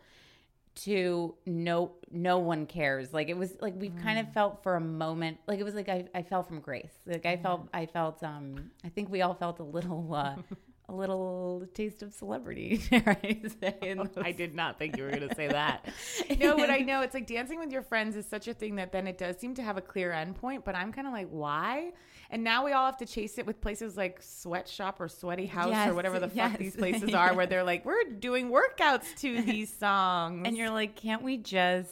two 0.74 1.34
no 1.46 1.92
no 2.10 2.38
one 2.38 2.66
cares 2.66 3.12
like 3.12 3.28
it 3.28 3.36
was 3.36 3.56
like 3.60 3.74
we 3.76 3.90
kind 3.90 4.18
Mm. 4.18 4.26
of 4.26 4.32
felt 4.34 4.62
for 4.64 4.74
a 4.76 4.80
moment 4.80 5.38
like 5.46 5.60
it 5.60 5.64
was 5.64 5.74
like 5.74 5.88
i, 5.88 6.04
I 6.14 6.22
fell 6.22 6.42
from 6.42 6.58
grace 6.60 6.92
like 7.06 7.26
i 7.26 7.36
felt 7.36 7.68
i 7.72 7.86
felt 7.86 8.22
um 8.24 8.70
i 8.84 8.88
think 8.88 9.08
we 9.10 9.22
all 9.22 9.34
felt 9.34 9.60
a 9.60 9.64
little 9.64 10.12
uh 10.14 10.34
a 10.90 10.96
little 10.96 11.66
taste 11.74 12.02
of 12.02 12.12
celebrity 12.12 12.82
I 12.92 13.40
say, 13.60 13.76
in 13.82 14.10
I 14.16 14.32
did 14.32 14.54
not 14.54 14.78
think 14.78 14.96
you 14.96 15.04
were 15.04 15.10
going 15.10 15.28
to 15.28 15.34
say 15.34 15.48
that. 15.48 15.86
no, 16.40 16.56
but 16.56 16.70
I 16.70 16.78
know 16.78 17.02
it's 17.02 17.14
like 17.14 17.26
dancing 17.26 17.58
with 17.58 17.70
your 17.70 17.82
friends 17.82 18.16
is 18.16 18.26
such 18.26 18.48
a 18.48 18.54
thing 18.54 18.76
that 18.76 18.92
then 18.92 19.06
it 19.06 19.18
does 19.18 19.38
seem 19.38 19.54
to 19.54 19.62
have 19.62 19.76
a 19.76 19.80
clear 19.80 20.12
end 20.12 20.36
point. 20.36 20.64
But 20.64 20.74
I'm 20.74 20.92
kind 20.92 21.06
of 21.06 21.12
like, 21.12 21.28
why? 21.30 21.92
And 22.30 22.44
now 22.44 22.64
we 22.64 22.72
all 22.72 22.86
have 22.86 22.96
to 22.98 23.06
chase 23.06 23.38
it 23.38 23.46
with 23.46 23.60
places 23.60 23.96
like 23.96 24.20
Sweatshop 24.22 25.00
or 25.00 25.08
Sweaty 25.08 25.46
House 25.46 25.88
or 25.88 25.94
whatever 25.94 26.18
the 26.20 26.28
fuck 26.28 26.58
these 26.58 26.76
places 26.76 27.14
are, 27.14 27.34
where 27.34 27.46
they're 27.46 27.64
like, 27.64 27.84
we're 27.84 28.04
doing 28.04 28.50
workouts 28.50 29.14
to 29.18 29.42
these 29.42 29.72
songs. 29.72 30.46
and 30.46 30.56
you're 30.56 30.70
like 30.70 30.96
can't 30.96 31.22
we 31.22 31.36
just 31.36 31.90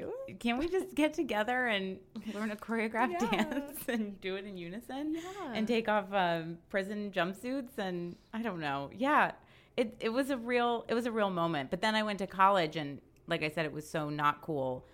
do 0.00 0.12
it. 0.28 0.38
can't 0.40 0.58
we 0.58 0.68
just 0.68 0.94
get 0.94 1.14
together 1.14 1.66
and 1.66 1.98
learn 2.34 2.50
a 2.50 2.56
choreographed 2.56 3.12
Yeah. 3.20 3.30
dance 3.44 3.80
and 3.88 4.20
do 4.20 4.36
it 4.36 4.44
in 4.44 4.56
unison 4.56 5.16
and 5.54 5.66
take 5.66 5.88
off 5.88 6.12
um, 6.12 6.58
prison 6.70 7.10
jumpsuits 7.10 7.78
and 7.78 8.16
I 8.32 8.42
don't 8.42 8.60
know. 8.60 8.90
Yeah, 8.94 9.32
it 9.76 9.96
it 10.00 10.10
was 10.10 10.30
a 10.30 10.36
real 10.36 10.84
it 10.88 10.94
was 10.94 11.06
a 11.06 11.12
real 11.12 11.30
moment. 11.30 11.70
But 11.70 11.80
then 11.80 11.94
I 11.94 12.02
went 12.02 12.18
to 12.20 12.26
college 12.26 12.76
and 12.76 13.00
like 13.26 13.42
I 13.42 13.48
said, 13.48 13.64
it 13.66 13.72
was 13.72 13.88
so 13.88 14.08
not 14.10 14.40
cool. 14.42 14.86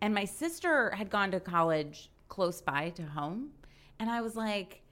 And 0.00 0.14
my 0.14 0.24
sister 0.26 0.90
had 0.90 1.10
gone 1.10 1.30
to 1.32 1.40
college 1.40 2.10
close 2.28 2.60
by 2.60 2.90
to 2.90 3.02
home, 3.02 3.50
and 3.98 4.08
I 4.10 4.20
was 4.20 4.36
like. 4.36 4.82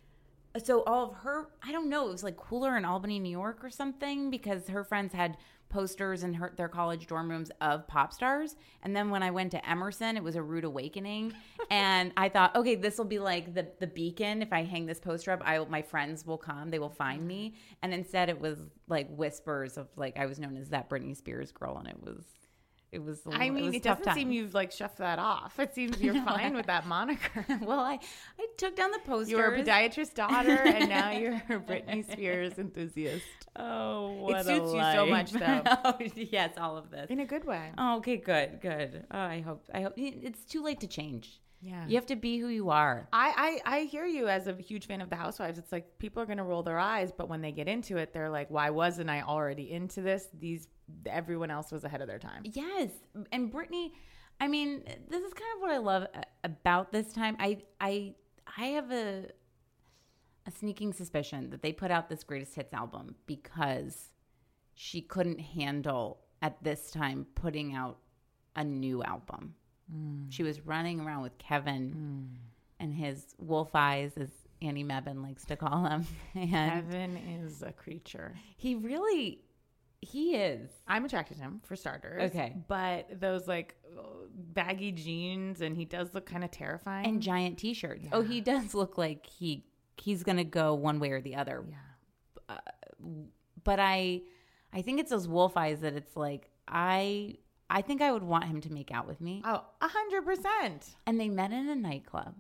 so 0.65 0.83
all 0.85 1.03
of 1.11 1.15
her 1.25 1.37
i 1.63 1.71
don't 1.71 1.89
know 1.93 2.03
it 2.09 2.13
was 2.19 2.25
like 2.29 2.37
cooler 2.49 2.73
in 2.79 2.85
albany 2.93 3.19
new 3.19 3.35
york 3.43 3.59
or 3.63 3.69
something 3.69 4.31
because 4.37 4.63
her 4.77 4.83
friends 4.91 5.13
had 5.13 5.37
posters 5.69 6.23
in 6.23 6.35
her 6.35 6.53
their 6.57 6.69
college 6.69 7.07
dorm 7.07 7.31
rooms 7.31 7.51
of 7.61 7.87
pop 7.87 8.13
stars. 8.13 8.57
And 8.83 8.95
then 8.95 9.11
when 9.11 9.23
i 9.23 9.31
went 9.31 9.51
to 9.53 9.69
emerson 9.69 10.17
it 10.17 10.23
was 10.23 10.37
a 10.37 10.43
rude 10.43 10.65
awakening. 10.65 11.33
And 11.71 12.13
i 12.17 12.29
thought 12.29 12.55
okay 12.55 12.77
this 12.77 12.97
will 12.97 13.07
be 13.07 13.19
like 13.19 13.55
the 13.55 13.67
the 13.81 13.87
beacon. 13.87 14.43
If 14.43 14.53
i 14.53 14.63
hang 14.63 14.87
this 14.87 15.01
poster 15.01 15.33
up 15.33 15.43
i 15.45 15.59
my 15.65 15.83
friends 15.83 16.25
will 16.25 16.39
come. 16.39 16.71
They 16.71 16.79
will 16.79 16.91
find 16.91 17.27
me. 17.27 17.51
Mm-hmm. 17.51 17.75
And 17.83 17.95
instead 17.95 18.29
it 18.29 18.41
was 18.41 18.59
like 18.89 19.09
whispers 19.11 19.77
of 19.77 19.89
like 19.97 20.17
i 20.19 20.27
was 20.27 20.39
known 20.39 20.57
as 20.57 20.71
that 20.71 20.89
britney 20.89 21.17
spears 21.17 21.53
girl. 21.53 21.77
And 21.79 21.89
it 21.89 22.03
was 22.03 22.25
it 22.93 23.03
was 23.03 23.21
a 23.27 23.31
I 23.31 23.49
little- 23.49 23.55
mean, 23.55 23.75
it, 23.75 23.83
tough 23.83 23.99
doesn't 23.99 24.15
seem 24.15 24.33
you've 24.33 24.55
like 24.55 24.73
shoved 24.73 24.99
that 24.99 25.19
off. 25.19 25.59
It 25.59 25.75
seems 25.75 26.01
you're 26.03 26.15
fine 26.25 26.55
with 26.55 26.67
that 26.67 26.87
moniker. 26.87 27.45
well 27.63 27.81
i 27.81 27.99
i 28.39 28.47
took 28.57 28.77
down 28.77 28.91
the 28.93 29.01
posters 29.01 29.31
You 29.31 29.37
were 29.39 29.55
a 29.55 29.63
podiatrist 29.63 30.15
daughter, 30.15 30.51
and 30.53 30.89
now 30.89 31.11
you're 31.11 31.35
a 31.35 31.59
Britney 31.61 32.11
Spears 32.11 32.59
enthusiast. 32.59 33.25
oh 33.57 34.29
It 34.31 34.45
suits 34.47 34.73
you 34.73 34.83
so 34.95 35.07
much, 35.07 35.33
though, 35.33 35.63
oh, 35.85 35.95
yes 36.15 36.53
all 36.59 36.77
of 36.77 36.91
this 36.91 37.11
in 37.11 37.21
a 37.21 37.27
good 37.27 37.45
way. 37.45 37.73
Oh, 37.79 37.97
okay, 37.99 38.17
good, 38.17 38.61
good. 38.61 39.05
Oh, 39.11 39.19
I 39.19 39.41
hope. 39.41 39.65
I 39.75 39.81
hope 39.83 39.95
it's 39.97 40.45
too 40.45 40.63
late 40.63 40.81
to 40.81 40.87
change. 40.87 41.41
Yeah. 41.67 41.85
you 41.89 41.97
have 41.97 42.07
to 42.07 42.17
be 42.17 42.39
who 42.39 42.49
you 42.49 42.71
are. 42.71 43.09
I, 43.13 43.61
I 43.67 43.77
I 43.77 43.81
hear 43.85 44.07
you 44.07 44.29
as 44.29 44.47
a 44.47 44.55
huge 44.55 44.87
fan 44.87 45.01
of 45.01 45.11
the 45.11 45.17
Housewives. 45.17 45.59
It's 45.59 45.73
like 45.73 45.99
people 45.99 46.23
are 46.23 46.27
going 46.27 46.39
to 46.39 46.45
roll 46.45 46.63
their 46.63 46.79
eyes, 46.79 47.11
but 47.17 47.29
when 47.29 47.41
they 47.43 47.51
get 47.51 47.67
into 47.67 47.97
it, 47.97 48.13
they're 48.13 48.31
like, 48.31 48.49
"Why 48.51 48.71
wasn't 48.71 49.11
I 49.11 49.23
already 49.23 49.73
into 49.73 50.01
this?" 50.01 50.29
These 50.39 50.69
everyone 51.07 51.51
else 51.51 51.73
was 51.73 51.83
ahead 51.83 52.01
of 52.01 52.07
their 52.07 52.21
time. 52.21 52.43
Yes, 52.45 52.91
and 53.33 53.53
Britney. 53.53 53.93
I 54.39 54.49
mean, 54.49 54.83
this 55.09 55.23
is 55.25 55.33
kind 55.33 55.51
of 55.57 55.61
what 55.63 55.71
I 55.73 55.79
love 55.79 56.07
uh, 56.15 56.21
about 56.45 56.93
this 56.93 57.13
time. 57.13 57.37
I 57.41 57.63
I 57.81 58.15
I 58.57 58.67
have 58.67 58.93
a 58.93 59.27
a 60.47 60.51
sneaking 60.53 60.93
suspicion 60.93 61.51
that 61.51 61.63
they 61.63 61.73
put 61.73 61.91
out 61.91 62.09
this 62.09 62.23
greatest 62.23 62.55
hits 62.55 62.73
album 62.73 63.17
because 63.27 64.11
she 64.75 65.01
couldn't 65.01 65.41
handle 65.41 66.21
at 66.43 66.63
this 66.63 66.91
time 66.93 67.27
putting 67.35 67.75
out 67.75 67.99
a 68.55 68.63
new 68.63 69.03
album. 69.03 69.55
Mm. 69.95 70.27
She 70.31 70.43
was 70.43 70.61
running 70.61 71.01
around 71.01 71.23
with 71.23 71.39
Kevin 71.39 71.95
mm. 72.35 72.39
and 72.81 72.95
his 72.95 73.35
wolf 73.39 73.71
eyes, 73.75 74.13
as 74.17 74.31
Annie 74.63 74.85
Mebane 74.85 75.23
likes 75.23 75.45
to 75.47 75.57
call 75.57 75.85
him, 75.85 76.07
and 76.35 76.73
Evan 76.73 77.17
is 77.17 77.63
a 77.63 77.73
creature. 77.73 78.35
he 78.57 78.75
really 78.75 79.41
he 80.03 80.37
is. 80.37 80.71
I'm 80.87 81.05
attracted 81.05 81.39
to 81.39 81.43
him 81.43 81.61
for 81.65 81.75
starters. 81.75 82.31
Okay. 82.31 82.55
but 82.69 83.21
those 83.21 83.49
like 83.49 83.77
baggy 84.35 84.93
jeans, 84.93 85.61
and 85.61 85.77
he 85.77 85.85
does 85.85 86.15
look 86.15 86.27
kind 86.27 86.45
of 86.45 86.51
terrifying. 86.51 87.07
and 87.07 87.23
giant 87.23 87.59
t-shirts. 87.59 88.07
Oh, 88.13 88.23
he 88.23 88.41
does 88.41 88.75
look 88.75 88.99
like 88.99 89.27
he 89.27 89.65
he's 89.97 90.23
going 90.23 90.37
to 90.37 90.45
go 90.45 90.75
one 90.75 91.01
way 91.01 91.11
or 91.11 91.21
the 91.21 91.37
other. 91.37 91.65
yeah, 91.69 92.55
uh, 92.57 92.59
But 93.65 93.81
I 93.81 94.23
I 94.73 94.83
think 94.83 95.01
it's 95.01 95.11
those 95.11 95.29
wolf 95.29 95.57
eyes 95.57 95.81
that 95.81 95.95
it's 95.95 96.17
like 96.17 96.51
I 96.69 97.39
I 97.69 97.83
think 97.83 98.01
I 98.01 98.13
would 98.13 98.23
want 98.23 98.45
him 98.45 98.61
to 98.63 98.73
make 98.73 98.93
out 98.93 99.07
with 99.07 99.21
me. 99.21 99.43
oh, 99.45 99.65
a 99.81 99.89
hundred 99.89 100.25
percent. 100.25 100.95
And 101.07 101.19
they 101.21 101.29
met 101.29 101.53
in 101.53 101.69
a 101.69 101.75
nightclub. 101.75 102.35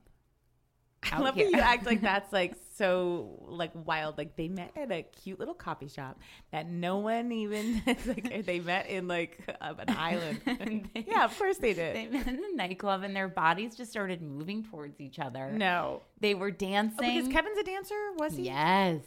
I 1.12 1.20
love 1.20 1.34
here. 1.36 1.46
how 1.46 1.50
you 1.58 1.62
act 1.62 1.86
like 1.86 2.00
that's 2.12 2.32
like 2.32 2.54
so 2.74 3.38
like 3.46 3.70
wild. 3.74 4.18
Like 4.18 4.36
they 4.36 4.48
met 4.48 4.72
at 4.76 4.90
a 4.90 5.02
cute 5.02 5.38
little 5.38 5.54
coffee 5.54 5.88
shop 5.88 6.18
that 6.52 6.68
no 6.68 6.98
one 6.98 7.30
even 7.32 7.82
like 7.86 8.44
they 8.44 8.58
met 8.60 8.88
in 8.88 9.06
like 9.06 9.38
of 9.60 9.78
an 9.78 9.90
island. 9.96 10.40
yeah, 10.94 11.24
of 11.24 11.36
course 11.38 11.58
they 11.58 11.74
did. 11.74 11.94
They 11.96 12.06
met 12.06 12.26
in 12.26 12.40
a 12.52 12.56
nightclub 12.56 13.02
and 13.02 13.14
their 13.14 13.28
bodies 13.28 13.76
just 13.76 13.90
started 13.90 14.20
moving 14.22 14.64
towards 14.64 15.00
each 15.00 15.18
other. 15.18 15.50
no, 15.52 16.02
They 16.20 16.34
were 16.34 16.48
oh, 16.48 16.50
dancing. 16.50 17.14
because 17.14 17.32
Kevin's 17.32 17.58
a 17.58 17.64
dancer, 17.64 17.94
was 18.16 18.34
he? 18.36 18.44
Yes. 18.44 19.00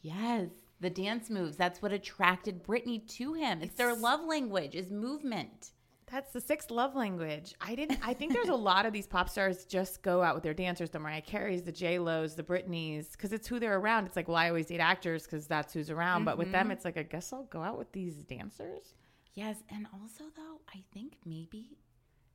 Yes. 0.00 0.48
The 0.80 0.90
dance 0.90 1.28
moves. 1.28 1.56
That's 1.56 1.82
what 1.82 1.92
attracted 1.92 2.62
Britney 2.62 3.06
to 3.16 3.34
him. 3.34 3.62
It's 3.62 3.74
their 3.74 3.94
love 3.94 4.24
language 4.24 4.74
is 4.74 4.90
movement. 4.90 5.72
That's 6.10 6.32
the 6.32 6.40
sixth 6.40 6.70
love 6.70 6.94
language. 6.94 7.54
I 7.60 7.74
didn't. 7.74 7.98
I 8.02 8.14
think 8.14 8.32
there's 8.32 8.48
a 8.48 8.54
lot 8.54 8.86
of 8.86 8.92
these 8.92 9.06
pop 9.06 9.28
stars 9.28 9.64
just 9.64 10.02
go 10.02 10.22
out 10.22 10.34
with 10.34 10.42
their 10.42 10.54
dancers, 10.54 10.88
the 10.90 10.98
Mariah 10.98 11.20
Careys, 11.20 11.64
the 11.64 11.72
J 11.72 11.98
Lo's, 11.98 12.34
the 12.34 12.42
Britneys, 12.42 13.12
because 13.12 13.32
it's 13.32 13.46
who 13.46 13.58
they're 13.58 13.78
around. 13.78 14.06
It's 14.06 14.16
like, 14.16 14.26
well, 14.26 14.38
I 14.38 14.48
always 14.48 14.66
date 14.66 14.80
actors 14.80 15.24
because 15.24 15.46
that's 15.46 15.74
who's 15.74 15.90
around. 15.90 16.24
But 16.24 16.38
with 16.38 16.50
them, 16.50 16.64
mm-hmm. 16.64 16.70
it's 16.70 16.84
like, 16.84 16.96
I 16.96 17.02
guess 17.02 17.32
I'll 17.32 17.44
go 17.44 17.60
out 17.60 17.76
with 17.76 17.92
these 17.92 18.14
dancers. 18.24 18.94
Yes, 19.34 19.56
and 19.70 19.86
also 20.00 20.24
though, 20.34 20.60
I 20.74 20.82
think 20.94 21.18
maybe 21.26 21.76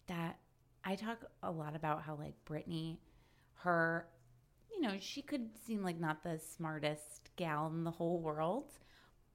that 0.07 0.37
I 0.85 0.95
talk 0.95 1.25
a 1.41 1.49
lot 1.49 1.75
about 1.75 2.03
how 2.03 2.15
like 2.15 2.35
Britney, 2.45 2.97
her, 3.55 4.07
you 4.73 4.81
know, 4.81 4.95
she 4.99 5.21
could 5.21 5.49
seem 5.65 5.83
like 5.83 5.99
not 5.99 6.23
the 6.23 6.39
smartest 6.39 7.29
gal 7.35 7.67
in 7.67 7.83
the 7.83 7.91
whole 7.91 8.19
world, 8.19 8.71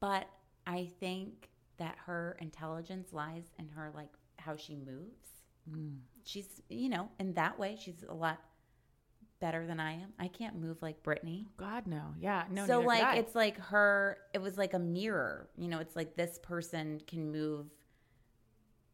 but 0.00 0.28
I 0.66 0.90
think 1.00 1.48
that 1.78 1.96
her 2.06 2.36
intelligence 2.40 3.12
lies 3.12 3.44
in 3.58 3.68
her 3.68 3.90
like 3.94 4.10
how 4.36 4.56
she 4.56 4.74
moves. 4.76 5.28
Mm. 5.70 5.98
She's, 6.24 6.62
you 6.68 6.88
know, 6.88 7.08
in 7.18 7.34
that 7.34 7.58
way, 7.58 7.76
she's 7.80 8.04
a 8.08 8.14
lot 8.14 8.40
better 9.40 9.66
than 9.66 9.78
I 9.80 9.92
am. 9.92 10.12
I 10.18 10.28
can't 10.28 10.56
move 10.56 10.82
like 10.82 11.02
Britney. 11.02 11.44
Oh, 11.46 11.50
God 11.56 11.86
no, 11.86 12.14
yeah, 12.18 12.44
no. 12.50 12.66
so 12.66 12.80
like 12.80 13.18
it's 13.18 13.34
like 13.34 13.58
her 13.58 14.18
it 14.34 14.42
was 14.42 14.58
like 14.58 14.74
a 14.74 14.78
mirror 14.78 15.48
you 15.56 15.68
know 15.68 15.78
it's 15.78 15.94
like 15.94 16.16
this 16.16 16.40
person 16.42 17.00
can 17.06 17.30
move 17.30 17.66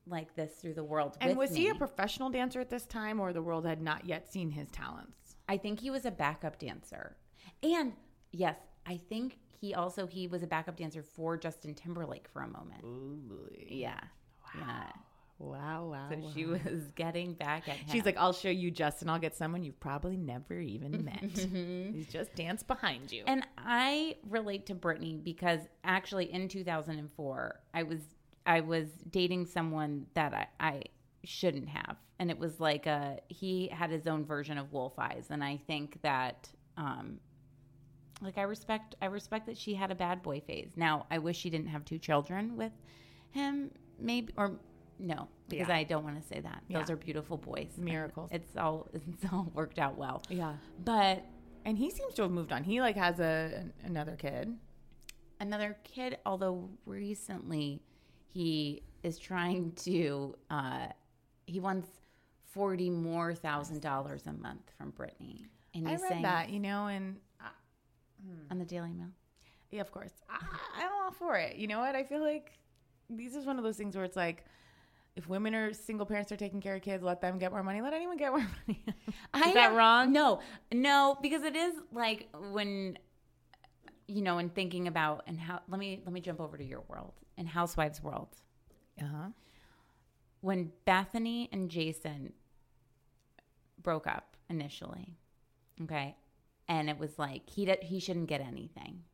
like 0.07 0.35
this 0.37 0.53
through 0.57 0.75
the 0.75 0.85
world 0.85 1.17
and 1.21 1.37
was 1.37 1.55
he 1.55 1.69
a 1.69 1.75
professional 1.75 2.29
dancer 2.31 2.61
at 2.61 2.69
this 2.69 2.85
time, 2.85 3.21
or 3.21 3.33
the 3.33 3.43
world 3.43 3.65
had 3.65 3.81
not 3.81 4.05
yet 4.05 4.31
seen 4.31 4.51
his 4.51 4.71
talents? 4.71 5.17
I 5.49 5.57
think 5.57 5.81
he 5.81 5.91
was 5.91 6.05
a 6.05 6.11
backup 6.11 6.59
dancer 6.59 7.17
and 7.63 7.93
yes 8.33 8.57
i 8.87 8.97
think 9.09 9.39
he 9.61 9.75
also 9.75 10.07
he 10.07 10.27
was 10.27 10.43
a 10.43 10.47
backup 10.47 10.77
dancer 10.77 11.03
for 11.03 11.37
justin 11.37 11.75
timberlake 11.75 12.27
for 12.33 12.43
a 12.43 12.49
moment 12.49 12.85
yeah 13.69 14.01
yeah 14.59 14.85
Wow, 15.39 15.87
wow. 15.91 16.09
so 16.11 16.31
she 16.33 16.47
was 16.47 16.61
getting 16.95 17.35
back 17.35 17.69
at 17.69 17.77
him 17.77 17.89
She's 17.91 18.05
like, 18.05 18.17
I'll 18.17 18.33
show 18.33 18.49
you 18.51 18.71
Justin. 18.71 19.09
I'll 19.11 19.19
get 19.19 19.35
someone 19.35 19.65
you've 19.65 19.81
probably 19.81 20.17
never 20.17 20.61
even 20.61 21.05
met. 21.05 21.23
Mm-hmm. 21.23 21.93
He's 21.93 22.07
just 22.07 22.35
dance 22.37 22.63
behind 22.63 23.11
you. 23.11 23.25
And 23.27 23.45
I 23.59 24.15
relate 24.29 24.67
to 24.67 24.77
Britney 24.77 25.23
because 25.23 25.61
actually 25.83 26.33
in 26.33 26.47
2004, 26.49 27.61
I 27.75 27.83
was 27.83 27.99
I 28.47 28.61
was 28.61 28.87
dating 29.11 29.47
someone 29.47 30.07
that 30.15 30.35
I, 30.35 30.47
I 30.61 30.83
shouldn't 31.25 31.69
have, 31.69 31.97
and 32.19 32.31
it 32.31 32.39
was 32.39 32.61
like 32.61 32.87
a 32.87 33.19
he 33.29 33.69
had 33.69 33.91
his 33.91 34.07
own 34.07 34.25
version 34.25 34.59
of 34.59 34.73
wolf 34.73 34.99
eyes, 34.99 35.27
and 35.31 35.43
I 35.43 35.57
think 35.67 36.01
that 36.03 36.49
um 36.77 37.19
like 38.23 38.39
I 38.39 38.43
respect 38.43 38.95
I 39.03 39.07
respect 39.07 39.47
that 39.47 39.57
she 39.59 39.75
had 39.75 39.91
a 39.91 39.95
bad 39.95 40.23
boy 40.23 40.41
phase. 40.41 40.73
Now 40.77 41.07
I 41.11 41.19
wish 41.19 41.37
she 41.39 41.51
didn't 41.51 41.69
have 41.69 41.85
two 41.85 41.99
children 41.99 42.57
with 42.57 42.73
him, 43.33 43.71
maybe 43.99 44.33
or 44.37 44.53
no, 44.99 45.29
because 45.49 45.69
Yeah. 45.69 45.77
I 45.77 45.83
don't 45.83 46.05
want 46.05 46.21
to 46.23 46.27
say 46.27 46.41
that. 46.41 46.63
Those 46.71 46.89
are 46.91 46.97
beautiful 46.97 47.37
boys, 47.37 47.73
Miracles. 47.79 48.31
It's 48.33 48.57
all 48.57 48.89
it's 48.95 49.25
all 49.33 49.51
worked 49.55 49.79
out 49.79 49.97
well. 49.99 50.23
yeah. 50.29 50.55
but 50.85 51.25
And 51.65 51.77
he 51.77 51.91
seems 51.91 52.15
to 52.15 52.23
have 52.23 52.31
moved 52.31 52.53
on. 52.53 52.63
He 52.65 52.81
like 52.81 52.97
has 52.97 53.19
a 53.21 53.65
another 53.85 54.17
kid. 54.17 54.57
another 55.41 55.77
kid 55.85 56.19
although 56.25 56.71
recently 56.87 57.83
he 58.33 58.83
is 59.03 59.19
trying 59.19 59.73
to 59.73 60.35
uh 60.51 60.87
he 61.47 61.61
wants 61.61 61.89
40 62.53 62.91
more 62.91 63.35
thousand 63.35 63.81
dollars 63.81 64.23
a 64.27 64.33
month 64.33 64.71
from 64.77 64.93
Britney 64.93 65.47
and 65.75 65.89
I 65.89 65.93
he's 65.93 66.03
read 66.03 66.09
saying 66.09 66.23
that, 66.23 66.51
you 66.51 66.61
know, 66.61 66.87
and 66.87 67.17
uh, 67.41 67.49
on 68.51 68.59
the 68.59 68.65
Daily 68.65 68.93
Mail 68.93 69.09
yeah, 69.75 69.81
of 69.81 69.91
course, 69.91 70.13
I, 70.31 70.39
I'm 70.79 70.91
all 71.03 71.11
for 71.11 71.37
it. 71.37 71.57
You 71.57 71.67
know 71.67 71.81
what? 71.81 71.97
I 71.97 72.05
feel 72.05 72.23
like 72.23 72.53
these 73.11 73.35
is 73.35 73.45
one 73.45 73.59
of 73.59 73.65
those 73.65 73.77
things 73.77 73.97
where 73.97 74.05
it's 74.05 74.17
like, 74.17 74.45
if 75.17 75.29
women 75.29 75.53
are 75.55 75.73
single 75.73 76.07
parents 76.07 76.31
are 76.31 76.37
taking 76.37 76.61
care 76.61 76.77
of 76.77 76.83
kids, 76.83 77.03
let 77.03 77.21
them 77.21 77.39
get 77.39 77.51
more 77.51 77.63
money. 77.65 77.81
Let 77.81 77.93
anyone 77.93 78.17
get 78.17 78.31
more 78.31 78.47
money. 78.69 78.85
is 78.87 78.95
I 79.33 79.53
that 79.55 79.75
wrong? 79.75 80.13
No, 80.13 80.41
no, 80.73 81.19
because 81.21 81.43
it 81.43 81.57
is 81.57 81.75
like 81.93 82.29
when 82.53 82.99
you 84.07 84.23
know, 84.23 84.39
in 84.39 84.49
thinking 84.51 84.87
about 84.87 85.25
and 85.27 85.41
how 85.41 85.61
let 85.69 85.81
me 85.81 86.01
let 86.05 86.13
me 86.13 86.21
jump 86.21 86.41
over 86.41 86.57
to 86.57 86.65
your 86.65 86.83
world 86.89 87.15
and 87.37 87.49
Housewives 87.49 88.01
world. 88.03 88.29
Uh 89.01 89.07
huh. 89.07 89.29
When 90.45 90.73
Bethany 90.85 91.49
and 91.53 91.71
Jason 91.71 92.35
broke 93.83 94.07
up 94.07 94.37
initially, 94.51 95.17
okay, 95.85 96.17
and 96.69 96.91
it 96.91 96.99
was 96.99 97.19
like 97.19 97.49
he 97.49 97.65
he 97.81 97.99
shouldn't 97.99 98.27
get 98.27 98.43
anything, 98.43 99.05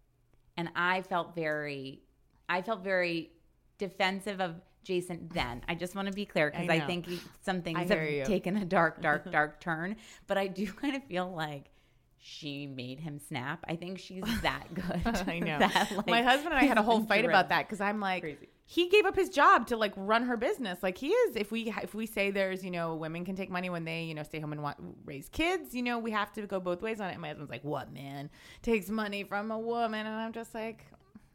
and 0.56 0.70
I 0.74 1.02
felt 1.02 1.36
very, 1.36 2.02
I 2.48 2.62
felt 2.62 2.82
very 2.82 3.30
defensive 3.78 4.40
of 4.40 4.56
Jason 4.82 5.30
then. 5.32 5.62
I 5.68 5.76
just 5.76 5.94
want 5.94 6.08
to 6.08 6.12
be 6.12 6.26
clear 6.26 6.50
because 6.50 6.68
I 6.68 6.74
I, 6.74 6.80
think 6.80 7.06
he- 7.06 7.20
some 7.42 7.62
things 7.62 7.78
have 7.78 8.10
you. 8.10 8.24
taken 8.24 8.56
a 8.56 8.64
dark, 8.64 9.00
dark, 9.00 9.30
dark 9.38 9.60
turn, 9.60 9.94
but 10.26 10.36
I 10.36 10.48
do 10.48 10.66
kind 10.72 10.96
of 10.96 11.04
feel 11.04 11.30
like 11.32 11.70
she 12.18 12.66
made 12.66 12.98
him 12.98 13.20
snap. 13.20 13.64
I 13.68 13.76
think 13.76 14.00
she's 14.00 14.24
that 14.42 14.66
good. 14.74 15.28
I 15.28 15.38
know. 15.48 15.60
that, 15.60 15.92
like, 15.96 16.06
My 16.08 16.22
husband 16.22 16.54
and 16.54 16.62
I 16.62 16.66
had 16.66 16.76
a 16.76 16.82
whole 16.82 17.04
fight 17.04 17.24
about 17.24 17.50
that 17.50 17.68
because 17.68 17.80
I'm 17.80 18.00
like, 18.00 18.22
Crazy. 18.22 18.48
He 18.70 18.88
gave 18.88 19.04
up 19.04 19.16
his 19.16 19.30
job 19.30 19.66
to 19.66 19.76
like 19.76 19.92
run 19.96 20.22
her 20.26 20.36
business. 20.36 20.80
Like 20.80 20.96
he 20.96 21.08
is. 21.08 21.34
If 21.34 21.50
we 21.50 21.74
if 21.82 21.92
we 21.92 22.06
say 22.06 22.30
there's 22.30 22.64
you 22.64 22.70
know 22.70 22.94
women 22.94 23.24
can 23.24 23.34
take 23.34 23.50
money 23.50 23.68
when 23.68 23.84
they 23.84 24.04
you 24.04 24.14
know 24.14 24.22
stay 24.22 24.38
home 24.38 24.52
and 24.52 24.62
want 24.62 24.76
raise 25.04 25.28
kids, 25.28 25.74
you 25.74 25.82
know 25.82 25.98
we 25.98 26.12
have 26.12 26.32
to 26.34 26.46
go 26.46 26.60
both 26.60 26.80
ways 26.80 27.00
on 27.00 27.10
it. 27.10 27.14
And 27.14 27.20
my 27.20 27.28
husband's 27.28 27.50
like, 27.50 27.64
what 27.64 27.92
man 27.92 28.30
takes 28.62 28.88
money 28.88 29.24
from 29.24 29.50
a 29.50 29.58
woman? 29.58 30.06
And 30.06 30.14
I'm 30.14 30.32
just 30.32 30.54
like, 30.54 30.86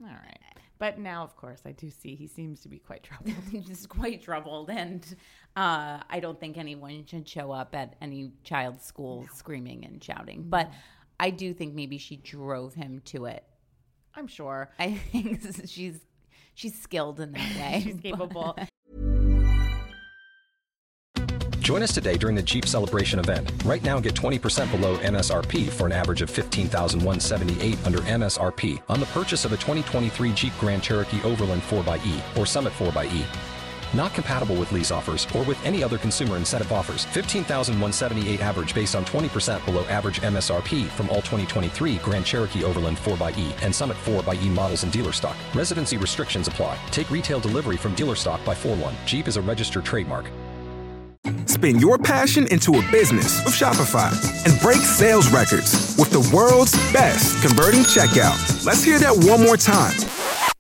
all 0.02 0.08
right. 0.08 0.40
But 0.78 0.98
now, 0.98 1.24
of 1.24 1.36
course, 1.36 1.60
I 1.66 1.74
do 1.74 1.90
see 1.90 2.16
he 2.16 2.26
seems 2.26 2.62
to 2.62 2.70
be 2.70 2.80
quite 2.80 3.04
troubled. 3.04 3.36
He's 3.52 3.86
quite 3.86 4.22
troubled, 4.22 4.70
and 4.70 5.06
uh, 5.58 6.00
I 6.10 6.22
don't 6.22 6.40
think 6.40 6.58
anyone 6.58 7.06
should 7.06 7.28
show 7.28 7.52
up 7.52 7.76
at 7.76 7.98
any 8.02 8.32
child's 8.46 8.86
school 8.86 9.28
screaming 9.34 9.84
and 9.84 10.02
shouting. 10.02 10.46
But 10.48 10.72
I 11.20 11.32
do 11.32 11.54
think 11.54 11.74
maybe 11.74 11.98
she 11.98 12.16
drove 12.16 12.76
him 12.76 13.02
to 13.06 13.26
it. 13.26 13.44
I'm 14.16 14.28
sure 14.28 14.72
I 14.80 14.94
think 15.12 15.42
she's 15.66 16.00
she's 16.56 16.78
skilled 16.80 17.20
in 17.20 17.34
that 17.34 17.56
way. 17.60 17.82
she's 17.84 18.00
capable. 18.00 18.58
Join 21.60 21.82
us 21.82 21.94
today 21.96 22.16
during 22.16 22.36
the 22.36 22.44
Jeep 22.44 22.68
Celebration 22.68 23.18
event. 23.18 23.52
Right 23.66 23.84
now, 23.84 24.00
get 24.00 24.14
20% 24.14 24.70
below 24.70 24.98
MSRP 24.98 25.68
for 25.70 25.88
an 25.88 25.92
average 25.92 26.22
of 26.22 26.30
15178 26.30 27.88
under 27.88 27.98
MSRP 28.00 28.84
on 28.88 29.00
the 29.00 29.08
purchase 29.08 29.46
of 29.46 29.52
a 29.52 29.58
2023 29.58 30.32
Jeep 30.34 30.54
Grand 30.60 30.84
Cherokee 30.84 31.24
Overland 31.24 31.64
4xE 31.64 32.38
or 32.38 32.46
Summit 32.46 32.72
4xE. 32.74 33.55
Not 33.96 34.14
compatible 34.14 34.56
with 34.56 34.72
lease 34.74 34.92
offers 34.92 35.26
or 35.34 35.44
with 35.44 35.64
any 35.66 35.82
other 35.82 35.98
consumer 35.98 36.36
incentive 36.36 36.72
offers. 36.72 37.06
15,178 37.06 38.42
average 38.42 38.76
based 38.76 38.96
on 38.96 39.06
20% 39.06 39.64
below 39.66 39.86
average 39.86 40.22
MSRP 40.22 40.88
from 40.88 41.10
all 41.10 41.22
2023 41.22 41.98
Grand 41.98 42.26
Cherokee 42.26 42.64
Overland 42.64 42.98
4xE 42.98 43.64
and 43.64 43.74
Summit 43.74 43.96
4xE 44.04 44.50
models 44.50 44.84
in 44.84 44.90
dealer 44.90 45.14
stock. 45.14 45.38
Residency 45.54 45.96
restrictions 45.98 46.48
apply. 46.50 46.78
Take 46.92 47.10
retail 47.10 47.40
delivery 47.40 47.78
from 47.78 47.96
dealer 47.96 48.16
stock 48.16 48.44
by 48.44 48.54
4 48.54 48.76
1. 48.76 48.94
Jeep 49.06 49.28
is 49.28 49.38
a 49.38 49.42
registered 49.42 49.86
trademark. 49.86 50.30
Spin 51.46 51.80
your 51.80 51.98
passion 51.98 52.46
into 52.48 52.76
a 52.78 52.92
business 52.92 53.44
with 53.46 53.54
Shopify 53.54 54.12
and 54.46 54.60
break 54.62 54.82
sales 54.82 55.32
records 55.32 55.96
with 55.98 56.12
the 56.12 56.20
world's 56.36 56.74
best 56.92 57.42
converting 57.42 57.82
checkout. 57.82 58.66
Let's 58.66 58.84
hear 58.84 59.00
that 59.00 59.16
one 59.16 59.42
more 59.42 59.58
time. 59.58 59.94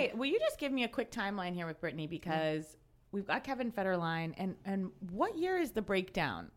Wait. 0.00 0.16
Will 0.16 0.26
you 0.26 0.38
just 0.38 0.58
give 0.58 0.72
me 0.72 0.84
a 0.84 0.88
quick 0.88 1.10
timeline 1.10 1.54
here 1.54 1.66
with 1.66 1.80
Britney 1.80 2.08
because 2.08 2.76
we've 3.12 3.26
got 3.26 3.44
Kevin 3.44 3.70
Federline 3.72 4.34
and 4.38 4.56
and 4.64 4.90
what 5.10 5.36
year 5.38 5.58
is 5.58 5.70
the 5.72 5.82
breakdown? 5.82 6.50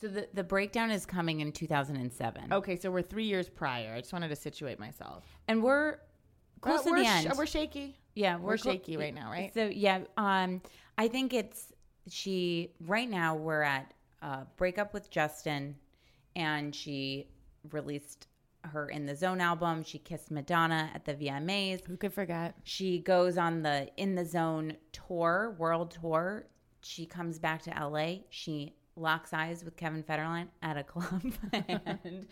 So 0.00 0.08
the 0.08 0.28
the 0.34 0.42
breakdown 0.44 0.90
is 0.90 1.06
coming 1.06 1.40
in 1.40 1.52
2007. 1.52 2.52
Okay, 2.52 2.76
so 2.76 2.90
we're 2.90 3.02
three 3.02 3.24
years 3.26 3.48
prior. 3.48 3.94
I 3.94 4.00
just 4.00 4.12
wanted 4.12 4.28
to 4.28 4.36
situate 4.36 4.78
myself. 4.78 5.24
and 5.48 5.62
we're 5.62 5.98
close 6.60 6.80
Uh, 6.80 6.84
to 6.84 6.90
we're 6.90 6.98
the 6.98 7.04
sh- 7.04 7.26
end. 7.26 7.32
we're 7.36 7.46
shaky. 7.46 7.96
Yeah, 8.14 8.36
We're 8.36 8.58
clo- 8.58 8.72
shaky 8.72 8.96
right 8.98 9.14
now, 9.14 9.30
right? 9.30 9.52
So 9.54 9.66
yeah, 9.72 10.00
um, 10.18 10.60
I 10.98 11.08
think 11.08 11.32
it's 11.32 11.72
she. 12.08 12.72
Right 12.80 13.08
now, 13.08 13.34
we're 13.36 13.62
at 13.62 13.94
uh, 14.20 14.44
breakup 14.56 14.92
with 14.92 15.08
Justin, 15.10 15.76
and 16.36 16.74
she 16.74 17.28
released 17.70 18.26
her 18.64 18.88
in 18.88 19.06
the 19.06 19.16
Zone 19.16 19.40
album. 19.40 19.82
She 19.82 19.98
kissed 19.98 20.30
Madonna 20.30 20.90
at 20.94 21.04
the 21.04 21.14
VMAs. 21.14 21.84
Who 21.86 21.96
could 21.96 22.12
forget? 22.12 22.54
She 22.64 22.98
goes 22.98 23.38
on 23.38 23.62
the 23.62 23.88
In 23.96 24.14
the 24.14 24.24
Zone 24.24 24.76
tour, 24.92 25.54
world 25.58 25.96
tour. 26.00 26.46
She 26.82 27.06
comes 27.06 27.38
back 27.38 27.62
to 27.62 27.70
LA. 27.70 28.22
She 28.30 28.74
locks 28.96 29.32
eyes 29.32 29.64
with 29.64 29.76
Kevin 29.76 30.02
Federline 30.02 30.48
at 30.62 30.76
a 30.76 30.84
club, 30.84 31.22
and, 31.52 32.26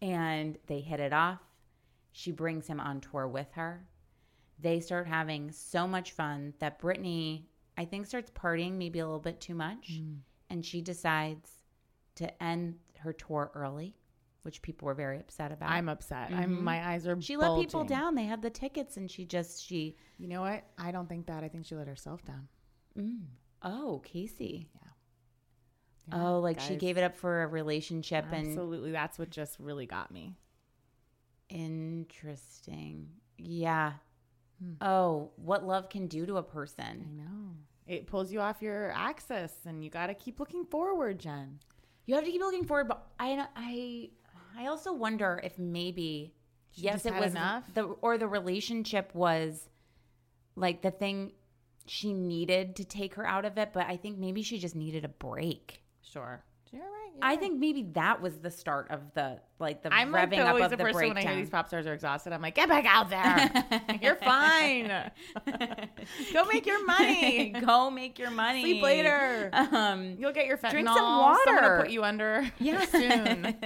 and 0.00 0.58
they 0.66 0.80
hit 0.80 1.00
it 1.00 1.12
off. 1.12 1.40
She 2.12 2.30
brings 2.30 2.66
him 2.66 2.80
on 2.80 3.00
tour 3.00 3.26
with 3.26 3.48
her. 3.52 3.86
They 4.58 4.80
start 4.80 5.06
having 5.06 5.50
so 5.50 5.88
much 5.88 6.12
fun 6.12 6.54
that 6.58 6.80
Britney, 6.80 7.44
I 7.76 7.84
think, 7.84 8.06
starts 8.06 8.30
partying 8.30 8.74
maybe 8.74 8.98
a 8.98 9.06
little 9.06 9.18
bit 9.18 9.40
too 9.40 9.54
much, 9.54 9.94
mm. 9.94 10.18
and 10.50 10.64
she 10.64 10.80
decides 10.80 11.50
to 12.16 12.42
end 12.42 12.76
her 12.98 13.12
tour 13.12 13.50
early, 13.54 13.96
which 14.42 14.62
people 14.62 14.86
were 14.86 14.94
very 14.94 15.18
upset 15.18 15.52
about. 15.52 15.70
I'm 15.70 15.88
upset. 15.88 16.30
I'm 16.32 16.62
my 16.62 16.86
eyes 16.86 17.06
are. 17.06 17.20
she 17.20 17.36
let 17.36 17.58
people 17.58 17.84
down. 17.84 18.14
They 18.14 18.24
had 18.24 18.42
the 18.42 18.50
tickets, 18.50 18.96
and 18.96 19.10
she 19.10 19.24
just 19.24 19.64
she. 19.64 19.96
You 20.18 20.28
know 20.28 20.40
what? 20.42 20.64
I 20.78 20.90
don't 20.90 21.08
think 21.08 21.26
that. 21.26 21.44
I 21.44 21.48
think 21.48 21.66
she 21.66 21.74
let 21.74 21.88
herself 21.88 22.22
down. 22.24 22.48
Oh, 23.62 24.00
Casey. 24.04 24.68
Yeah. 24.74 26.20
Oh, 26.20 26.40
like 26.40 26.60
she 26.60 26.76
gave 26.76 26.98
it 26.98 27.02
up 27.02 27.16
for 27.16 27.44
a 27.44 27.46
relationship 27.46 28.26
and 28.32 28.48
Absolutely, 28.48 28.90
that's 28.90 29.18
what 29.18 29.30
just 29.30 29.58
really 29.60 29.86
got 29.86 30.10
me. 30.10 30.36
interesting. 31.48 33.08
Yeah. 33.38 33.92
Hmm. 34.60 34.72
Oh, 34.80 35.30
what 35.36 35.64
love 35.64 35.88
can 35.88 36.08
do 36.08 36.26
to 36.26 36.36
a 36.38 36.42
person. 36.42 37.06
I 37.08 37.22
know 37.22 37.50
it 37.86 38.06
pulls 38.06 38.32
you 38.32 38.40
off 38.40 38.62
your 38.62 38.92
axis, 38.92 39.52
and 39.66 39.82
you 39.84 39.90
got 39.90 40.06
to 40.06 40.14
keep 40.14 40.38
looking 40.40 40.64
forward, 40.64 41.18
Jen. 41.18 41.58
You 42.06 42.14
have 42.14 42.24
to 42.24 42.30
keep 42.30 42.40
looking 42.40 42.64
forward, 42.64 42.88
but 42.88 43.06
I 43.18 43.46
I 43.56 44.10
I 44.58 44.66
also 44.66 44.92
wonder 44.92 45.40
if 45.42 45.58
maybe 45.58 46.34
She 46.72 46.82
yes, 46.82 47.04
it 47.06 47.14
was 47.14 47.32
enough? 47.32 47.64
the 47.74 47.82
or 47.84 48.18
the 48.18 48.28
relationship 48.28 49.10
was 49.14 49.68
like 50.56 50.82
the 50.82 50.90
thing 50.90 51.32
she 51.86 52.12
needed 52.12 52.76
to 52.76 52.84
take 52.84 53.14
her 53.14 53.26
out 53.26 53.44
of 53.44 53.58
it, 53.58 53.70
but 53.72 53.86
I 53.86 53.96
think 53.96 54.18
maybe 54.18 54.42
she 54.42 54.58
just 54.58 54.76
needed 54.76 55.04
a 55.04 55.08
break. 55.08 55.82
Sure, 56.02 56.44
you're 56.70 56.82
right. 56.82 57.10
you're 57.14 57.24
I 57.24 57.30
right. 57.30 57.40
think 57.40 57.58
maybe 57.58 57.82
that 57.94 58.20
was 58.22 58.38
the 58.38 58.50
start 58.50 58.90
of 58.90 59.00
the 59.14 59.40
like 59.58 59.82
the 59.82 59.92
I'm 59.92 60.12
like 60.12 60.28
revving 60.30 60.36
the, 60.36 60.42
up 60.42 60.48
always 60.50 60.64
of 60.64 60.70
the 60.70 60.76
the 60.76 60.84
person 60.84 61.08
when 61.08 61.16
I 61.18 61.22
hear 61.22 61.34
these 61.34 61.50
pop 61.50 61.68
stars 61.68 61.86
are 61.86 61.94
exhausted. 61.94 62.32
I'm 62.32 62.42
like, 62.42 62.54
get 62.54 62.68
back 62.68 62.84
out 62.86 63.08
there. 63.10 63.80
You're 64.02 64.16
fine. 64.16 65.10
Go 66.32 66.44
make 66.44 66.66
your 66.66 66.84
money. 66.84 67.50
Go 67.66 67.90
make 67.90 68.18
your 68.18 68.30
money. 68.30 68.62
Sleep 68.62 68.82
later. 68.82 69.50
Um, 69.52 70.16
You'll 70.18 70.32
get 70.32 70.46
your 70.46 70.56
fentanyl. 70.58 70.70
Drink 70.70 70.88
some 70.88 70.96
Someone 70.96 71.16
will 71.18 71.60
water. 71.60 71.82
put 71.82 71.90
you 71.90 72.04
under. 72.04 72.50
yeah. 72.58 72.84
soon. 72.86 73.56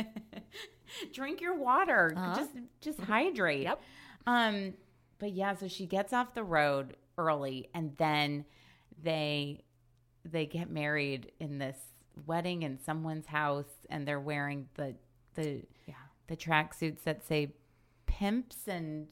Drink 1.12 1.40
your 1.40 1.56
water. 1.56 2.12
Uh-huh. 2.16 2.36
Just 2.36 2.50
just 2.80 3.00
hydrate. 3.00 3.62
Yep. 3.62 3.80
Um, 4.26 4.74
but 5.18 5.32
yeah, 5.32 5.54
so 5.54 5.68
she 5.68 5.86
gets 5.86 6.12
off 6.12 6.34
the 6.34 6.44
road 6.44 6.96
early, 7.18 7.68
and 7.74 7.96
then 7.96 8.44
they 9.02 9.62
they 10.24 10.46
get 10.46 10.70
married 10.70 11.30
in 11.40 11.58
this 11.58 11.78
wedding 12.26 12.62
in 12.62 12.78
someone's 12.78 13.26
house, 13.26 13.86
and 13.90 14.06
they're 14.06 14.20
wearing 14.20 14.68
the 14.74 14.94
the 15.34 15.62
Yeah. 15.86 15.94
the 16.28 16.36
tracksuits 16.36 17.02
that 17.04 17.26
say 17.26 17.52
pimps 18.06 18.66
and 18.68 19.08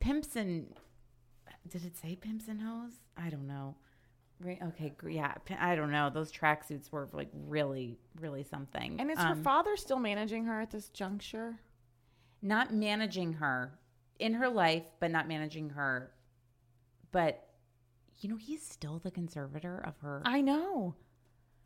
pimps 0.00 0.36
and 0.36 0.74
did 1.68 1.84
it 1.84 1.96
say 1.96 2.14
pimps 2.16 2.46
and 2.48 2.60
hoes? 2.62 2.92
I 3.16 3.30
don't 3.30 3.46
know. 3.46 3.76
Right, 4.40 4.58
okay, 4.62 4.92
yeah, 5.08 5.34
I 5.58 5.74
don't 5.74 5.90
know. 5.92 6.10
Those 6.10 6.30
tracksuits 6.32 6.90
were 6.92 7.08
like 7.12 7.28
really, 7.32 7.98
really 8.20 8.42
something. 8.42 9.00
And 9.00 9.10
is 9.10 9.18
her 9.18 9.28
Um, 9.32 9.42
father 9.42 9.76
still 9.76 9.98
managing 9.98 10.44
her 10.46 10.60
at 10.60 10.70
this 10.70 10.88
juncture? 10.90 11.60
not 12.42 12.74
managing 12.74 13.32
her 13.34 13.78
in 14.18 14.34
her 14.34 14.50
life, 14.50 14.84
but 15.00 15.10
not 15.10 15.26
managing 15.26 15.70
her. 15.70 16.12
But 17.10 17.48
you 18.20 18.28
know, 18.28 18.36
he's 18.36 18.62
still 18.62 18.98
the 18.98 19.10
conservator 19.10 19.78
of 19.78 19.96
her. 20.00 20.20
I 20.26 20.40
know. 20.42 20.94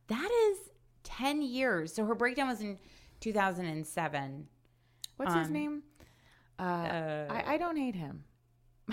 that 0.07 0.31
is 0.31 0.71
ten 1.03 1.43
years. 1.43 1.93
So 1.93 2.05
her 2.07 2.15
breakdown 2.15 2.47
was 2.49 2.61
in 2.61 2.79
two 3.21 3.33
thousand 3.33 3.65
and 3.67 3.85
seven. 3.87 4.47
What's 5.17 5.35
his 5.35 5.49
Um, 5.49 5.53
name? 5.53 5.83
Uh, 6.61 7.27
I, 7.29 7.45
I 7.55 7.57
don't 7.59 7.77
hate 7.77 7.95
him. 7.97 8.23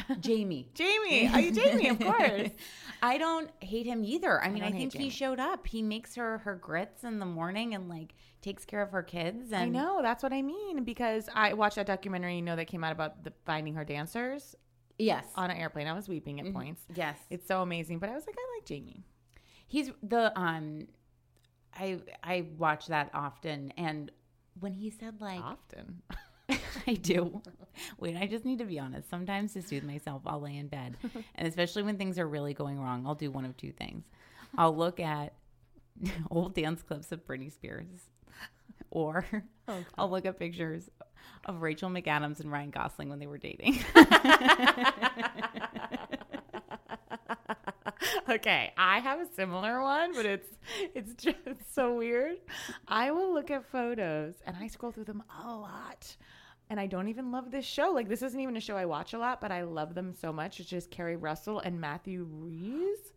Jamie. 0.19 0.69
Jamie. 0.73 1.27
Are 1.27 1.39
you 1.39 1.51
Jamie? 1.51 1.89
Of 1.89 1.99
course. 1.99 2.49
I 3.01 3.17
don't 3.17 3.49
hate 3.59 3.85
him 3.85 4.03
either. 4.03 4.41
I 4.43 4.49
mean, 4.49 4.63
I, 4.63 4.71
hate 4.71 4.91
think 4.91 4.93
he 4.93 5.09
showed 5.09 5.39
up. 5.39 5.67
He 5.67 5.81
makes 5.81 6.15
her 6.15 6.39
her 6.39 6.55
grits 6.55 7.03
in 7.03 7.19
the 7.19 7.25
morning 7.25 7.75
and 7.75 7.89
like 7.89 8.13
takes 8.41 8.65
care 8.65 8.81
of 8.81 8.91
her 8.91 9.03
kids. 9.03 9.51
And 9.51 9.61
I 9.63 9.65
know 9.67 9.99
that's 10.01 10.23
what 10.23 10.33
I 10.33 10.41
mean 10.41 10.83
because 10.83 11.29
I 11.33 11.53
watched 11.53 11.75
that 11.75 11.87
documentary. 11.87 12.35
You 12.37 12.41
know 12.41 12.55
that 12.55 12.65
came 12.67 12.83
out 12.83 12.91
about 12.91 13.23
the 13.23 13.33
finding 13.45 13.75
her 13.75 13.85
dancers 13.85 14.55
Yes. 14.97 15.25
on 15.35 15.51
an 15.51 15.57
airplane. 15.57 15.87
I 15.87 15.93
was 15.93 16.07
weeping 16.07 16.39
at 16.39 16.53
points. 16.53 16.81
Yes. 16.95 17.17
It's 17.29 17.47
so 17.47 17.61
amazing. 17.61 17.99
But 17.99 18.09
I 18.09 18.13
was 18.15 18.25
like, 18.25 18.35
I 18.37 18.57
like 18.57 18.65
Jamie. 18.65 19.03
He's 19.67 19.91
the 20.03 20.37
um 20.39 20.87
I 21.77 21.99
I 22.23 22.45
watch 22.57 22.87
that 22.87 23.09
often 23.13 23.73
and 23.77 24.11
when 24.59 24.73
he 24.73 24.89
said 24.89 25.19
like 25.19 25.41
Often. 25.41 26.01
I 26.87 26.93
do. 26.93 27.41
Wait, 27.99 28.15
I 28.15 28.27
just 28.27 28.45
need 28.45 28.59
to 28.59 28.65
be 28.65 28.79
honest. 28.79 29.09
Sometimes 29.09 29.53
to 29.53 29.61
soothe 29.61 29.83
myself, 29.83 30.21
I'll 30.25 30.41
lay 30.41 30.57
in 30.57 30.67
bed. 30.67 30.97
And 31.35 31.47
especially 31.47 31.83
when 31.83 31.97
things 31.97 32.17
are 32.19 32.27
really 32.27 32.53
going 32.53 32.79
wrong, 32.79 33.05
I'll 33.05 33.15
do 33.15 33.29
one 33.31 33.45
of 33.45 33.57
two 33.57 33.71
things. 33.71 34.05
I'll 34.57 34.75
look 34.75 34.99
at 34.99 35.33
old 36.31 36.53
dance 36.55 36.81
clips 36.81 37.11
of 37.11 37.25
Britney 37.25 37.51
Spears, 37.51 38.09
or 38.89 39.25
oh, 39.67 39.83
I'll 39.97 40.09
look 40.09 40.25
at 40.25 40.39
pictures 40.39 40.89
of 41.45 41.61
Rachel 41.61 41.89
McAdams 41.89 42.39
and 42.39 42.51
Ryan 42.51 42.69
Gosling 42.69 43.09
when 43.09 43.19
they 43.19 43.27
were 43.27 43.37
dating. 43.37 43.79
okay, 48.29 48.73
I 48.77 48.99
have 48.99 49.19
a 49.19 49.27
similar 49.33 49.81
one, 49.81 50.13
but 50.13 50.25
it's 50.25 50.49
it's 50.93 51.13
just 51.13 51.37
so 51.73 51.95
weird. 51.95 52.37
I 52.87 53.11
will 53.11 53.33
look 53.33 53.51
at 53.51 53.69
photos 53.71 54.35
and 54.45 54.55
I 54.55 54.67
scroll 54.67 54.91
through 54.91 55.05
them 55.05 55.23
a 55.43 55.55
lot. 55.55 56.15
And 56.70 56.80
I 56.80 56.88
don't 56.88 57.07
even 57.07 57.32
love 57.32 57.51
this 57.51 57.66
show. 57.66 57.91
Like 57.93 58.09
this 58.09 58.22
isn't 58.22 58.39
even 58.39 58.57
a 58.57 58.61
show 58.61 58.76
I 58.76 58.86
watch 58.86 59.13
a 59.13 59.20
lot, 59.20 59.39
but 59.41 59.51
I 59.51 59.63
love 59.63 59.93
them 59.93 60.13
so 60.13 60.34
much. 60.34 60.59
It's 60.59 60.70
just 60.70 60.89
Keri 60.89 61.16
Russell 61.16 61.59
and 61.59 61.80
Matthew 61.80 62.28
Rhys 62.30 63.13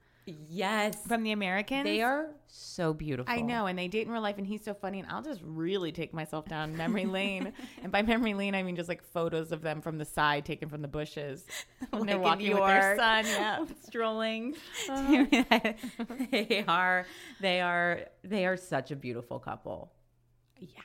yes. 0.48 0.96
from 1.06 1.22
The 1.22 1.32
Americans. 1.32 1.84
They 1.84 2.02
are 2.02 2.30
so 2.46 2.92
beautiful. 2.92 3.32
I 3.32 3.40
know, 3.40 3.66
and 3.66 3.78
they 3.78 3.88
date 3.88 4.06
in 4.06 4.12
real 4.12 4.22
life, 4.22 4.38
and 4.38 4.46
he's 4.46 4.64
so 4.64 4.74
funny. 4.74 5.00
And 5.00 5.08
I'll 5.08 5.22
just 5.22 5.40
really 5.44 5.92
take 5.92 6.12
myself 6.12 6.46
down 6.46 6.76
memory 6.76 7.06
lane. 7.18 7.52
and 7.82 7.90
by 7.90 8.02
memory 8.02 8.34
lane, 8.34 8.54
I 8.54 8.62
mean 8.62 8.76
just 8.76 8.88
like 8.88 9.02
photos 9.02 9.52
of 9.52 9.62
them 9.62 9.80
from 9.80 9.98
the 9.98 10.04
side, 10.04 10.44
taken 10.44 10.68
from 10.68 10.82
the 10.82 10.88
bushes. 10.88 11.44
When 11.90 12.06
they're 12.06 12.16
Like 12.18 12.40
in 12.40 12.52
walking 12.52 12.54
with 12.54 12.66
their 12.66 12.96
son. 12.96 13.24
Yeah. 13.24 13.64
strolling. 13.86 14.54
they 16.30 16.64
are 16.66 17.06
they 17.40 17.60
are 17.60 18.00
they 18.22 18.46
are 18.46 18.56
such 18.56 18.90
a 18.90 18.96
beautiful 18.96 19.38
couple. 19.38 19.92
Yeah. 20.58 20.82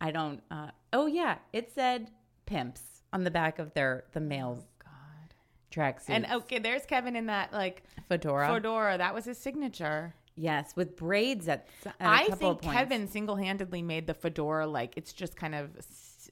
I 0.00 0.10
don't 0.12 0.40
uh 0.50 0.70
oh 0.92 1.06
yeah, 1.06 1.38
it 1.52 1.70
said 1.74 2.10
pimps 2.46 2.82
on 3.12 3.24
the 3.24 3.30
back 3.30 3.58
of 3.58 3.72
their 3.74 4.04
the 4.12 4.20
male's 4.20 4.62
oh, 4.62 4.84
God. 4.84 5.34
tracksuit. 5.72 6.10
And 6.10 6.26
okay, 6.32 6.58
there's 6.58 6.86
Kevin 6.86 7.16
in 7.16 7.26
that 7.26 7.52
like 7.52 7.82
fedora. 8.08 8.48
fedora. 8.48 8.98
That 8.98 9.14
was 9.14 9.24
his 9.24 9.38
signature. 9.38 10.14
Yes, 10.36 10.74
with 10.74 10.96
braids 10.96 11.48
at, 11.48 11.68
at 11.84 11.94
a 12.00 12.06
I 12.06 12.28
couple 12.28 12.54
think. 12.54 12.72
Kevin 12.72 13.08
single 13.08 13.36
handedly 13.36 13.82
made 13.82 14.06
the 14.06 14.14
fedora 14.14 14.66
like 14.66 14.94
it's 14.96 15.12
just 15.12 15.36
kind 15.36 15.54
of 15.54 15.70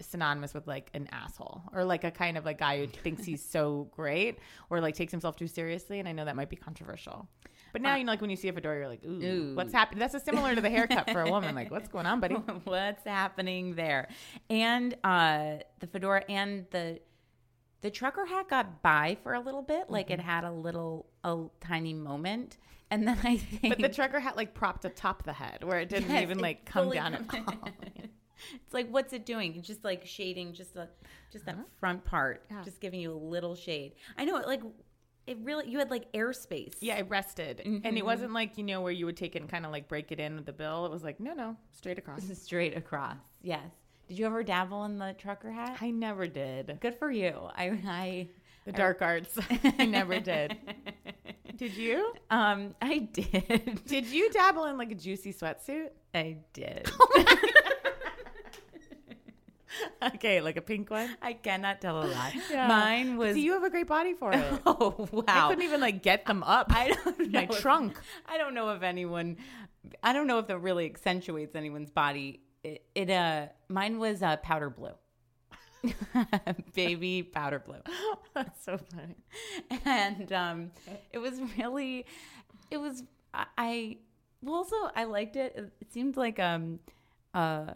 synonymous 0.00 0.54
with 0.54 0.66
like 0.66 0.90
an 0.94 1.08
asshole 1.12 1.62
or 1.72 1.84
like 1.84 2.04
a 2.04 2.10
kind 2.10 2.36
of 2.36 2.44
like 2.44 2.58
guy 2.58 2.78
who 2.78 2.86
thinks 3.04 3.24
he's 3.24 3.44
so 3.44 3.88
great 3.92 4.38
or 4.70 4.80
like 4.80 4.94
takes 4.94 5.10
himself 5.12 5.36
too 5.36 5.46
seriously. 5.48 5.98
And 5.98 6.08
I 6.08 6.12
know 6.12 6.24
that 6.24 6.36
might 6.36 6.50
be 6.50 6.56
controversial. 6.56 7.28
But 7.72 7.82
now, 7.82 7.96
you 7.96 8.04
know, 8.04 8.12
like 8.12 8.20
when 8.22 8.30
you 8.30 8.36
see 8.36 8.48
a 8.48 8.52
fedora, 8.52 8.78
you're 8.78 8.88
like, 8.88 9.04
ooh, 9.04 9.22
Ooh. 9.22 9.54
what's 9.54 9.72
happening? 9.74 9.98
That's 10.00 10.14
a 10.14 10.20
similar 10.20 10.54
to 10.54 10.60
the 10.60 10.70
haircut 10.70 11.10
for 11.10 11.20
a 11.20 11.30
woman. 11.30 11.54
Like, 11.54 11.70
what's 11.70 11.88
going 11.88 12.06
on, 12.06 12.18
buddy? 12.18 12.34
what's 12.64 13.04
happening 13.04 13.74
there 13.74 14.08
and 14.48 14.94
uh 15.04 15.56
the 15.80 15.86
fedora 15.86 16.22
and 16.28 16.64
the 16.70 17.00
the 17.82 17.90
trucker 17.90 18.24
hat 18.26 18.48
got 18.48 18.82
by 18.82 19.16
for 19.22 19.34
a 19.34 19.40
little 19.40 19.62
bit 19.62 19.90
like 19.90 20.06
Mm-hmm. 20.08 20.20
it 20.20 20.24
had 20.24 20.44
a 20.44 20.50
little 20.50 21.06
a 21.24 21.44
tiny 21.60 21.92
moment 21.94 22.56
and 22.90 23.06
then 23.06 23.18
i 23.22 23.36
think 23.36 23.68
But 23.76 23.78
the 23.80 23.88
trucker 23.94 24.18
hat 24.18 24.36
like 24.36 24.54
propped 24.54 24.84
atop 24.84 25.22
the 25.24 25.32
head 25.34 25.62
where 25.62 25.78
it 25.78 25.88
didn't 25.90 26.10
Yes, 26.10 26.22
even 26.22 26.38
like 26.38 26.64
come 26.64 26.90
down 26.90 27.14
at 27.14 27.22
all. 27.34 27.68
it's 28.54 28.74
like 28.74 28.88
what's 28.90 29.12
it 29.12 29.24
doing 29.26 29.54
it's 29.56 29.66
just 29.66 29.84
like 29.84 30.06
shading 30.06 30.52
just 30.52 30.76
a 30.76 30.88
just 31.32 31.44
that 31.46 31.56
front 31.78 32.04
part. 32.04 32.44
Yeah. 32.50 32.62
just 32.64 32.80
giving 32.80 33.00
you 33.00 33.12
a 33.12 33.14
little 33.14 33.54
shade 33.54 33.92
i 34.16 34.24
know 34.24 34.36
like 34.46 34.62
it 35.26 35.36
really 35.42 35.68
you 35.68 35.78
had 35.78 35.90
like 35.90 36.10
airspace 36.12 36.74
Yeah, 36.80 36.96
it 36.96 37.06
rested. 37.10 37.60
And 37.62 37.82
Mm-hmm. 37.84 37.96
it 37.98 38.04
wasn't 38.06 38.32
like, 38.32 38.56
you 38.56 38.64
know, 38.64 38.80
where 38.80 38.92
you 38.92 39.04
would 39.04 39.16
take 39.18 39.36
it 39.36 39.42
and 39.42 39.50
kind 39.50 39.66
of 39.66 39.72
like 39.72 39.86
break 39.86 40.10
it 40.10 40.18
in 40.18 40.36
with 40.36 40.46
the 40.46 40.54
bill. 40.54 40.86
It 40.86 40.90
was 40.90 41.04
like, 41.04 41.20
no, 41.20 41.34
no, 41.34 41.54
straight 41.72 41.98
across. 41.98 42.24
straight 42.42 42.74
across 42.76 43.18
yes 43.42 43.60
did 44.08 44.18
you 44.18 44.24
ever 44.24 44.42
dabble 44.42 44.84
in 44.84 44.96
the 44.98 45.14
trucker 45.18 45.50
hat 45.52 45.76
I 45.82 45.90
never 45.90 46.26
did. 46.26 46.78
good 46.80 46.94
for 46.94 47.10
you 47.10 47.34
i 47.54 47.78
i 47.86 48.28
The 48.64 48.72
dark 48.72 49.02
arts. 49.02 49.38
I 49.78 49.84
never 49.84 50.18
did. 50.18 50.56
Did 51.56 51.74
you? 51.76 52.14
um 52.30 52.74
i 52.80 52.98
did 52.98 53.82
Did 53.86 54.06
you 54.06 54.30
dabble 54.30 54.64
in 54.64 54.78
like 54.78 54.92
a 54.92 54.94
juicy 54.94 55.34
sweatsuit? 55.34 55.90
i 56.14 56.38
did 56.54 56.88
Okay, 60.14 60.40
like 60.40 60.56
a 60.56 60.62
pink 60.62 60.90
one. 60.90 61.10
I 61.22 61.32
cannot 61.34 61.80
tell 61.80 62.02
a 62.02 62.06
lie. 62.06 62.34
Yeah. 62.50 62.66
Mine 62.68 63.16
was. 63.16 63.34
See, 63.34 63.42
you 63.42 63.52
have 63.52 63.64
a 63.64 63.70
great 63.70 63.86
body 63.88 64.14
for 64.14 64.32
it. 64.32 64.44
oh 64.66 65.08
wow! 65.12 65.24
I 65.26 65.48
couldn't 65.48 65.64
even 65.64 65.80
like 65.80 66.02
get 66.02 66.26
them 66.26 66.42
up. 66.42 66.66
I 66.70 66.88
don't 66.88 67.18
My 67.32 67.44
know 67.44 67.48
if- 67.50 67.60
trunk. 67.60 67.98
I 68.26 68.38
don't 68.38 68.54
know 68.54 68.70
if 68.70 68.82
anyone. 68.82 69.36
I 70.02 70.12
don't 70.12 70.26
know 70.26 70.38
if 70.38 70.46
that 70.48 70.58
really 70.58 70.86
accentuates 70.86 71.54
anyone's 71.54 71.90
body. 71.90 72.40
It, 72.64 72.84
it 72.94 73.10
uh, 73.10 73.46
mine 73.68 73.98
was 73.98 74.22
uh, 74.22 74.36
powder 74.38 74.68
blue, 74.70 74.92
baby 76.74 77.22
powder 77.22 77.58
blue, 77.58 77.80
That's 78.34 78.64
so 78.64 78.78
funny. 78.78 79.16
and 79.84 80.32
um, 80.32 80.70
it 81.12 81.18
was 81.18 81.40
really, 81.56 82.06
it 82.70 82.76
was 82.78 83.02
I-. 83.34 83.98
Well, 84.42 84.56
also 84.56 84.76
I 84.94 85.04
liked. 85.04 85.36
It, 85.36 85.72
it 85.80 85.92
seemed 85.92 86.16
like 86.16 86.38
um, 86.38 86.80
uh, 87.34 87.74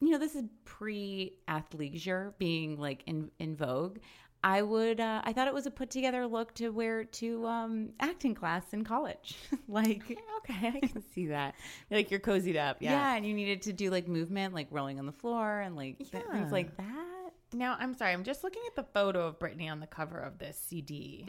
you 0.00 0.10
know, 0.10 0.18
this 0.18 0.34
is 0.34 0.44
pre 0.64 1.34
athleisure 1.48 2.32
being 2.38 2.78
like 2.78 3.02
in 3.06 3.30
in 3.38 3.56
vogue. 3.56 3.98
I 4.42 4.62
would 4.62 5.00
uh, 5.00 5.20
I 5.22 5.34
thought 5.34 5.48
it 5.48 5.52
was 5.54 5.66
a 5.66 5.70
put 5.70 5.90
together 5.90 6.26
look 6.26 6.54
to 6.54 6.70
wear 6.70 7.04
to 7.04 7.46
um 7.46 7.90
acting 8.00 8.34
class 8.34 8.72
in 8.72 8.84
college. 8.84 9.36
like 9.68 10.02
Okay, 10.38 10.72
I 10.74 10.80
can 10.86 11.02
see 11.12 11.26
that. 11.26 11.54
Like 11.90 12.10
you're 12.10 12.20
cozied 12.20 12.56
up. 12.56 12.78
yeah. 12.80 12.92
Yeah. 12.92 13.14
and 13.16 13.26
you 13.26 13.34
needed 13.34 13.60
to 13.62 13.72
do 13.74 13.90
like 13.90 14.08
movement, 14.08 14.54
like 14.54 14.68
rolling 14.70 14.98
on 14.98 15.04
the 15.04 15.12
floor 15.12 15.60
and 15.60 15.76
like 15.76 15.96
Yeah. 16.12 16.20
things 16.32 16.50
like 16.52 16.74
that. 16.78 17.06
Now 17.52 17.76
I'm 17.78 17.92
sorry. 17.94 18.12
I'm 18.14 18.24
just 18.24 18.42
looking 18.42 18.62
at 18.68 18.76
the 18.76 18.84
photo 18.94 19.26
of 19.26 19.38
Britney 19.38 19.70
on 19.70 19.80
the 19.80 19.86
cover 19.86 20.18
of 20.18 20.38
this 20.38 20.56
CD. 20.56 21.26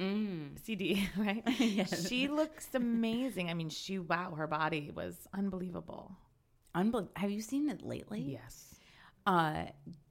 CD, 0.64 1.10
right? 1.18 1.44
Yes. 1.60 2.08
She 2.08 2.30
looks 2.30 2.70
amazing. 2.76 3.50
I 3.50 3.56
mean, 3.56 3.68
she 3.70 4.00
wow, 4.00 4.36
her 4.38 4.48
body 4.48 4.90
was 4.96 5.16
unbelievable. 5.34 6.16
Unbelievable. 6.74 7.12
Have 7.16 7.32
you 7.32 7.42
seen 7.42 7.70
it 7.70 7.82
lately? 7.84 8.22
Yes. 8.22 8.76
Uh, 9.26 9.66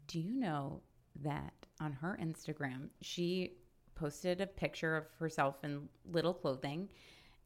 do 0.07 0.21
you 0.21 0.35
know 0.35 0.81
that 1.23 1.53
on 1.81 1.93
her 1.93 2.19
Instagram, 2.23 2.89
she 3.01 3.55
posted 3.95 4.41
a 4.41 4.47
picture 4.47 4.97
of 4.97 5.05
herself 5.19 5.57
in 5.65 5.89
little 6.11 6.35
clothing 6.35 6.89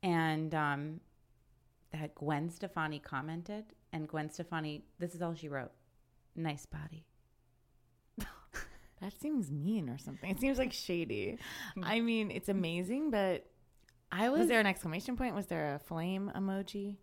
and 0.02 0.54
um, 0.54 1.00
that 1.92 2.14
Gwen 2.14 2.50
Stefani 2.50 2.98
commented. 2.98 3.64
And 3.92 4.08
Gwen 4.08 4.30
Stefani, 4.30 4.84
this 4.98 5.14
is 5.14 5.22
all 5.22 5.34
she 5.34 5.48
wrote 5.48 5.72
nice 6.34 6.66
body. 6.66 7.06
That 9.00 9.12
seems 9.20 9.50
mean 9.50 9.90
or 9.90 9.98
something. 9.98 10.30
It 10.30 10.40
seems 10.40 10.56
like 10.56 10.72
shady. 10.72 11.36
I 11.82 12.00
mean, 12.00 12.30
it's 12.30 12.48
amazing, 12.48 13.10
but 13.10 13.44
I 14.10 14.30
was 14.30 14.48
there 14.48 14.60
an 14.60 14.66
exclamation 14.66 15.16
point? 15.16 15.34
Was 15.34 15.46
there 15.46 15.74
a 15.74 15.78
flame 15.78 16.32
emoji? 16.34 16.96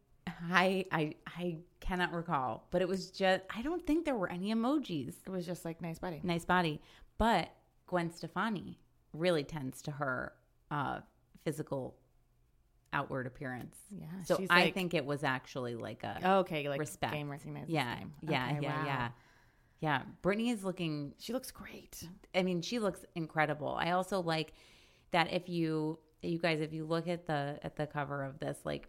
I, 0.49 0.85
I, 0.91 1.15
I 1.27 1.57
cannot 1.79 2.13
recall, 2.13 2.67
but 2.71 2.81
it 2.81 2.87
was 2.87 3.11
just, 3.11 3.41
I 3.55 3.61
don't 3.61 3.85
think 3.85 4.05
there 4.05 4.15
were 4.15 4.29
any 4.31 4.53
emojis. 4.53 5.15
It 5.25 5.29
was 5.29 5.45
just 5.45 5.65
like 5.65 5.81
nice 5.81 5.99
body. 5.99 6.19
nice 6.23 6.45
body. 6.45 6.81
But 7.17 7.51
Gwen 7.87 8.11
Stefani 8.11 8.79
really 9.13 9.43
tends 9.43 9.81
to 9.83 9.91
her 9.91 10.33
uh, 10.71 10.99
physical 11.43 11.95
outward 12.93 13.27
appearance. 13.27 13.77
Yeah, 13.91 14.05
So 14.25 14.43
I 14.49 14.63
like- 14.65 14.73
think 14.73 14.93
it 14.93 15.05
was 15.05 15.23
actually 15.23 15.75
like 15.75 16.03
a 16.03 16.19
Oh, 16.23 16.39
okay, 16.39 16.67
like 16.69 16.79
respect. 16.79 17.13
game 17.13 17.29
recognizes 17.29 17.69
Yeah, 17.69 17.97
game. 17.99 18.13
yeah, 18.21 18.45
Okay, 18.51 18.59
yeah, 18.61 18.77
wow. 18.79 18.85
yeah, 18.85 19.09
yeah. 19.79 20.01
Britney 20.23 20.51
is 20.51 20.63
looking. 20.63 21.13
She 21.19 21.33
looks 21.33 21.51
great. 21.51 22.03
I 22.35 22.43
mean, 22.43 22.61
she 22.61 22.79
looks 22.79 23.05
incredible. 23.15 23.75
I 23.79 23.91
also 23.91 24.21
like 24.21 24.53
that 25.11 25.31
if 25.31 25.47
you, 25.49 25.99
you 26.21 26.37
guys, 26.37 26.59
if 26.61 26.73
you 26.73 26.85
look 26.85 27.07
at 27.07 27.25
the 27.27 27.59
at 27.63 27.75
the 27.75 27.85
cover 27.87 28.23
of 28.23 28.39
this, 28.39 28.57
like. 28.65 28.87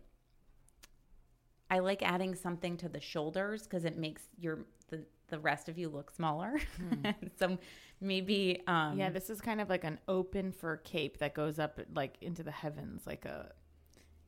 I 1.73 1.79
like 1.79 2.03
adding 2.03 2.35
something 2.35 2.77
to 2.77 2.89
the 2.91 3.01
shoulders 3.01 3.63
because 3.63 3.87
it 3.87 3.97
makes 3.97 4.23
your 4.39 4.67
the, 4.91 5.03
the 5.29 5.39
rest 5.39 5.71
of 5.71 5.79
you 5.79 5.89
look 5.89 6.11
smaller. 6.11 6.61
so 7.39 7.57
maybe 7.99 8.63
um 8.67 8.99
Yeah, 8.99 9.09
this 9.09 9.31
is 9.31 9.41
kind 9.41 9.59
of 9.59 9.71
like 9.71 9.83
an 9.85 9.99
open 10.07 10.53
fur 10.53 10.77
cape 10.77 11.17
that 11.19 11.33
goes 11.33 11.59
up 11.59 11.81
like 11.95 12.19
into 12.21 12.43
the 12.43 12.51
heavens, 12.51 13.07
like 13.07 13.25
a. 13.25 13.51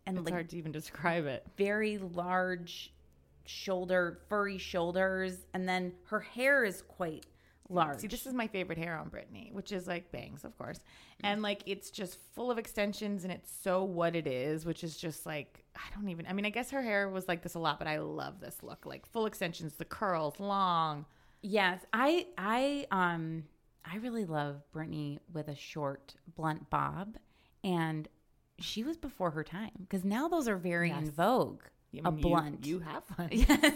and 0.06 0.16
It's 0.16 0.24
like 0.24 0.32
hard 0.32 0.48
to 0.50 0.56
even 0.56 0.72
describe 0.72 1.26
it. 1.26 1.46
very 1.58 1.98
large 1.98 2.94
shoulder, 3.44 4.20
furry 4.30 4.56
shoulders, 4.56 5.44
and 5.52 5.68
then 5.68 5.92
her 6.06 6.20
hair 6.20 6.64
is 6.64 6.80
quite 6.80 7.26
Large. 7.70 8.00
See, 8.00 8.08
this 8.08 8.26
is 8.26 8.34
my 8.34 8.46
favorite 8.46 8.76
hair 8.76 8.96
on 8.96 9.08
Britney, 9.08 9.50
which 9.52 9.72
is 9.72 9.86
like 9.86 10.12
bangs, 10.12 10.44
of 10.44 10.56
course. 10.58 10.80
And 11.22 11.40
like 11.40 11.62
it's 11.64 11.90
just 11.90 12.18
full 12.34 12.50
of 12.50 12.58
extensions 12.58 13.24
and 13.24 13.32
it's 13.32 13.50
so 13.50 13.84
what 13.84 14.14
it 14.14 14.26
is, 14.26 14.66
which 14.66 14.84
is 14.84 14.98
just 14.98 15.24
like 15.24 15.63
I 15.76 15.94
don't 15.94 16.08
even 16.08 16.26
I 16.26 16.32
mean, 16.32 16.46
I 16.46 16.50
guess 16.50 16.70
her 16.70 16.82
hair 16.82 17.08
was 17.08 17.26
like 17.28 17.42
this 17.42 17.54
a 17.54 17.58
lot, 17.58 17.78
but 17.78 17.88
I 17.88 17.98
love 17.98 18.40
this 18.40 18.62
look. 18.62 18.86
Like 18.86 19.06
full 19.06 19.26
extensions, 19.26 19.74
the 19.74 19.84
curls, 19.84 20.38
long. 20.38 21.04
Yes, 21.42 21.80
I 21.92 22.26
I 22.38 22.86
um 22.90 23.44
I 23.84 23.96
really 23.98 24.24
love 24.24 24.62
Britney 24.74 25.18
with 25.32 25.48
a 25.48 25.54
short 25.56 26.14
blunt 26.36 26.70
bob, 26.70 27.16
and 27.62 28.08
she 28.58 28.82
was 28.84 28.96
before 28.96 29.30
her 29.32 29.44
time 29.44 29.72
because 29.80 30.04
now 30.04 30.28
those 30.28 30.48
are 30.48 30.56
very 30.56 30.90
in 30.90 31.10
vogue. 31.10 31.62
I 31.94 32.08
a 32.08 32.10
mean, 32.12 32.16
you- 32.18 32.22
blunt, 32.30 32.66
You, 32.66 32.78
have 32.80 33.02
one. 33.16 33.28
Yes. 33.32 33.74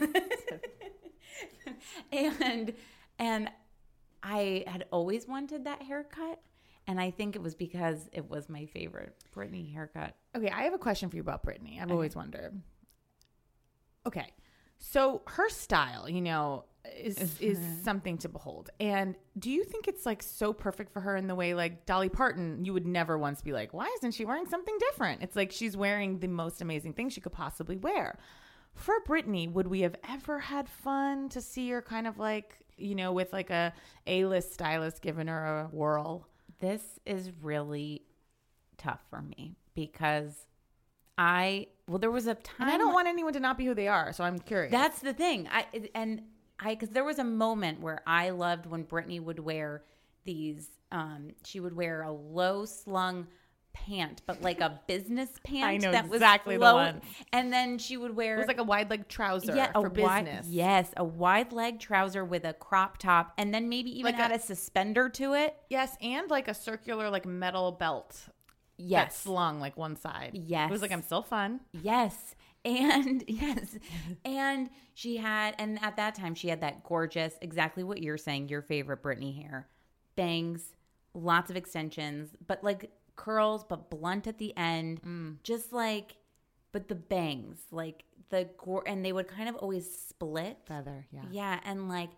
and 2.13 2.73
and 3.19 3.51
I 4.23 4.65
had 4.67 4.87
always 4.91 5.29
wanted 5.29 5.65
that 5.65 5.83
haircut, 5.83 6.41
and 6.89 6.99
I 6.99 7.11
think 7.11 7.37
it 7.37 7.43
was 7.43 7.55
because 7.55 8.09
it 8.13 8.29
was 8.29 8.49
my 8.49 8.65
favorite 8.65 9.15
Britney 9.37 9.73
haircut. 9.73 10.15
Okay, 10.35 10.49
I 10.49 10.63
have 10.63 10.73
a 10.73 10.79
question 10.79 11.11
for 11.11 11.17
you 11.17 11.23
about 11.23 11.45
Britney. 11.45 11.81
I've 11.81 11.93
always 11.93 12.17
wondered. 12.17 12.61
Okay, 14.07 14.33
so 14.79 15.21
her 15.27 15.51
style, 15.51 16.09
you 16.09 16.23
know, 16.23 16.65
is 16.99 17.39
is 17.41 17.59
something 17.85 18.17
to 18.19 18.29
behold. 18.31 18.71
And 18.81 19.17
do 19.39 19.51
you 19.51 19.65
think 19.65 19.87
it's 19.87 20.07
like 20.07 20.23
so 20.23 20.55
perfect 20.55 20.91
for 20.91 21.01
her 21.01 21.15
in 21.15 21.27
the 21.27 21.35
way 21.35 21.53
like 21.53 21.85
Dolly 21.85 22.09
Parton? 22.09 22.65
You 22.65 22.73
would 22.73 22.87
never 22.87 23.19
once 23.19 23.43
be 23.43 23.53
like, 23.53 23.75
why 23.75 23.93
isn't 23.99 24.13
she 24.13 24.25
wearing 24.25 24.47
something 24.47 24.77
different? 24.79 25.23
It's 25.23 25.37
like 25.37 25.53
she's 25.53 25.77
wearing 25.77 26.21
the 26.21 26.29
most 26.29 26.63
amazing 26.63 26.95
thing 26.95 27.11
she 27.11 27.21
could 27.21 27.33
possibly 27.33 27.77
wear. 27.77 28.19
For 28.75 28.95
Britney, 29.07 29.53
would 29.53 29.67
we 29.67 29.83
have 29.83 29.97
ever 30.09 30.39
had 30.39 30.71
fun 30.71 31.29
to 31.31 31.43
see 31.43 31.69
her 31.69 31.83
kind 31.83 32.07
of 32.07 32.19
like 32.19 32.55
you 32.79 32.95
know 32.95 33.13
with 33.13 33.31
like 33.35 33.51
a 33.51 33.75
A 34.07 34.25
list 34.25 34.55
stylist 34.55 35.03
giving 35.03 35.27
her 35.27 35.45
a 35.45 35.65
whirl? 35.67 36.27
This 36.61 36.99
is 37.07 37.31
really 37.43 38.03
tough 38.77 39.01
for 39.11 39.23
me 39.23 39.57
because 39.75 40.47
I 41.17 41.67
well 41.89 41.99
there 41.99 42.11
was 42.11 42.27
a 42.27 42.35
time 42.35 42.69
And 42.69 42.71
I 42.71 42.79
don't 42.79 42.93
want 42.93 43.09
anyone 43.09 43.33
to 43.33 43.41
not 43.41 43.59
be 43.59 43.67
who 43.67 43.75
they 43.75 43.89
are, 43.89 44.13
so 44.13 44.25
I'm 44.25 44.39
curious. 44.39 44.71
That's 44.73 45.01
the 45.01 45.13
thing. 45.13 45.49
I 45.51 45.67
and 45.95 46.23
I 46.61 46.75
because 46.75 46.91
there 46.91 47.05
was 47.05 47.19
a 47.19 47.25
moment 47.25 47.81
where 47.81 48.03
I 48.07 48.31
loved 48.31 48.67
when 48.67 48.85
Britney 48.85 49.21
would 49.23 49.39
wear 49.39 49.83
these. 50.25 50.69
Um, 50.91 51.31
she 51.45 51.61
would 51.61 51.77
wear 51.77 52.03
a 52.03 52.13
low 52.13 52.65
slung 52.65 53.27
pant, 53.87 54.23
but 54.27 54.43
like 54.43 54.61
a 54.61 54.81
business 54.87 55.31
pant. 55.45 55.65
I 55.65 55.77
know 55.77 55.93
that 55.93 56.07
exactly 56.07 56.57
the 56.57 56.61
was 56.61 56.67
low, 56.67 56.75
one. 56.77 57.01
And 57.33 57.53
then 57.53 57.79
she 57.79 57.97
would 57.97 58.15
wear 58.17 58.37
It 58.37 58.39
was 58.39 58.49
like 58.49 58.59
a 58.59 58.65
wide 58.65 58.91
leg 58.91 59.09
trouser 59.09 59.55
yeah, 59.55 59.73
for 59.73 59.89
wide, 59.89 60.25
business. 60.25 60.47
yes, 60.49 60.91
a 60.97 61.05
wide 61.05 61.53
leg 61.53 61.81
trouser 61.81 62.25
with 62.25 62.45
a 62.45 62.53
crop 62.55 62.99
top, 62.99 63.33
and 63.39 63.53
then 63.55 63.69
maybe 63.69 63.91
even 63.99 64.13
Like 64.13 64.15
had 64.21 64.33
a- 64.33 64.37
a, 64.37 64.41
suspender 64.41 65.09
to 65.11 65.35
it. 65.35 65.57
Yes, 65.71 65.97
and 66.01 66.29
like 66.31 66.49
a 66.49 66.55
circular 66.55 67.11
like 67.11 67.27
metal 67.27 67.73
belt. 67.73 68.23
that 68.27 68.33
Yes, 68.79 69.19
slung 69.19 69.59
like 69.61 69.77
one 69.77 69.97
side. 69.97 70.31
Yes. 70.35 70.69
It 70.69 70.73
was 70.73 70.83
like 70.83 70.93
I'm 70.93 71.03
still 71.03 71.23
fun. 71.23 71.61
Yes. 71.73 72.35
And 72.65 73.25
yes. 73.29 73.77
And 74.25 74.69
she 74.95 75.17
had, 75.17 75.55
and 75.59 75.79
at 75.83 75.97
that 75.97 76.15
time, 76.15 76.35
she 76.35 76.49
had 76.49 76.61
that 76.61 76.83
gorgeous, 76.85 77.35
exactly 77.41 77.83
what 77.85 78.03
you're 78.03 78.19
saying, 78.19 78.49
your 78.49 78.63
favorite 78.63 79.03
Britney 79.03 79.41
hair 79.43 79.69
bangs, 80.17 80.75
lots 81.15 81.51
of 81.51 81.57
extensions, 81.57 82.31
but 82.47 82.63
like 82.65 82.91
curls, 83.19 83.65
but 83.69 83.91
blunt 83.91 84.27
at 84.27 84.39
the 84.39 84.57
end. 84.57 85.03
Mm. 85.03 85.37
Just 85.43 85.73
like, 85.73 86.17
but 86.73 86.89
the 86.89 86.95
bangs, 86.95 87.59
like 87.71 88.05
the, 88.31 88.49
gor- 88.57 88.85
and 88.87 89.05
they 89.05 89.13
would 89.13 89.29
kind 89.29 89.51
of 89.51 89.57
always 89.57 89.91
split. 89.91 90.57
Feather, 90.67 91.07
yeah. 91.13 91.25
Yeah. 91.31 91.61
And 91.65 91.91
like, 91.91 92.11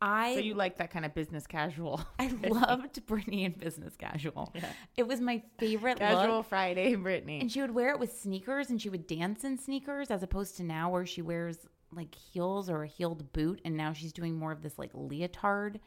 I 0.00 0.34
So 0.34 0.40
you 0.40 0.54
like 0.54 0.78
that 0.78 0.90
kind 0.90 1.04
of 1.04 1.14
business 1.14 1.46
casual. 1.46 2.04
I 2.18 2.26
loved 2.26 3.06
Britney 3.06 3.44
in 3.44 3.52
business 3.52 3.94
casual. 3.96 4.52
It 4.96 5.06
was 5.06 5.20
my 5.20 5.42
favorite 5.58 5.98
casual 5.98 6.38
look. 6.38 6.46
Friday 6.46 6.96
Britney. 6.96 7.40
And 7.40 7.52
she 7.52 7.60
would 7.60 7.70
wear 7.70 7.90
it 7.90 8.00
with 8.00 8.12
sneakers 8.12 8.70
and 8.70 8.82
she 8.82 8.88
would 8.88 9.06
dance 9.06 9.44
in 9.44 9.56
sneakers 9.58 10.10
as 10.10 10.24
opposed 10.24 10.56
to 10.56 10.64
now 10.64 10.90
where 10.90 11.06
she 11.06 11.22
wears 11.22 11.58
like 11.92 12.16
heels 12.16 12.68
or 12.68 12.82
a 12.82 12.88
heeled 12.88 13.32
boot 13.32 13.60
and 13.64 13.76
now 13.76 13.92
she's 13.92 14.12
doing 14.12 14.36
more 14.36 14.50
of 14.50 14.62
this 14.62 14.76
like 14.76 14.90
leotard 14.92 15.78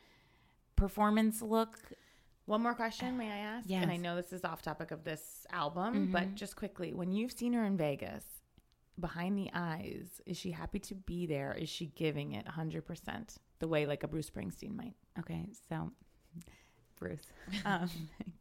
performance 0.78 1.42
look. 1.42 1.78
One 2.46 2.62
more 2.62 2.76
question, 2.76 3.18
may 3.18 3.32
I 3.32 3.38
ask? 3.38 3.66
Yes. 3.68 3.82
And 3.82 3.92
I 3.92 3.98
know 3.98 4.16
this 4.16 4.32
is 4.32 4.44
off 4.44 4.62
topic 4.62 4.92
of 4.92 5.04
this 5.04 5.48
album, 5.52 6.12
but 6.12 6.36
just 6.36 6.56
quickly, 6.56 6.94
when 6.94 7.12
you've 7.12 7.32
seen 7.32 7.54
her 7.54 7.66
in 7.66 7.76
Vegas, 7.76 8.24
behind 9.00 9.38
the 9.38 9.50
eyes, 9.54 10.22
is 10.26 10.38
she 10.38 10.52
happy 10.52 10.80
to 10.80 10.96
be 10.96 11.26
there? 11.26 11.54
Is 11.54 11.70
she 11.70 11.88
giving 11.88 12.34
it 12.34 12.46
100% 12.46 13.38
the 13.60 13.68
way 13.68 13.86
like 13.88 14.04
a 14.04 14.08
Bruce 14.08 14.30
Springsteen 14.30 14.76
might? 14.76 14.94
Okay, 15.20 15.50
so 15.70 15.92
Bruce. 17.00 17.26
Um, 17.66 17.90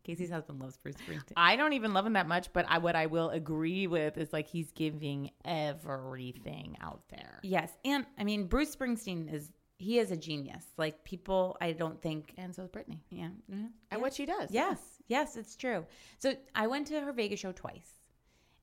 Casey's 0.04 0.30
husband 0.30 0.60
loves 0.60 0.76
Bruce 0.76 0.96
Springsteen. 0.96 1.32
I 1.36 1.56
don't 1.56 1.72
even 1.72 1.94
love 1.94 2.04
him 2.04 2.12
that 2.12 2.28
much, 2.28 2.52
but 2.52 2.66
I, 2.68 2.78
what 2.78 2.94
I 2.94 3.06
will 3.06 3.30
agree 3.30 3.86
with 3.86 4.18
is 4.18 4.32
like 4.34 4.48
he's 4.48 4.70
giving 4.72 5.30
everything 5.46 6.76
out 6.82 7.02
there. 7.08 7.40
Yes, 7.42 7.70
and 7.84 8.04
I 8.18 8.24
mean 8.24 8.46
Bruce 8.46 8.74
Springsteen 8.76 9.32
is 9.32 9.50
he 9.84 9.98
is 9.98 10.10
a 10.10 10.16
genius. 10.16 10.64
Like 10.76 11.04
people, 11.04 11.56
I 11.60 11.72
don't 11.72 12.00
think. 12.00 12.32
And 12.38 12.54
so 12.54 12.62
is 12.62 12.68
Britney. 12.70 12.98
Yeah, 13.10 13.28
yeah, 13.48 13.56
At 13.90 13.98
yeah. 13.98 14.02
what 14.02 14.14
she 14.14 14.26
does. 14.26 14.50
Yes, 14.50 14.78
yes, 15.08 15.36
it's 15.36 15.54
true. 15.56 15.84
So 16.18 16.34
I 16.54 16.66
went 16.66 16.86
to 16.88 17.00
her 17.00 17.12
Vegas 17.12 17.40
show 17.40 17.52
twice, 17.52 17.90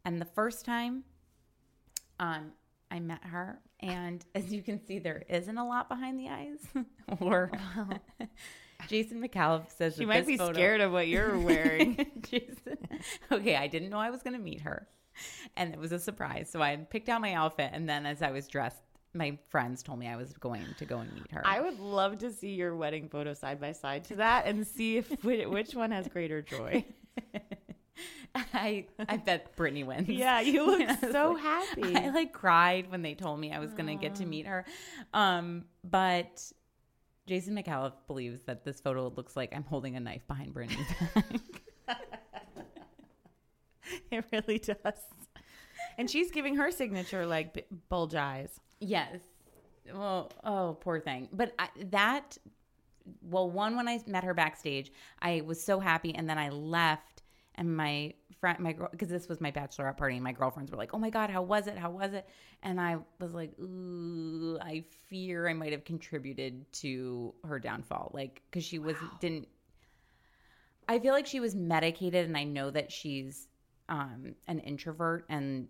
and 0.05 0.19
the 0.19 0.25
first 0.25 0.65
time, 0.65 1.03
um, 2.19 2.51
I 2.89 2.99
met 2.99 3.23
her, 3.23 3.59
and 3.79 4.23
as 4.35 4.51
you 4.51 4.61
can 4.61 4.83
see, 4.85 4.99
there 4.99 5.23
isn't 5.29 5.57
a 5.57 5.65
lot 5.67 5.89
behind 5.89 6.19
the 6.19 6.29
eyes. 6.29 6.59
or 7.19 7.51
Jason 8.87 9.21
McAuliffe 9.21 9.71
says 9.77 9.95
She 9.95 10.05
might 10.05 10.25
be 10.25 10.37
photo- 10.37 10.53
scared 10.53 10.81
of 10.81 10.91
what 10.91 11.07
you're 11.07 11.37
wearing. 11.39 12.05
Jason. 12.23 12.77
Okay, 13.31 13.55
I 13.55 13.67
didn't 13.67 13.89
know 13.89 13.99
I 13.99 14.09
was 14.09 14.23
going 14.23 14.33
to 14.33 14.39
meet 14.39 14.61
her, 14.61 14.87
and 15.55 15.73
it 15.73 15.79
was 15.79 15.91
a 15.91 15.99
surprise. 15.99 16.49
So 16.51 16.61
I 16.61 16.75
picked 16.77 17.07
out 17.09 17.21
my 17.21 17.33
outfit, 17.33 17.69
and 17.73 17.87
then 17.87 18.05
as 18.05 18.21
I 18.21 18.31
was 18.31 18.47
dressed, 18.47 18.81
my 19.13 19.37
friends 19.49 19.83
told 19.83 19.99
me 19.99 20.07
I 20.07 20.15
was 20.15 20.33
going 20.33 20.65
to 20.77 20.85
go 20.85 20.99
and 20.99 21.13
meet 21.13 21.31
her. 21.31 21.41
I 21.45 21.59
would 21.61 21.79
love 21.79 22.17
to 22.19 22.31
see 22.31 22.51
your 22.53 22.75
wedding 22.75 23.09
photo 23.09 23.33
side 23.33 23.59
by 23.59 23.71
side 23.73 24.05
to 24.05 24.15
that 24.17 24.45
and 24.45 24.65
see 24.65 24.97
if 24.97 25.09
which, 25.23 25.75
one 25.75 25.91
has 25.91 26.07
greater 26.07 26.41
joy. 26.41 26.85
I 28.35 28.85
I 29.09 29.17
bet 29.17 29.55
Britney 29.57 29.85
wins. 29.85 30.07
Yeah, 30.07 30.39
you 30.39 30.65
look 30.77 30.89
so 31.11 31.31
like- 31.33 31.43
happy. 31.43 31.95
I 31.95 32.09
like 32.11 32.31
cried 32.31 32.89
when 32.89 33.01
they 33.01 33.13
told 33.13 33.39
me 33.39 33.51
I 33.51 33.59
was 33.59 33.73
going 33.73 33.87
to 33.87 33.95
get 33.95 34.15
to 34.15 34.25
meet 34.25 34.47
her. 34.47 34.65
Um, 35.13 35.65
but 35.83 36.41
Jason 37.27 37.55
McAuliffe 37.55 37.93
believes 38.07 38.41
that 38.43 38.63
this 38.63 38.79
photo 38.79 39.11
looks 39.15 39.35
like 39.35 39.53
I'm 39.53 39.63
holding 39.65 39.97
a 39.97 39.99
knife 39.99 40.25
behind 40.27 40.53
Britney's 40.53 40.87
back. 41.85 41.97
it 44.11 44.25
really 44.31 44.59
does. 44.59 44.77
And 45.97 46.09
she's 46.09 46.31
giving 46.31 46.55
her 46.55 46.71
signature 46.71 47.25
like 47.25 47.67
bulge 47.89 48.15
eyes. 48.15 48.59
Yes. 48.81 49.19
Well, 49.93 50.31
oh, 50.43 50.77
poor 50.81 50.99
thing. 50.99 51.29
But 51.31 51.53
I, 51.57 51.69
that, 51.91 52.37
well, 53.21 53.49
one 53.49 53.75
when 53.75 53.87
I 53.87 53.99
met 54.07 54.23
her 54.23 54.33
backstage, 54.33 54.91
I 55.21 55.41
was 55.45 55.63
so 55.63 55.79
happy, 55.79 56.13
and 56.13 56.29
then 56.29 56.37
I 56.37 56.49
left, 56.49 57.23
and 57.55 57.75
my 57.75 58.13
friend, 58.39 58.59
my 58.59 58.73
girl, 58.73 58.89
because 58.91 59.09
this 59.09 59.29
was 59.29 59.39
my 59.39 59.51
bachelorette 59.51 59.97
party, 59.97 60.15
and 60.15 60.23
my 60.23 60.33
girlfriends 60.33 60.71
were 60.71 60.77
like, 60.77 60.93
"Oh 60.93 60.99
my 60.99 61.09
god, 61.09 61.29
how 61.29 61.41
was 61.41 61.67
it? 61.67 61.77
How 61.77 61.89
was 61.89 62.13
it?" 62.13 62.27
And 62.63 62.81
I 62.81 62.97
was 63.19 63.33
like, 63.33 63.57
"Ooh, 63.59 64.57
I 64.61 64.83
fear 65.09 65.47
I 65.47 65.53
might 65.53 65.71
have 65.71 65.85
contributed 65.85 66.71
to 66.73 67.33
her 67.43 67.59
downfall, 67.59 68.11
like 68.13 68.41
because 68.49 68.65
she 68.65 68.79
was 68.79 68.97
didn't." 69.19 69.47
I 70.87 70.99
feel 70.99 71.13
like 71.13 71.27
she 71.27 71.39
was 71.39 71.55
medicated, 71.55 72.25
and 72.25 72.37
I 72.37 72.43
know 72.43 72.69
that 72.71 72.91
she's 72.91 73.47
um, 73.89 74.35
an 74.47 74.59
introvert 74.59 75.25
and 75.29 75.67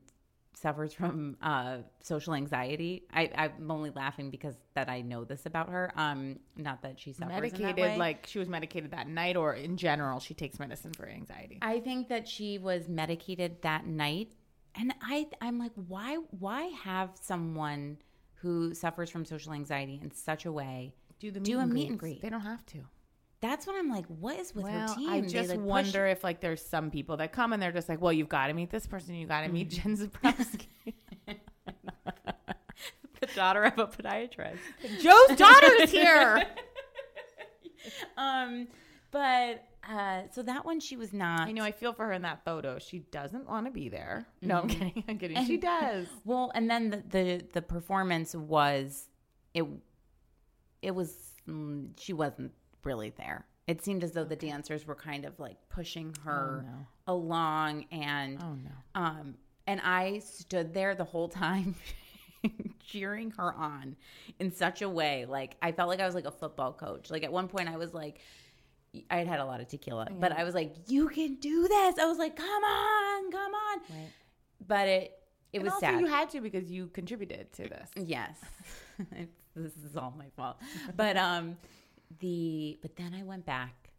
suffers 0.53 0.93
from 0.93 1.37
uh, 1.41 1.77
social 2.01 2.33
anxiety. 2.33 3.03
I, 3.13 3.29
I'm 3.35 3.69
only 3.71 3.89
laughing 3.89 4.29
because 4.29 4.55
that 4.73 4.89
I 4.89 5.01
know 5.01 5.23
this 5.23 5.45
about 5.45 5.69
her. 5.69 5.91
Um, 5.95 6.39
not 6.55 6.81
that 6.83 6.99
she 6.99 7.13
suffers 7.13 7.21
in 7.23 7.27
that 7.29 7.41
Medicated, 7.41 7.75
way. 7.77 7.97
like 7.97 8.25
she 8.27 8.39
was 8.39 8.47
medicated 8.49 8.91
that 8.91 9.07
night, 9.07 9.35
or 9.37 9.53
in 9.53 9.77
general, 9.77 10.19
she 10.19 10.33
takes 10.33 10.59
medicine 10.59 10.93
for 10.93 11.07
anxiety. 11.07 11.59
I 11.61 11.79
think 11.79 12.09
that 12.09 12.27
she 12.27 12.57
was 12.57 12.87
medicated 12.87 13.61
that 13.61 13.85
night, 13.85 14.33
and 14.75 14.93
I 15.01 15.27
I'm 15.41 15.57
like, 15.59 15.73
why 15.87 16.15
why 16.39 16.63
have 16.83 17.11
someone 17.19 17.97
who 18.35 18.73
suffers 18.73 19.09
from 19.09 19.23
social 19.25 19.53
anxiety 19.53 19.99
in 20.01 20.11
such 20.11 20.45
a 20.45 20.51
way 20.51 20.93
Do 21.19 21.31
the 21.31 21.39
do 21.39 21.53
meet 21.53 21.59
a 21.59 21.63
and 21.63 21.73
meet 21.73 21.89
and 21.89 21.99
greet? 21.99 22.21
They 22.21 22.29
don't 22.29 22.41
have 22.41 22.65
to. 22.67 22.79
That's 23.41 23.65
what 23.65 23.75
I'm 23.75 23.89
like. 23.89 24.05
What 24.05 24.39
is 24.39 24.53
with 24.53 24.65
well, 24.65 24.89
her 24.89 24.95
team? 24.95 25.09
I 25.09 25.21
just 25.21 25.49
like, 25.49 25.57
push- 25.57 25.67
wonder 25.67 26.05
if 26.05 26.23
like 26.23 26.41
there's 26.41 26.63
some 26.63 26.91
people 26.91 27.17
that 27.17 27.31
come 27.31 27.53
and 27.53 27.61
they're 27.61 27.71
just 27.71 27.89
like, 27.89 27.99
well, 27.99 28.13
you've 28.13 28.29
got 28.29 28.47
to 28.47 28.53
meet 28.53 28.69
this 28.69 28.85
person. 28.85 29.15
You 29.15 29.25
got 29.25 29.41
to 29.41 29.49
meet 29.49 29.69
Jen 29.69 29.97
Zaborowski. 29.97 30.67
the 33.19 33.27
daughter 33.35 33.63
of 33.63 33.79
a 33.79 33.87
podiatrist. 33.87 34.59
Joe's 35.01 35.37
daughter 35.37 35.71
is 35.81 35.91
here. 35.91 36.43
Um, 38.15 38.67
but 39.09 39.63
uh, 39.89 40.21
so 40.31 40.43
that 40.43 40.65
one 40.65 40.79
she 40.79 40.95
was 40.95 41.13
not. 41.13 41.47
I 41.47 41.51
know. 41.51 41.63
I 41.63 41.71
feel 41.71 41.93
for 41.93 42.05
her 42.05 42.11
in 42.11 42.21
that 42.21 42.45
photo. 42.45 42.77
She 42.77 42.99
doesn't 42.99 43.49
want 43.49 43.65
to 43.65 43.71
be 43.71 43.89
there. 43.89 44.27
No, 44.41 44.59
I'm 44.59 44.67
kidding. 44.67 45.03
I'm 45.07 45.17
kidding. 45.17 45.43
she 45.47 45.57
does. 45.57 46.05
Well, 46.23 46.51
and 46.53 46.69
then 46.69 46.91
the, 46.91 47.03
the 47.09 47.45
the 47.53 47.61
performance 47.63 48.35
was 48.35 49.07
it 49.55 49.65
it 50.81 50.93
was 50.93 51.15
mm, 51.49 51.89
she 51.97 52.13
wasn't 52.13 52.51
really 52.83 53.11
there. 53.17 53.45
It 53.67 53.83
seemed 53.83 54.03
as 54.03 54.11
though 54.11 54.23
the 54.25 54.35
dancers 54.35 54.85
were 54.85 54.95
kind 54.95 55.23
of 55.25 55.39
like 55.39 55.57
pushing 55.69 56.15
her 56.25 56.65
along 57.07 57.85
and 57.91 58.39
Oh 58.41 58.53
no. 58.55 58.71
um 59.01 59.35
and 59.67 59.79
I 59.81 60.19
stood 60.19 60.73
there 60.73 60.95
the 60.95 61.03
whole 61.03 61.29
time 61.29 61.75
cheering 62.83 63.31
her 63.31 63.53
on 63.53 63.95
in 64.39 64.51
such 64.51 64.81
a 64.81 64.89
way 64.89 65.25
like 65.25 65.55
I 65.61 65.71
felt 65.71 65.89
like 65.89 65.99
I 65.99 66.05
was 66.05 66.15
like 66.15 66.25
a 66.25 66.31
football 66.31 66.73
coach. 66.73 67.09
Like 67.09 67.23
at 67.23 67.31
one 67.31 67.47
point 67.47 67.69
I 67.69 67.77
was 67.77 67.93
like 67.93 68.19
I 69.09 69.17
had 69.17 69.27
had 69.27 69.39
a 69.39 69.45
lot 69.45 69.61
of 69.61 69.67
tequila, 69.69 70.07
but 70.19 70.33
I 70.33 70.43
was 70.43 70.53
like, 70.53 70.75
"You 70.87 71.07
can 71.07 71.35
do 71.35 71.65
this." 71.65 71.97
I 71.97 72.05
was 72.07 72.17
like, 72.17 72.35
"Come 72.35 72.63
on, 72.63 73.31
come 73.31 73.53
on!" 73.53 73.79
Right. 73.89 74.09
But 74.67 74.87
it 74.89 75.17
it 75.53 75.57
And 75.59 75.63
was 75.63 75.73
also 75.75 75.85
sad. 75.85 76.01
you 76.01 76.07
had 76.07 76.29
to 76.31 76.41
because 76.41 76.69
you 76.69 76.87
contributed 76.87 77.53
to 77.53 77.63
this. 77.69 77.89
Yes. 77.95 78.37
This 79.55 79.73
is 79.85 79.95
all 79.97 80.13
my 80.17 80.27
fault. 80.37 80.57
But 80.95 81.15
um 81.17 81.57
the 82.19 82.77
but 82.81 82.95
then 82.95 83.13
I 83.13 83.23
went 83.23 83.45
back 83.45 83.89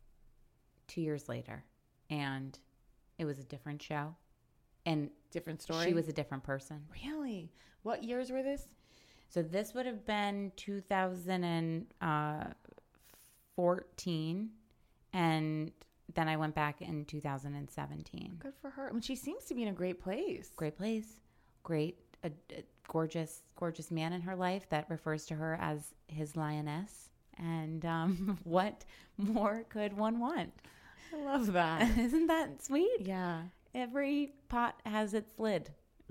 2 0.89 1.01
years 1.01 1.29
later 1.29 1.65
and 2.11 2.59
it 3.19 3.25
was 3.25 3.39
a 3.39 3.45
different 3.45 3.81
show 3.83 4.15
and 4.85 5.11
Different 5.31 5.63
story. 5.63 5.87
she 5.87 5.95
was 5.95 6.09
a 6.09 6.13
different 6.13 6.43
person. 6.45 6.85
really. 7.05 7.51
What 7.83 8.05
years 8.05 8.31
were 8.31 8.43
this? 8.43 8.67
So 9.29 9.43
this 9.43 9.73
would 9.75 9.87
have 9.87 10.05
been 10.05 10.53
2014 10.57 11.87
uh, 12.01 12.45
and 15.17 15.73
then 16.15 16.29
I 16.29 16.37
went 16.37 16.55
back 16.55 16.83
in 16.83 17.05
2017. 17.07 18.37
Good 18.39 18.53
for 18.61 18.69
her. 18.71 18.89
I 18.89 18.93
mean, 18.93 19.01
she 19.01 19.17
seems 19.17 19.45
to 19.45 19.55
be 19.55 19.63
in 19.63 19.69
a 19.69 19.73
great 19.73 20.01
place. 20.03 20.51
Great 20.57 20.77
place. 20.77 21.21
Great 21.63 21.99
a, 22.25 22.31
a 22.55 22.63
gorgeous 22.89 23.43
gorgeous 23.57 23.91
man 23.91 24.13
in 24.13 24.21
her 24.23 24.37
life 24.37 24.69
that 24.69 24.89
refers 24.91 25.25
to 25.27 25.35
her 25.35 25.57
as 25.61 25.95
his 26.09 26.37
lioness. 26.37 27.09
And 27.39 27.85
um, 27.85 28.39
what 28.45 28.85
more 29.17 29.65
could 29.69 29.97
one 29.97 30.19
want? 30.19 30.53
I 31.15 31.23
love 31.23 31.53
that. 31.53 31.97
Isn't 31.99 32.27
that 32.29 32.63
sweet? 32.63 33.01
yeah. 33.01 33.43
Every 33.75 34.35
pot 34.49 34.79
has 34.85 35.15
its 35.15 35.39
lid. 35.39 35.71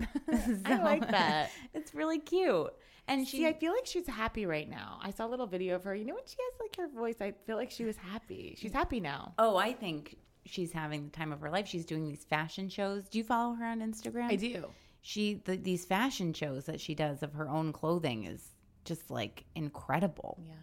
I 0.64 0.82
like 0.82 1.08
that. 1.10 1.50
It's 1.74 1.94
really 1.94 2.18
cute. 2.18 2.72
And 3.08 3.26
she 3.26 3.38
See, 3.38 3.46
I 3.46 3.52
feel 3.52 3.72
like 3.72 3.86
she's 3.86 4.06
happy 4.06 4.46
right 4.46 4.68
now. 4.68 4.98
I 5.00 5.10
saw 5.10 5.26
a 5.26 5.30
little 5.30 5.46
video 5.46 5.76
of 5.76 5.84
her. 5.84 5.94
You 5.94 6.04
know 6.04 6.14
when 6.14 6.26
she 6.26 6.36
has 6.38 6.60
like 6.60 6.76
her 6.76 6.88
voice, 6.88 7.16
I 7.20 7.32
feel 7.46 7.56
like 7.56 7.70
she 7.70 7.84
was 7.84 7.96
happy. 7.96 8.56
She's 8.58 8.72
happy 8.72 9.00
now. 9.00 9.34
Oh, 9.38 9.56
I 9.56 9.72
think 9.72 10.16
she's 10.44 10.72
having 10.72 11.04
the 11.04 11.10
time 11.10 11.32
of 11.32 11.40
her 11.40 11.50
life. 11.50 11.66
She's 11.66 11.84
doing 11.84 12.04
these 12.04 12.24
fashion 12.24 12.68
shows. 12.68 13.08
Do 13.08 13.18
you 13.18 13.24
follow 13.24 13.54
her 13.54 13.64
on 13.64 13.80
Instagram? 13.80 14.24
I 14.24 14.36
do. 14.36 14.66
She 15.02 15.34
the, 15.44 15.56
these 15.56 15.84
fashion 15.84 16.32
shows 16.32 16.64
that 16.66 16.80
she 16.80 16.94
does 16.94 17.22
of 17.22 17.32
her 17.34 17.48
own 17.48 17.72
clothing 17.72 18.24
is 18.24 18.54
just 18.84 19.10
like 19.10 19.44
incredible. 19.54 20.38
Yeah. 20.46 20.54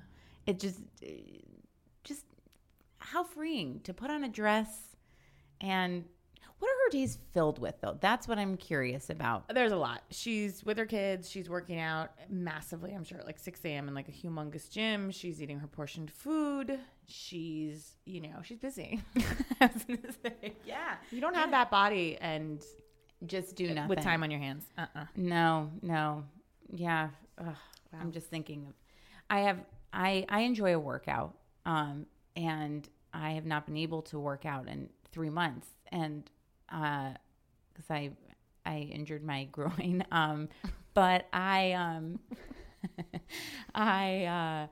It 0.50 0.60
just 0.60 0.80
just 2.04 2.26
how 2.98 3.24
freeing 3.24 3.82
to 3.82 3.94
put 3.94 4.10
on 4.10 4.24
a 4.24 4.30
dress 4.30 4.96
and 5.62 6.06
what 6.58 6.68
are 6.68 6.76
her 6.88 6.92
days 6.92 7.18
filled 7.32 7.60
with 7.60 7.76
though? 7.82 7.98
That's 8.02 8.28
what 8.28 8.38
I'm 8.38 8.58
curious 8.58 9.10
about. 9.10 9.48
There's 9.54 9.72
a 9.72 9.78
lot. 9.78 10.02
She's 10.10 10.64
with 10.66 10.78
her 10.78 10.86
kids. 10.86 11.30
She's 11.30 11.50
working 11.50 11.80
out 11.80 12.10
massively, 12.30 12.94
I'm 12.94 13.04
sure, 13.04 13.20
at 13.20 13.26
like 13.26 13.40
6 13.40 13.62
a.m. 13.64 13.88
in 13.88 13.94
like 13.94 14.10
a 14.10 14.12
humongous 14.12 14.70
gym. 14.70 15.12
She's 15.12 15.42
eating 15.42 15.60
her 15.60 15.68
portioned 15.68 16.12
food. 16.12 16.80
She's, 17.08 17.98
you 18.06 18.22
know, 18.22 18.42
she's 18.44 18.58
busy. 18.60 19.02
I 19.62 19.70
was 19.74 19.84
gonna 19.86 20.14
say, 20.24 20.54
yeah. 20.66 20.96
you 21.12 21.22
don't 21.22 21.36
have 21.36 21.52
that 21.52 21.72
body 21.72 22.18
and 22.20 22.62
Just 23.26 23.56
do 23.56 23.74
nothing 23.74 23.90
with 23.90 24.02
time 24.02 24.24
on 24.24 24.32
your 24.32 24.40
hands. 24.40 24.66
Uh-uh. 24.78 25.06
No, 25.16 25.72
no. 25.82 26.26
Yeah. 26.74 27.10
Ugh, 27.38 27.56
I'm 28.00 28.12
just 28.12 28.28
thinking 28.28 28.66
of 28.68 28.74
I 29.30 29.42
have 29.42 29.60
I 29.94 30.26
I 30.30 30.42
enjoy 30.42 30.74
a 30.76 30.80
workout. 30.80 31.36
Um 31.66 32.06
and 32.36 32.88
I 33.14 33.32
have 33.32 33.46
not 33.46 33.66
been 33.66 33.78
able 33.78 34.02
to 34.04 34.20
work 34.20 34.46
out 34.46 34.68
in 34.68 34.90
3 35.12 35.30
months 35.30 35.68
and 35.92 36.30
uh 36.70 37.14
cuz 37.76 37.90
I 37.90 38.12
I 38.66 38.80
injured 38.80 39.24
my 39.24 39.46
groin. 39.52 40.04
Um 40.12 40.50
but 40.94 41.28
I 41.34 41.74
um 41.74 42.20
I 43.76 44.26
uh 44.26 44.68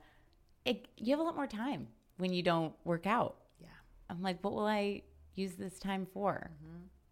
it, 0.64 0.88
you 0.96 1.12
have 1.12 1.20
a 1.20 1.22
lot 1.22 1.34
more 1.36 1.46
time 1.46 1.88
when 2.18 2.32
you 2.32 2.42
don't 2.42 2.74
work 2.84 3.06
out. 3.06 3.36
Yeah. 3.60 3.68
I'm 4.10 4.22
like, 4.22 4.42
what 4.44 4.52
will 4.52 4.66
I 4.66 5.02
use 5.34 5.54
this 5.54 5.78
time 5.78 6.06
for? 6.12 6.50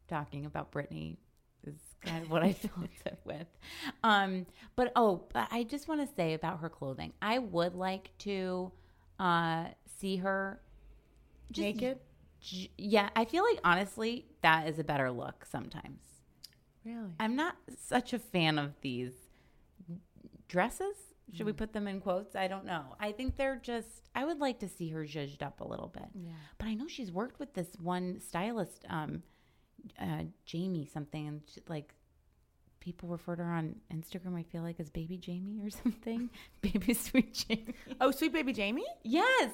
Talking 0.09 0.47
about 0.47 0.71
Britney 0.73 1.17
is 1.67 1.79
kind 2.03 2.25
of 2.25 2.31
what 2.31 2.43
I 2.43 2.53
fill 2.63 2.85
it 3.05 3.19
with. 3.25 3.47
Um, 4.03 4.47
but 4.77 4.93
oh, 4.97 5.25
but 5.33 5.49
I 5.51 5.65
just 5.65 5.89
want 5.89 6.07
to 6.07 6.15
say 6.15 6.35
about 6.35 6.61
her 6.61 6.69
clothing. 6.69 7.13
I 7.23 7.39
would 7.39 7.75
like 7.75 8.11
to 8.19 8.73
uh, 9.19 9.67
see 9.99 10.17
her 10.17 10.61
just 11.53 11.65
Naked? 11.65 11.99
j- 12.41 12.71
Yeah, 12.77 13.09
I 13.17 13.25
feel 13.25 13.45
like 13.45 13.61
honestly 13.65 14.27
that 14.43 14.69
is 14.69 14.79
a 14.79 14.85
better 14.85 15.11
look 15.11 15.47
sometimes. 15.51 16.01
Really? 16.85 17.11
I'm 17.19 17.35
not 17.37 17.57
such 17.77 18.13
a 18.13 18.19
fan 18.19 18.59
of 18.59 18.73
these 18.81 19.13
dresses. 20.49 20.97
Should 21.33 21.47
we 21.47 21.53
put 21.53 21.73
them 21.73 21.89
in 21.89 22.01
quotes? 22.01 22.37
I 22.37 22.47
don't 22.47 22.65
know. 22.65 22.95
I 23.01 23.11
think 23.11 23.37
they're 23.37 23.57
just. 23.61 23.89
I 24.15 24.25
would 24.25 24.39
like 24.39 24.61
to 24.61 24.69
see 24.69 24.91
her 24.91 25.05
zhuzhed 25.05 25.43
up 25.43 25.61
a 25.61 25.67
little 25.67 25.89
bit. 25.89 26.05
Yeah. 26.15 26.31
But 26.57 26.69
I 26.69 26.75
know 26.75 26.87
she's 26.87 27.11
worked 27.11 27.41
with 27.41 27.53
this 27.53 27.67
one 27.83 28.21
stylist, 28.21 28.85
um, 28.89 29.25
uh, 30.01 30.25
Jamie 30.45 30.87
something, 30.87 31.27
and 31.27 31.43
she, 31.53 31.61
like 31.69 31.95
people 32.87 33.09
refer 33.09 33.35
to 33.35 33.43
her 33.43 33.53
on 33.53 33.75
Instagram. 33.93 34.37
I 34.37 34.45
feel 34.45 34.63
like 34.63 34.79
as 34.79 34.91
Baby 34.91 35.19
Jamie 35.19 35.61
or 35.63 35.71
something. 35.83 36.31
Baby 36.63 36.95
Sweet 36.95 37.35
Jamie. 37.35 37.75
Oh, 38.01 38.11
sweet 38.13 38.33
baby 38.33 38.53
Jamie? 38.53 38.87
Yes. 39.03 39.51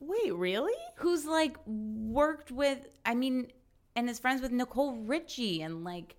Wait, 0.00 0.34
really? 0.34 0.74
Who's 0.96 1.24
like 1.24 1.56
worked 1.66 2.50
with? 2.50 2.78
I 3.04 3.14
mean, 3.14 3.46
and 3.94 4.10
is 4.10 4.18
friends 4.18 4.42
with 4.42 4.52
Nicole 4.52 4.96
Richie 4.96 5.62
and 5.62 5.84
like. 5.84 6.16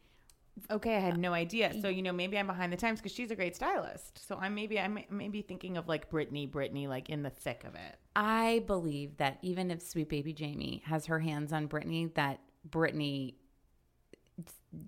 Okay, 0.71 0.95
I 0.95 0.99
had 0.99 1.19
no 1.19 1.33
idea. 1.33 1.71
So 1.81 1.87
you 1.87 2.01
know, 2.01 2.11
maybe 2.13 2.35
I'm 2.37 2.47
behind 2.47 2.73
the 2.73 2.77
times 2.77 2.99
because 2.99 3.11
she's 3.11 3.29
a 3.29 3.35
great 3.35 3.55
stylist. 3.55 4.27
So 4.27 4.37
I'm 4.41 4.55
maybe 4.55 4.79
I'm 4.79 4.97
maybe 5.11 5.43
thinking 5.43 5.77
of 5.77 5.87
like 5.87 6.09
Britney, 6.09 6.49
Britney, 6.49 6.87
like 6.87 7.09
in 7.09 7.21
the 7.21 7.29
thick 7.29 7.63
of 7.63 7.75
it. 7.75 7.97
I 8.15 8.63
believe 8.65 9.17
that 9.17 9.37
even 9.43 9.69
if 9.69 9.81
Sweet 9.81 10.09
Baby 10.09 10.33
Jamie 10.33 10.81
has 10.85 11.05
her 11.05 11.19
hands 11.19 11.53
on 11.53 11.67
Britney, 11.67 12.11
that 12.15 12.39
Britney 12.69 13.35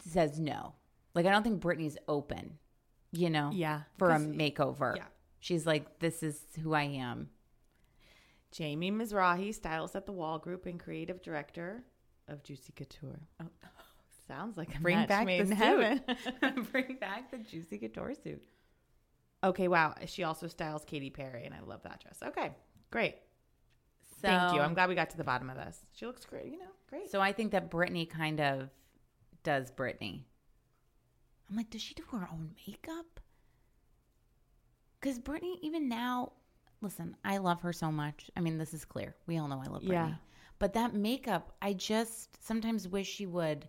says 0.04 0.40
no. 0.40 0.74
Like 1.16 1.26
I 1.26 1.32
don't 1.32 1.44
think 1.44 1.62
Britney's 1.62 1.98
open, 2.08 2.58
you 3.12 3.30
know, 3.30 3.50
Yeah, 3.54 3.82
for 3.98 4.12
a 4.12 4.20
makeover. 4.20 4.96
yeah. 4.96 5.04
She's 5.40 5.66
like, 5.66 6.00
this 6.00 6.22
is 6.22 6.40
who 6.62 6.74
I 6.74 6.84
am. 6.84 7.30
Jamie 8.52 8.92
Mizrahi, 8.92 9.54
stylist 9.54 9.96
at 9.96 10.06
the 10.06 10.12
Wall 10.12 10.38
Group 10.40 10.66
and 10.66 10.80
creative 10.80 11.22
director 11.22 11.84
of 12.28 12.44
Juicy 12.44 12.74
Couture. 12.76 13.20
Oh, 13.42 13.46
sounds 14.28 14.58
like 14.58 14.76
a 14.76 14.80
Bring 14.82 14.98
match 14.98 15.08
back 15.08 15.26
made 15.26 15.46
the 15.48 15.52
in 15.52 15.58
heaven. 15.58 16.02
Bring 16.72 16.98
back 17.00 17.32
the 17.32 17.38
Juicy 17.38 17.78
Couture 17.78 18.14
suit. 18.22 18.44
okay, 19.44 19.68
wow. 19.68 19.96
She 20.08 20.24
also 20.24 20.48
styles 20.48 20.84
Katy 20.86 21.10
Perry, 21.10 21.46
and 21.46 21.54
I 21.54 21.62
love 21.62 21.84
that 21.84 22.02
dress. 22.02 22.18
Okay, 22.24 22.52
great. 22.92 23.16
Thank 24.22 24.54
you. 24.54 24.62
I'm 24.62 24.74
glad 24.74 24.90
we 24.90 24.96
got 24.96 25.10
to 25.12 25.18
the 25.18 25.24
bottom 25.24 25.50
of 25.50 25.58
this. 25.58 25.80
She 25.94 26.06
looks 26.06 26.26
great. 26.26 26.46
You 26.48 26.60
know, 26.60 26.72
great. 26.90 27.12
So 27.12 27.22
I 27.22 27.32
think 27.32 27.52
that 27.52 27.72
Britney 27.72 28.10
kind 28.10 28.40
of 28.40 28.70
does 29.44 29.72
Britney. 29.72 30.24
I'm 31.50 31.56
like, 31.56 31.70
does 31.70 31.82
she 31.82 31.94
do 31.94 32.04
her 32.12 32.28
own 32.32 32.52
makeup? 32.68 33.20
Because 35.00 35.18
Britney, 35.20 35.56
even 35.62 35.88
now, 35.90 36.34
listen, 36.82 37.16
I 37.24 37.38
love 37.38 37.62
her 37.62 37.74
so 37.74 37.92
much. 37.92 38.30
I 38.36 38.42
mean, 38.42 38.58
this 38.58 38.74
is 38.74 38.86
clear. 38.86 39.16
We 39.28 39.38
all 39.38 39.48
know 39.48 39.62
I 39.64 39.70
love 39.70 39.82
Britney. 39.82 39.94
Yeah. 39.94 40.14
But 40.60 40.74
that 40.74 40.94
makeup, 40.94 41.54
I 41.62 41.74
just 41.74 42.46
sometimes 42.46 42.88
wish 42.88 43.08
she 43.08 43.26
would 43.26 43.68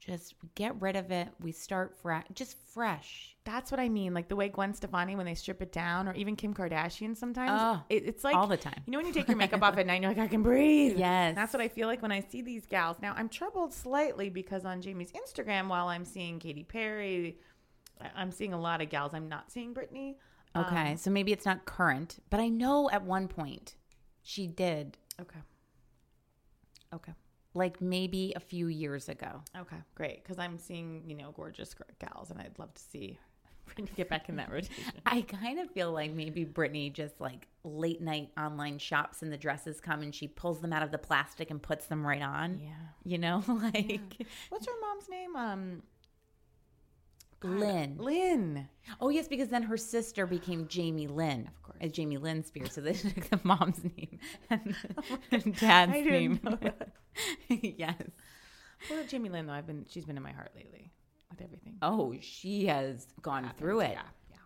just 0.00 0.34
get 0.54 0.80
rid 0.80 0.96
of 0.96 1.10
it. 1.10 1.28
We 1.40 1.52
start 1.52 1.94
fresh, 2.02 2.24
just 2.34 2.56
fresh. 2.72 3.36
That's 3.44 3.70
what 3.70 3.78
I 3.78 3.88
mean. 3.88 4.14
Like 4.14 4.28
the 4.28 4.36
way 4.36 4.48
Gwen 4.48 4.72
Stefani, 4.74 5.14
when 5.14 5.26
they 5.26 5.34
strip 5.34 5.60
it 5.60 5.72
down, 5.72 6.08
or 6.08 6.14
even 6.14 6.36
Kim 6.36 6.54
Kardashian 6.54 7.16
sometimes, 7.16 7.50
Oh, 7.54 7.82
it, 7.90 8.04
it's 8.06 8.24
like 8.24 8.34
all 8.34 8.46
the 8.46 8.56
time. 8.56 8.80
You 8.86 8.92
know, 8.92 8.98
when 8.98 9.06
you 9.06 9.12
take 9.12 9.28
your 9.28 9.36
makeup 9.36 9.62
off 9.62 9.76
at 9.76 9.86
night, 9.86 10.00
you're 10.00 10.10
like, 10.10 10.18
I 10.18 10.26
can 10.26 10.42
breathe. 10.42 10.98
Yes. 10.98 11.34
That's 11.34 11.52
what 11.52 11.60
I 11.60 11.68
feel 11.68 11.86
like 11.86 12.00
when 12.02 12.12
I 12.12 12.20
see 12.20 12.40
these 12.42 12.64
gals. 12.66 12.96
Now, 13.02 13.14
I'm 13.16 13.28
troubled 13.28 13.72
slightly 13.74 14.30
because 14.30 14.64
on 14.64 14.80
Jamie's 14.80 15.12
Instagram, 15.12 15.68
while 15.68 15.88
I'm 15.88 16.04
seeing 16.04 16.38
Katy 16.38 16.64
Perry, 16.64 17.38
I'm 18.16 18.32
seeing 18.32 18.54
a 18.54 18.60
lot 18.60 18.80
of 18.80 18.88
gals. 18.88 19.12
I'm 19.14 19.28
not 19.28 19.50
seeing 19.52 19.74
Britney. 19.74 20.14
Okay. 20.56 20.92
Um, 20.92 20.96
so 20.96 21.10
maybe 21.10 21.32
it's 21.32 21.44
not 21.46 21.64
current, 21.66 22.18
but 22.30 22.40
I 22.40 22.48
know 22.48 22.90
at 22.90 23.04
one 23.04 23.28
point 23.28 23.76
she 24.22 24.46
did, 24.46 24.96
Okay. 25.20 25.38
Okay. 26.94 27.12
Like 27.54 27.80
maybe 27.80 28.32
a 28.36 28.40
few 28.40 28.68
years 28.68 29.08
ago. 29.08 29.42
Okay. 29.58 29.76
Great. 29.94 30.22
Because 30.22 30.38
I'm 30.38 30.58
seeing, 30.58 31.02
you 31.06 31.16
know, 31.16 31.32
gorgeous 31.32 31.74
gals, 31.98 32.30
and 32.30 32.40
I'd 32.40 32.58
love 32.58 32.72
to 32.74 32.82
see 32.82 33.18
Britney 33.68 33.94
get 33.96 34.08
back 34.08 34.28
in 34.28 34.36
that 34.36 34.50
rotation. 34.52 34.92
I 35.06 35.22
kind 35.22 35.58
of 35.58 35.70
feel 35.70 35.92
like 35.92 36.12
maybe 36.12 36.44
Britney 36.44 36.92
just 36.92 37.20
like 37.20 37.46
late 37.64 38.00
night 38.00 38.30
online 38.38 38.78
shops 38.78 39.22
and 39.22 39.32
the 39.32 39.36
dresses 39.36 39.80
come 39.80 40.02
and 40.02 40.14
she 40.14 40.28
pulls 40.28 40.60
them 40.60 40.72
out 40.72 40.82
of 40.82 40.90
the 40.90 40.98
plastic 40.98 41.50
and 41.50 41.60
puts 41.62 41.86
them 41.86 42.06
right 42.06 42.22
on. 42.22 42.60
Yeah. 42.60 42.68
You 43.04 43.18
know, 43.18 43.42
like 43.48 44.26
What's 44.48 44.66
her 44.66 44.72
mom's 44.80 45.08
name? 45.08 45.36
Um, 45.36 45.82
Lynn. 47.42 47.96
Lynn. 47.98 48.68
Oh 49.00 49.08
yes, 49.08 49.28
because 49.28 49.48
then 49.48 49.62
her 49.62 49.76
sister 49.76 50.26
became 50.26 50.68
Jamie 50.68 51.06
Lynn, 51.06 51.46
of 51.46 51.62
course, 51.62 51.78
as 51.80 51.92
Jamie 51.92 52.18
Lynn 52.18 52.44
Spears. 52.44 52.72
So 52.72 52.80
they 52.80 52.92
took 52.92 53.24
the 53.30 53.40
mom's 53.42 53.82
name 53.82 54.18
and, 54.50 54.76
and 55.30 55.56
dad's 55.56 55.92
name. 55.92 56.40
yes. 57.48 58.02
Well, 58.90 59.04
Jamie 59.06 59.28
Lynn 59.28 59.46
though, 59.46 59.52
I've 59.52 59.66
been 59.66 59.86
she's 59.88 60.04
been 60.04 60.16
in 60.16 60.22
my 60.22 60.32
heart 60.32 60.52
lately 60.54 60.90
with 61.30 61.40
everything. 61.40 61.76
Oh, 61.82 62.14
she 62.20 62.66
has 62.66 63.06
gone 63.22 63.50
through 63.56 63.80
it. 63.80 63.92
Yeah, 63.92 64.02
yeah. 64.30 64.36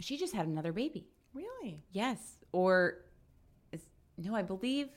She 0.00 0.16
just 0.16 0.34
had 0.34 0.46
another 0.46 0.72
baby. 0.72 1.08
Really? 1.32 1.82
Yes, 1.90 2.38
or 2.52 2.98
is, 3.72 3.82
no, 4.16 4.34
I 4.34 4.42
believe. 4.42 4.88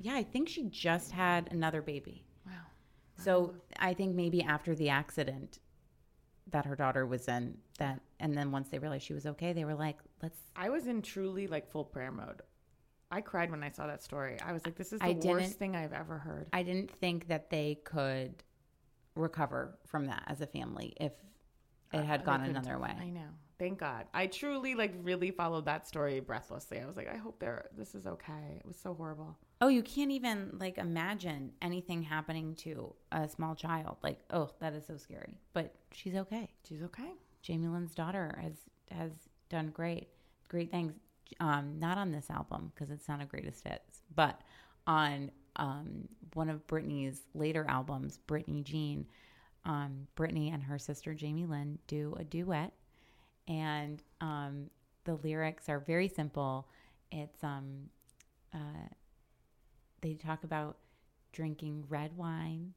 Yeah, 0.00 0.14
I 0.14 0.24
think 0.24 0.48
she 0.48 0.64
just 0.64 1.12
had 1.12 1.48
another 1.52 1.80
baby. 1.80 2.24
Wow. 2.44 2.52
So 3.16 3.54
I 3.78 3.94
think 3.94 4.16
maybe 4.16 4.42
after 4.42 4.74
the 4.74 4.88
accident 4.88 5.60
that 6.54 6.64
her 6.66 6.76
daughter 6.76 7.04
was 7.04 7.26
in, 7.26 7.58
that 7.78 8.00
and 8.20 8.38
then 8.38 8.52
once 8.52 8.68
they 8.68 8.78
realized 8.78 9.04
she 9.04 9.12
was 9.12 9.26
okay, 9.26 9.52
they 9.52 9.64
were 9.64 9.74
like, 9.74 9.98
"Let's." 10.22 10.38
I 10.54 10.70
was 10.70 10.86
in 10.86 11.02
truly 11.02 11.48
like 11.48 11.68
full 11.70 11.84
prayer 11.84 12.12
mode. 12.12 12.42
I 13.10 13.20
cried 13.20 13.50
when 13.50 13.62
I 13.62 13.70
saw 13.70 13.86
that 13.88 14.02
story. 14.02 14.38
I 14.40 14.52
was 14.52 14.64
like, 14.64 14.76
this 14.76 14.92
is 14.92 15.00
the 15.00 15.06
I 15.06 15.12
worst 15.12 15.58
thing 15.58 15.76
I've 15.76 15.92
ever 15.92 16.18
heard. 16.18 16.48
I 16.52 16.62
didn't 16.62 16.90
think 16.90 17.28
that 17.28 17.50
they 17.50 17.78
could 17.84 18.42
recover 19.14 19.78
from 19.86 20.06
that 20.06 20.24
as 20.26 20.40
a 20.40 20.46
family 20.46 20.94
if 21.00 21.12
it 21.92 21.98
uh, 21.98 22.02
had 22.02 22.22
They 22.22 22.24
gone 22.24 22.42
another 22.42 22.78
way. 22.78 22.94
I 23.00 23.10
know. 23.10 23.28
Thank 23.58 23.78
God. 23.78 24.06
I 24.12 24.26
truly 24.26 24.74
like 24.74 24.94
really 25.02 25.30
followed 25.30 25.66
that 25.66 25.86
story 25.86 26.18
breathlessly. 26.20 26.80
I 26.80 26.86
was 26.86 26.96
like, 26.96 27.08
I 27.08 27.16
hope 27.16 27.38
they're 27.38 27.68
this 27.76 27.94
is 27.94 28.06
okay. 28.06 28.58
It 28.58 28.66
was 28.66 28.76
so 28.76 28.94
horrible. 28.94 29.36
Oh, 29.60 29.68
you 29.68 29.82
can't 29.82 30.10
even 30.10 30.56
like 30.58 30.78
imagine 30.78 31.52
anything 31.62 32.02
happening 32.02 32.54
to 32.56 32.92
a 33.12 33.28
small 33.28 33.54
child. 33.54 33.98
Like, 34.02 34.18
oh, 34.30 34.50
that 34.60 34.74
is 34.74 34.86
so 34.86 34.96
scary. 34.96 35.38
But 35.52 35.74
she's 35.92 36.16
okay. 36.16 36.48
She's 36.68 36.82
okay. 36.82 37.12
Jamie 37.42 37.68
Lynn's 37.68 37.94
daughter 37.94 38.36
has 38.42 38.54
has 38.90 39.12
done 39.50 39.68
great, 39.68 40.08
great 40.48 40.70
things. 40.70 40.92
Um, 41.40 41.78
not 41.78 41.96
on 41.96 42.10
this 42.10 42.30
album 42.30 42.72
because 42.74 42.90
it's 42.90 43.08
not 43.08 43.22
a 43.22 43.24
greatest 43.24 43.66
hits, 43.66 44.02
but 44.14 44.40
on 44.86 45.30
um, 45.56 46.08
one 46.34 46.50
of 46.50 46.66
Britney's 46.66 47.22
later 47.34 47.64
albums, 47.68 48.18
Britney 48.26 48.64
Jean. 48.64 49.06
Um, 49.66 50.06
Britney 50.14 50.52
and 50.52 50.62
her 50.62 50.78
sister 50.78 51.14
Jamie 51.14 51.46
Lynn 51.46 51.78
do 51.86 52.14
a 52.18 52.24
duet, 52.24 52.74
and 53.48 54.02
um, 54.20 54.70
the 55.04 55.14
lyrics 55.14 55.68
are 55.68 55.80
very 55.80 56.08
simple. 56.08 56.68
It's 57.10 57.42
um, 57.42 57.90
uh, 58.52 58.88
they 60.00 60.14
talk 60.14 60.44
about 60.44 60.76
drinking 61.32 61.84
red 61.88 62.16
wine. 62.16 62.74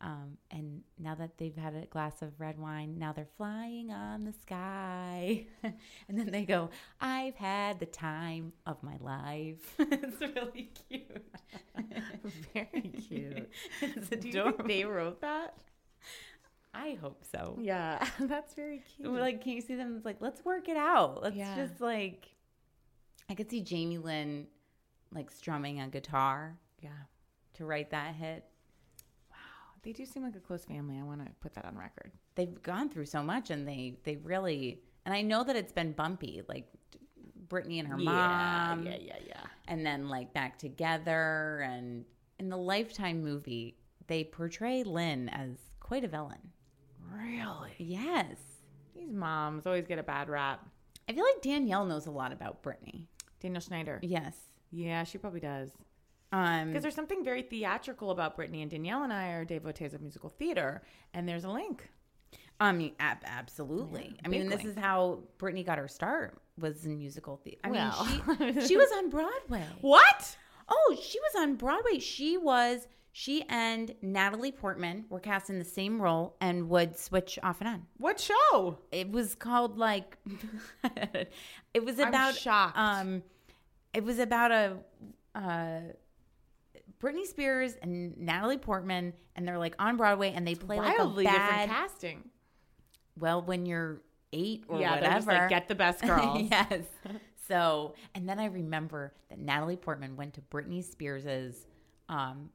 Um, 0.00 0.38
and 0.52 0.82
now 0.96 1.16
that 1.16 1.38
they've 1.38 1.56
had 1.56 1.74
a 1.74 1.84
glass 1.86 2.22
of 2.22 2.38
red 2.38 2.56
wine, 2.56 2.98
now 2.98 3.12
they're 3.12 3.26
flying 3.36 3.90
on 3.90 4.24
the 4.24 4.32
sky. 4.32 5.46
and 5.64 6.16
then 6.16 6.30
they 6.30 6.44
go, 6.44 6.70
I've 7.00 7.34
had 7.34 7.80
the 7.80 7.86
time 7.86 8.52
of 8.64 8.80
my 8.82 8.96
life. 9.00 9.74
it's 9.78 10.20
really 10.20 10.70
cute. 10.88 11.34
Very 12.54 12.92
cute. 13.08 13.50
it's 13.80 14.08
Do 14.08 14.28
you 14.28 14.44
think 14.44 14.68
they 14.68 14.84
wrote 14.84 15.20
that? 15.20 15.56
I 16.80 16.94
hope 17.00 17.24
so. 17.30 17.58
Yeah, 17.60 18.06
that's 18.20 18.54
very 18.54 18.82
cute. 18.96 19.10
Like, 19.12 19.42
can 19.42 19.52
you 19.52 19.60
see 19.60 19.74
them? 19.74 19.96
It's 19.96 20.04
like, 20.04 20.18
let's 20.20 20.44
work 20.44 20.68
it 20.68 20.76
out. 20.76 21.22
Let's 21.22 21.36
Yeah. 21.36 21.56
just 21.56 21.80
like, 21.80 22.28
I 23.28 23.34
could 23.34 23.50
see 23.50 23.60
Jamie 23.60 23.98
Lynn 23.98 24.46
like 25.12 25.30
strumming 25.30 25.80
a 25.80 25.88
guitar 25.88 26.56
yeah. 26.80 26.90
to 27.54 27.64
write 27.64 27.90
that 27.90 28.14
hit. 28.14 28.44
Wow, 29.30 29.36
they 29.82 29.92
do 29.92 30.04
seem 30.06 30.22
like 30.22 30.36
a 30.36 30.40
close 30.40 30.64
family. 30.64 30.98
I 30.98 31.02
want 31.02 31.24
to 31.24 31.30
put 31.40 31.54
that 31.54 31.64
on 31.64 31.76
record. 31.76 32.12
they've 32.34 32.62
gone 32.62 32.88
through 32.88 33.06
so 33.06 33.22
much 33.22 33.50
and 33.50 33.66
they 33.66 33.96
they 34.04 34.16
really 34.16 34.80
and 35.04 35.14
I 35.14 35.22
know 35.22 35.42
that 35.44 35.56
it's 35.56 35.72
been 35.72 35.92
bumpy 35.92 36.42
like 36.48 36.68
Britney 37.48 37.78
and 37.80 37.88
her 37.88 37.96
mom 37.96 38.84
Yeah, 38.86 38.96
yeah, 39.00 39.16
yeah. 39.26 39.40
and 39.66 39.84
then 39.84 40.08
like 40.08 40.32
back 40.34 40.58
together 40.58 41.60
and 41.68 42.04
in 42.38 42.48
the 42.50 42.56
Lifetime 42.58 43.22
movie 43.22 43.76
they 44.06 44.24
portray 44.24 44.84
Lynn 44.84 45.28
as 45.30 45.56
quite 45.80 46.04
a 46.04 46.08
villain. 46.08 46.52
Really? 47.12 47.74
Yes. 47.78 48.36
These 48.94 49.12
moms 49.12 49.66
always 49.66 49.86
get 49.86 49.98
a 49.98 50.02
bad 50.02 50.28
rap. 50.28 50.66
I 51.08 51.12
feel 51.12 51.24
like 51.24 51.42
Danielle 51.42 51.84
knows 51.84 52.06
a 52.06 52.10
lot 52.10 52.32
about 52.32 52.62
Britney. 52.62 53.06
Danielle 53.40 53.60
Schneider. 53.60 53.98
Yes. 54.02 54.36
Yeah, 54.70 55.04
she 55.04 55.18
probably 55.18 55.40
does. 55.40 55.70
Um 56.32 56.68
Because 56.68 56.82
there's 56.82 56.94
something 56.94 57.24
very 57.24 57.42
theatrical 57.42 58.10
about 58.10 58.36
Britney 58.36 58.60
and 58.62 58.70
Danielle 58.70 59.02
and 59.04 59.12
I 59.12 59.28
are 59.30 59.44
devotees 59.44 59.94
of 59.94 60.02
musical 60.02 60.28
theater, 60.28 60.82
and 61.14 61.26
there's 61.28 61.44
a 61.44 61.50
link. 61.50 61.88
I 62.60 62.72
mean, 62.72 62.92
ab- 62.98 63.22
absolutely. 63.24 64.10
Yeah, 64.16 64.20
I 64.24 64.28
mean, 64.28 64.48
this 64.48 64.64
link. 64.64 64.68
is 64.70 64.76
how 64.76 65.20
Britney 65.38 65.64
got 65.64 65.78
her 65.78 65.88
start 65.88 66.42
was 66.58 66.84
in 66.84 66.98
musical 66.98 67.36
theater. 67.38 67.60
I 67.64 67.70
Well. 67.70 68.08
mean, 68.40 68.54
she, 68.60 68.66
she 68.68 68.76
was 68.76 68.90
on 68.98 69.08
Broadway. 69.10 69.64
What? 69.80 70.36
Oh, 70.68 70.96
she 71.00 71.18
was 71.20 71.42
on 71.42 71.54
Broadway. 71.54 71.98
She 72.00 72.36
was 72.36 72.86
she 73.12 73.44
and 73.48 73.94
Natalie 74.02 74.52
Portman 74.52 75.04
were 75.08 75.20
cast 75.20 75.50
in 75.50 75.58
the 75.58 75.64
same 75.64 76.00
role 76.00 76.36
and 76.40 76.68
would 76.68 76.96
switch 76.98 77.38
off 77.42 77.60
and 77.60 77.68
on. 77.68 77.86
What 77.96 78.20
show? 78.20 78.78
It 78.92 79.10
was 79.10 79.34
called 79.34 79.78
like 79.78 80.16
it 81.74 81.84
was 81.84 81.98
about 81.98 82.34
shocked. 82.36 82.76
um 82.78 83.22
it 83.94 84.04
was 84.04 84.18
about 84.18 84.52
a 84.52 84.76
uh 85.34 85.80
Britney 87.00 87.26
Spears 87.26 87.74
and 87.80 88.16
Natalie 88.18 88.58
Portman 88.58 89.12
and 89.36 89.46
they're 89.46 89.58
like 89.58 89.74
on 89.78 89.96
Broadway 89.96 90.32
and 90.32 90.46
they 90.46 90.54
play 90.54 90.78
like 90.78 90.98
a 90.98 91.04
Wildly 91.04 91.24
bad 91.24 91.50
different 91.62 91.70
casting. 91.70 92.30
well 93.18 93.42
when 93.42 93.66
you're 93.66 94.00
8 94.32 94.64
or 94.68 94.80
yeah, 94.80 94.94
whatever. 94.96 95.32
like 95.32 95.48
get 95.48 95.68
the 95.68 95.74
best 95.74 96.02
girl. 96.02 96.38
yes. 96.50 96.82
So, 97.48 97.94
and 98.14 98.28
then 98.28 98.38
I 98.38 98.44
remember 98.44 99.14
that 99.30 99.38
Natalie 99.38 99.76
Portman 99.78 100.16
went 100.16 100.34
to 100.34 100.42
Britney 100.42 100.84
Spears's 100.84 101.66
um, 102.10 102.50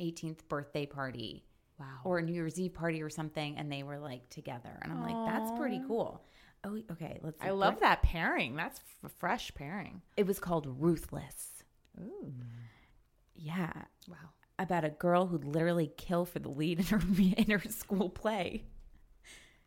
18th 0.00 0.46
birthday 0.48 0.86
party. 0.86 1.44
Wow. 1.78 1.86
Or 2.04 2.18
a 2.18 2.22
New 2.22 2.32
Year's 2.32 2.58
Eve 2.58 2.72
party 2.72 3.02
or 3.02 3.10
something, 3.10 3.56
and 3.58 3.70
they 3.70 3.82
were 3.82 3.98
like 3.98 4.28
together. 4.30 4.78
And 4.82 4.90
I'm 4.92 5.02
like, 5.02 5.30
that's 5.32 5.50
pretty 5.58 5.80
cool. 5.86 6.22
Oh, 6.64 6.80
okay. 6.92 7.20
Let's. 7.22 7.36
I 7.42 7.50
love 7.50 7.74
What- 7.74 7.82
that 7.82 8.02
pairing. 8.02 8.56
That's 8.56 8.80
a 9.04 9.08
fresh 9.10 9.52
pairing. 9.54 10.00
It 10.16 10.26
was 10.26 10.38
called 10.38 10.66
Ruthless. 10.80 11.64
Ooh. 12.00 12.32
Yeah. 13.34 13.72
Wow. 14.08 14.16
About 14.58 14.84
a 14.86 14.90
girl 14.90 15.26
who'd 15.26 15.44
literally 15.44 15.92
kill 15.98 16.24
for 16.24 16.38
the 16.38 16.48
lead 16.48 16.78
in 16.80 16.86
her 16.86 17.00
in 17.36 17.50
her 17.50 17.68
school 17.70 18.08
play. 18.08 18.64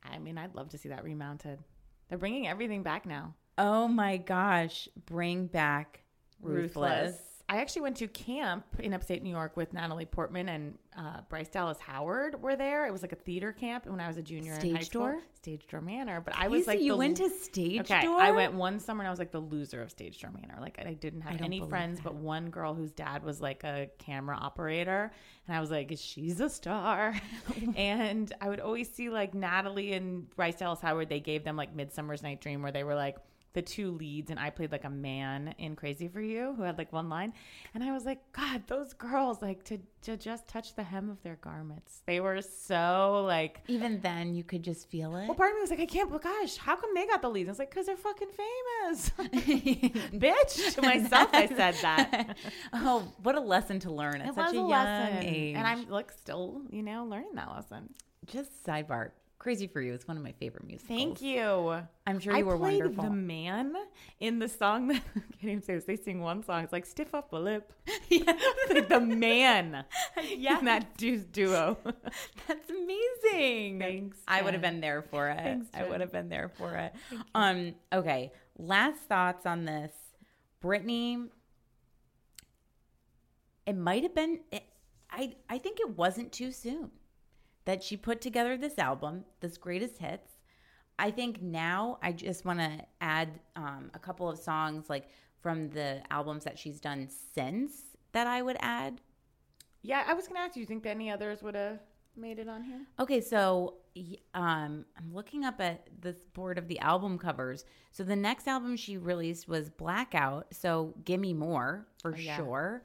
I 0.04 0.18
mean, 0.18 0.38
I'd 0.40 0.56
love 0.56 0.70
to 0.70 0.78
see 0.80 0.90
that 0.90 1.04
remounted. 1.04 1.60
They're 2.08 2.18
bringing 2.18 2.48
everything 2.48 2.82
back 2.82 3.06
now. 3.06 3.36
Oh 3.60 3.88
my 3.88 4.18
gosh! 4.18 4.90
Bring 5.06 5.46
back 5.46 6.02
Ruthless. 6.42 7.18
I 7.50 7.58
actually 7.58 7.82
went 7.82 7.98
to 7.98 8.08
camp 8.08 8.64
in 8.78 8.94
upstate 8.94 9.24
New 9.24 9.32
York 9.32 9.58
with 9.58 9.74
Natalie 9.74 10.06
Portman 10.06 10.50
and 10.50 10.78
uh, 10.96 11.22
Bryce 11.30 11.50
Dallas 11.50 11.80
Howard 11.80 12.40
were 12.40 12.56
there. 12.56 12.86
It 12.86 12.92
was 12.92 13.02
like 13.02 13.12
a 13.12 13.16
theater 13.16 13.52
camp 13.52 13.88
when 13.88 14.00
I 14.00 14.08
was 14.08 14.18
a 14.18 14.22
junior 14.22 14.54
in 14.54 14.60
high 14.60 14.82
Stage 14.82 14.90
school. 14.90 15.02
door? 15.08 15.20
Stage 15.34 15.68
Door 15.68 15.82
Manor. 15.82 16.22
But 16.22 16.36
I 16.38 16.48
was 16.48 16.68
like, 16.68 16.80
you 16.80 16.96
went 16.96 17.18
to 17.18 17.28
Stage 17.28 17.82
okay, 17.82 18.04
Door? 18.04 18.22
I 18.22 18.30
went 18.30 18.54
one 18.54 18.80
summer 18.80 19.02
and 19.02 19.08
I 19.08 19.10
was 19.10 19.18
like 19.18 19.32
the 19.32 19.40
loser 19.40 19.82
of 19.82 19.90
Stage 19.90 20.22
Door 20.22 20.34
Manor. 20.40 20.60
Like 20.62 20.78
I 20.80 20.94
didn't 20.94 21.22
have 21.22 21.38
don't 21.38 21.46
any 21.46 21.60
friends 21.62 22.00
but 22.04 22.14
one 22.14 22.52
girl 22.52 22.76
whose 22.76 22.92
dad 22.92 23.24
was 23.24 23.42
like 23.42 23.64
a 23.64 23.90
camera 23.98 24.38
operator, 24.38 25.12
and 25.48 25.58
I 25.58 25.60
was 25.60 25.72
like, 25.72 25.92
she's 25.98 26.40
a 26.42 26.52
star. 26.52 27.16
and 27.76 28.32
I 28.40 28.50
would 28.50 28.60
always 28.60 28.94
see 28.94 29.10
like 29.10 29.34
Natalie 29.34 29.94
and 29.94 30.30
Bryce 30.36 30.58
Dallas 30.58 30.82
Howard. 30.82 31.10
They 31.10 31.20
gave 31.20 31.44
them 31.44 31.56
like 31.56 31.74
Midsummer's 31.74 32.22
Night 32.22 32.42
Dream, 32.42 32.62
where 32.62 32.72
they 32.72 32.84
were 32.84 32.96
like 32.96 33.16
the 33.54 33.62
two 33.64 33.92
leads 33.92 34.30
and 34.30 34.40
I 34.40 34.52
played 34.52 34.72
like 34.72 34.84
a 34.84 34.90
man 34.90 35.56
in 35.58 35.76
Crazy 35.76 36.08
for 36.08 36.22
You 36.22 36.54
who 36.56 36.62
had 36.64 36.78
like 36.78 36.94
one 36.94 37.10
line. 37.10 37.34
And 37.74 37.84
I 37.84 37.92
was 37.92 38.06
like 38.06 38.20
god 38.32 38.64
those 38.68 38.94
girls 38.94 39.42
like 39.42 39.64
to 39.66 39.80
to 40.04 40.16
just 40.16 40.48
touch 40.48 40.76
the 40.76 40.84
hem 40.84 41.10
of 41.10 41.22
their 41.24 41.38
garments. 41.42 42.02
They 42.06 42.20
were 42.20 42.42
so 42.42 43.24
like 43.26 43.62
Even 43.68 44.02
then, 44.02 44.36
you 44.36 44.44
could 44.44 44.62
just 44.64 44.90
feel 44.90 45.16
it. 45.16 45.26
well 45.26 45.34
part 45.36 45.50
of 45.52 45.56
me 45.56 45.62
was 45.62 45.72
like 45.72 45.80
I 45.80 45.86
can't 45.88 46.12
but 46.12 46.22
gosh 46.22 46.58
how 46.58 46.76
come 46.76 46.94
they 46.94 47.08
got 47.08 47.22
the 47.24 47.30
leads? 47.30 47.50
I 47.50 47.52
was 47.52 47.60
like 47.60 47.70
because 47.72 47.88
they're 47.88 47.98
fucking 47.98 48.30
famous. 48.30 49.10
Bitch 50.14 50.76
to 50.76 50.82
myself 50.82 51.30
I 51.34 51.48
said 51.48 51.76
that. 51.82 52.38
Oh, 52.74 53.12
what 53.24 53.36
a 53.36 53.40
lesson 53.42 53.80
to 53.82 53.92
learn 53.92 54.22
at 54.22 54.30
it 54.30 54.36
such 54.36 54.46
was 54.48 54.54
a 54.54 54.58
a 54.58 54.60
young 54.60 54.70
lesson. 54.70 55.18
Age. 55.24 55.56
and 55.56 55.66
I'm 55.68 55.90
like 55.90 56.12
still 56.12 56.62
you 56.70 56.84
know 56.84 57.06
learning 57.06 57.34
that 57.36 57.50
lesson. 57.50 57.90
Just 58.26 58.64
sidebar. 58.64 59.12
Crazy 59.40 59.68
for 59.68 59.80
you. 59.80 59.94
It's 59.94 60.06
one 60.06 60.18
of 60.18 60.24
my 60.24 60.34
favorite 60.34 60.66
musicals. 60.68 60.98
Thank 60.98 61.22
you. 61.22 61.82
I'm 62.06 62.20
sure 62.20 62.34
I 62.34 62.40
you 62.40 62.46
were 62.46 62.58
played 62.58 62.82
wonderful. 62.82 63.06
the 63.06 63.10
man 63.10 63.74
in 64.20 64.40
the 64.40 64.50
song 64.50 64.90
that 64.90 64.98
I 65.16 65.20
can't 65.20 65.44
even 65.44 65.62
say 65.62 65.76
this. 65.76 65.86
They 65.86 65.96
sing 65.96 66.20
one 66.20 66.44
song. 66.44 66.66
It's 66.66 66.74
like 66.74 66.86
stiff 66.86 67.16
upper 67.16 67.40
lip. 67.40 67.72
yeah, 68.10 68.34
like 68.70 68.90
the 68.90 69.00
man. 69.00 69.86
Yeah. 70.22 70.60
in 70.60 70.66
that 70.66 70.98
du- 70.98 71.20
duo. 71.20 71.78
that's 72.48 72.70
amazing. 72.70 73.80
Thanks, 73.80 74.18
I 74.28 74.42
would 74.42 74.52
have 74.52 74.62
been 74.62 74.82
there 74.82 75.04
for 75.04 75.30
it. 75.30 75.38
Thanks, 75.38 75.68
I 75.74 75.86
would 75.86 76.02
have 76.02 76.12
been 76.12 76.28
there 76.28 76.50
for 76.50 76.76
it. 76.76 76.94
Um. 77.34 77.76
Okay. 77.94 78.34
Last 78.58 79.00
thoughts 79.04 79.46
on 79.46 79.64
this. 79.64 79.94
Britney. 80.62 81.30
It 83.66 83.78
might 83.78 84.04
have 84.04 84.14
been. 84.14 84.42
It, 84.52 84.64
I. 85.10 85.36
I 85.50 85.60
think 85.60 85.80
it 85.80 85.98
wasn't 85.98 86.34
too 86.34 86.52
soon 86.52 86.92
that 87.66 87.84
she 87.84 87.98
put 87.98 88.22
together 88.22 88.58
this 88.58 88.78
album, 88.80 89.26
this 89.42 89.58
greatest 89.58 89.98
hits. 90.00 90.32
I 90.98 91.12
think 91.12 91.42
now 91.42 91.98
I 92.02 92.12
just 92.12 92.44
want 92.46 92.60
to 92.60 92.72
add 93.00 93.40
um, 93.56 93.90
a 93.94 94.00
couple 94.00 94.28
of 94.30 94.38
songs 94.38 94.90
like 94.90 95.08
from 95.42 95.70
the 95.70 96.02
albums 96.12 96.44
that 96.44 96.60
she's 96.60 96.80
done 96.82 97.08
since 97.34 97.82
that 98.12 98.28
I 98.28 98.42
would 98.42 98.58
add. 98.60 99.00
Yeah, 99.82 100.04
I 100.06 100.14
was 100.14 100.28
gonna 100.28 100.42
ask. 100.42 100.56
Do 100.56 100.60
you 100.60 100.66
think 100.66 100.84
that 100.84 100.90
any 100.90 101.10
others 101.10 101.42
would 101.42 101.56
have 101.56 101.80
made 102.18 102.38
it 102.40 102.50
on 102.50 102.64
here? 102.64 102.82
Okay, 103.00 103.22
so 103.22 103.76
um, 104.34 104.84
I'm 104.98 105.14
looking 105.14 105.46
up 105.46 105.62
at 105.62 105.88
this 106.02 106.18
board 106.34 106.58
of 106.58 106.68
the 106.68 106.80
album 106.80 107.18
covers. 107.18 107.64
So 107.92 108.04
the 108.04 108.16
next 108.16 108.48
album 108.48 108.76
she 108.76 108.98
released 108.98 109.48
was 109.48 109.70
Blackout. 109.70 110.48
So 110.52 110.94
Gimme 111.06 111.34
More 111.34 111.88
for 112.02 112.14
Oh, 112.14 112.18
yeah. 112.18 112.36
sure, 112.36 112.84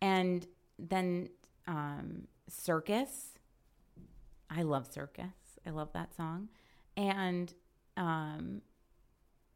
and 0.00 0.46
then 0.78 1.30
um, 1.66 2.28
Circus. 2.48 3.32
I 4.50 4.62
love 4.62 4.86
Circus. 4.92 5.58
I 5.66 5.70
love 5.70 5.92
that 5.94 6.14
song, 6.14 6.48
and 6.96 7.52
um, 7.96 8.62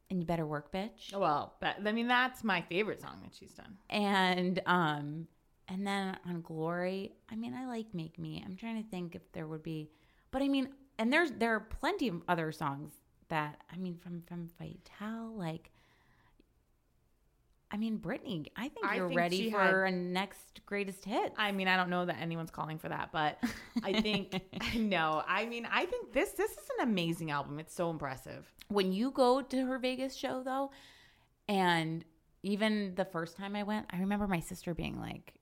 and 0.09 0.19
you 0.19 0.25
better 0.25 0.45
work, 0.45 0.71
bitch. 0.73 1.15
Well, 1.15 1.53
but, 1.61 1.77
I 1.85 1.91
mean 1.91 2.07
that's 2.07 2.43
my 2.43 2.61
favorite 2.61 3.01
song 3.01 3.21
that 3.23 3.33
she's 3.33 3.53
done. 3.53 3.77
and 3.89 4.59
um 4.65 5.27
and 5.67 5.87
then 5.87 6.17
on 6.27 6.41
glory 6.41 7.13
i 7.31 7.35
mean 7.35 7.53
i 7.53 7.65
like 7.65 7.93
make 7.93 8.19
me 8.19 8.43
i'm 8.45 8.55
trying 8.55 8.81
to 8.83 8.89
think 8.89 9.15
if 9.15 9.31
there 9.31 9.47
would 9.47 9.63
be 9.63 9.89
but 10.31 10.41
i 10.41 10.47
mean 10.47 10.69
and 10.99 11.13
there's 11.13 11.31
there 11.31 11.55
are 11.55 11.59
plenty 11.61 12.07
of 12.09 12.21
other 12.27 12.51
songs 12.51 12.93
that 13.29 13.61
i 13.73 13.77
mean 13.77 13.95
from 13.95 14.21
from 14.27 14.49
vital 14.59 15.33
like 15.37 15.71
i 17.71 17.77
mean 17.77 17.97
britney 17.97 18.47
i 18.55 18.67
think 18.69 18.85
I 18.85 18.95
you're 18.97 19.07
think 19.07 19.19
ready 19.19 19.49
for 19.51 19.59
had- 19.59 19.93
a 19.93 19.95
next 19.95 20.61
greatest 20.65 21.05
hit 21.05 21.33
I 21.37 21.51
mean, 21.51 21.67
I 21.67 21.75
don't 21.77 21.89
know 21.89 22.05
that 22.05 22.17
anyone's 22.19 22.51
calling 22.51 22.77
for 22.77 22.89
that, 22.89 23.11
but 23.11 23.39
I 23.83 23.99
think 24.01 24.39
no. 24.75 25.23
I 25.27 25.45
mean, 25.45 25.67
I 25.71 25.85
think 25.85 26.13
this 26.13 26.31
this 26.31 26.51
is 26.51 26.69
an 26.79 26.87
amazing 26.89 27.31
album. 27.31 27.59
It's 27.59 27.73
so 27.73 27.89
impressive. 27.89 28.51
when 28.69 28.91
you 28.93 29.11
go 29.11 29.41
to 29.41 29.65
her 29.65 29.77
vegas 29.79 30.15
show 30.15 30.43
though 30.43 30.71
and 31.47 32.05
even 32.43 32.93
the 32.95 33.05
first 33.05 33.35
time 33.37 33.55
i 33.55 33.63
went 33.63 33.85
i 33.91 33.97
remember 33.99 34.27
my 34.27 34.39
sister 34.39 34.73
being 34.73 34.99
like 34.99 35.33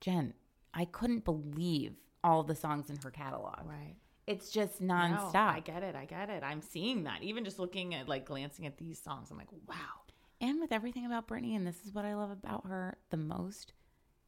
jen 0.00 0.34
i 0.74 0.84
couldn't 0.84 1.24
believe 1.24 1.94
all 2.24 2.42
the 2.42 2.54
songs 2.54 2.90
in 2.90 2.96
her 3.04 3.10
catalog 3.10 3.58
Right. 3.64 3.96
it's 4.26 4.50
just 4.50 4.80
No, 4.80 4.94
nonstop 4.94 5.54
I 5.54 5.60
get 5.60 5.82
it. 5.82 5.94
I 5.96 6.04
get 6.04 6.30
it. 6.30 6.42
I'm 6.44 6.62
seeing 6.62 7.04
that. 7.04 7.22
Even 7.22 7.44
just 7.44 7.58
looking 7.58 7.94
at 7.94 8.08
like 8.08 8.24
glancing 8.26 8.66
at 8.66 8.78
these 8.78 9.00
songs, 9.02 9.30
I'm 9.30 9.36
like, 9.36 9.48
wow. 9.66 9.74
And 10.42 10.60
with 10.60 10.72
everything 10.72 11.06
about 11.06 11.26
Britney, 11.28 11.56
and 11.56 11.66
this 11.66 11.86
is 11.86 11.94
what 11.94 12.04
I 12.04 12.14
love 12.14 12.30
about 12.30 12.66
her 12.66 12.98
the 13.10 13.16
most, 13.16 13.72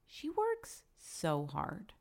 she 0.06 0.30
works 0.30 0.84
so 0.96 1.46
hard. 1.52 1.92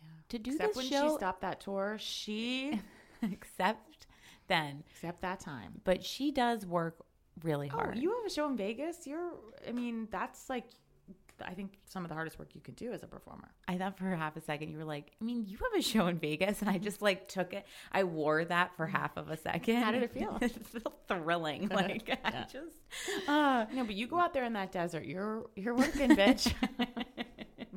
Yeah. 0.00 0.08
To 0.30 0.38
do 0.38 0.52
Except 0.52 0.68
this 0.70 0.76
when 0.76 0.86
show, 0.86 1.08
she 1.10 1.14
stopped 1.16 1.40
that 1.42 1.60
tour, 1.60 1.96
she 2.00 2.80
except 3.22 4.06
then, 4.48 4.84
except 4.90 5.20
that 5.22 5.40
time. 5.40 5.80
but 5.84 6.04
she 6.04 6.30
does 6.30 6.64
work 6.64 7.04
really 7.42 7.68
Oh, 7.74 7.76
hard. 7.76 7.98
you 7.98 8.14
have 8.16 8.24
a 8.24 8.30
show 8.32 8.48
in 8.48 8.56
Vegas. 8.56 9.06
You're. 9.06 9.32
I 9.68 9.72
mean, 9.72 10.08
that's 10.10 10.48
like. 10.48 10.66
I 11.44 11.54
think 11.54 11.78
some 11.84 12.04
of 12.04 12.08
the 12.08 12.14
hardest 12.14 12.38
work 12.38 12.54
you 12.54 12.60
could 12.60 12.76
do 12.76 12.92
as 12.92 13.02
a 13.02 13.06
performer. 13.06 13.48
I 13.68 13.76
thought 13.76 13.98
for 13.98 14.04
half 14.14 14.36
a 14.36 14.40
second 14.40 14.70
you 14.70 14.78
were 14.78 14.84
like, 14.84 15.12
I 15.20 15.24
mean, 15.24 15.44
you 15.46 15.56
have 15.58 15.78
a 15.78 15.82
show 15.82 16.06
in 16.06 16.18
Vegas, 16.18 16.60
and 16.60 16.70
I 16.70 16.78
just 16.78 17.02
like 17.02 17.28
took 17.28 17.52
it. 17.52 17.66
I 17.92 18.04
wore 18.04 18.44
that 18.44 18.76
for 18.76 18.86
half 18.86 19.16
of 19.16 19.30
a 19.30 19.36
second. 19.36 19.76
How 19.76 19.90
did 19.92 20.02
it 20.02 20.12
feel? 20.14 20.38
it 20.40 20.52
felt 20.66 21.00
thrilling. 21.08 21.68
Like 21.76 22.18
I 22.24 22.44
just, 22.50 22.76
uh, 23.28 23.66
No, 23.72 23.84
but 23.84 23.94
you 23.94 24.06
go 24.06 24.18
out 24.18 24.32
there 24.32 24.44
in 24.44 24.54
that 24.54 24.72
desert. 24.72 25.04
You're 25.04 25.46
you're 25.56 25.74
working, 25.74 26.10
bitch. 26.10 26.52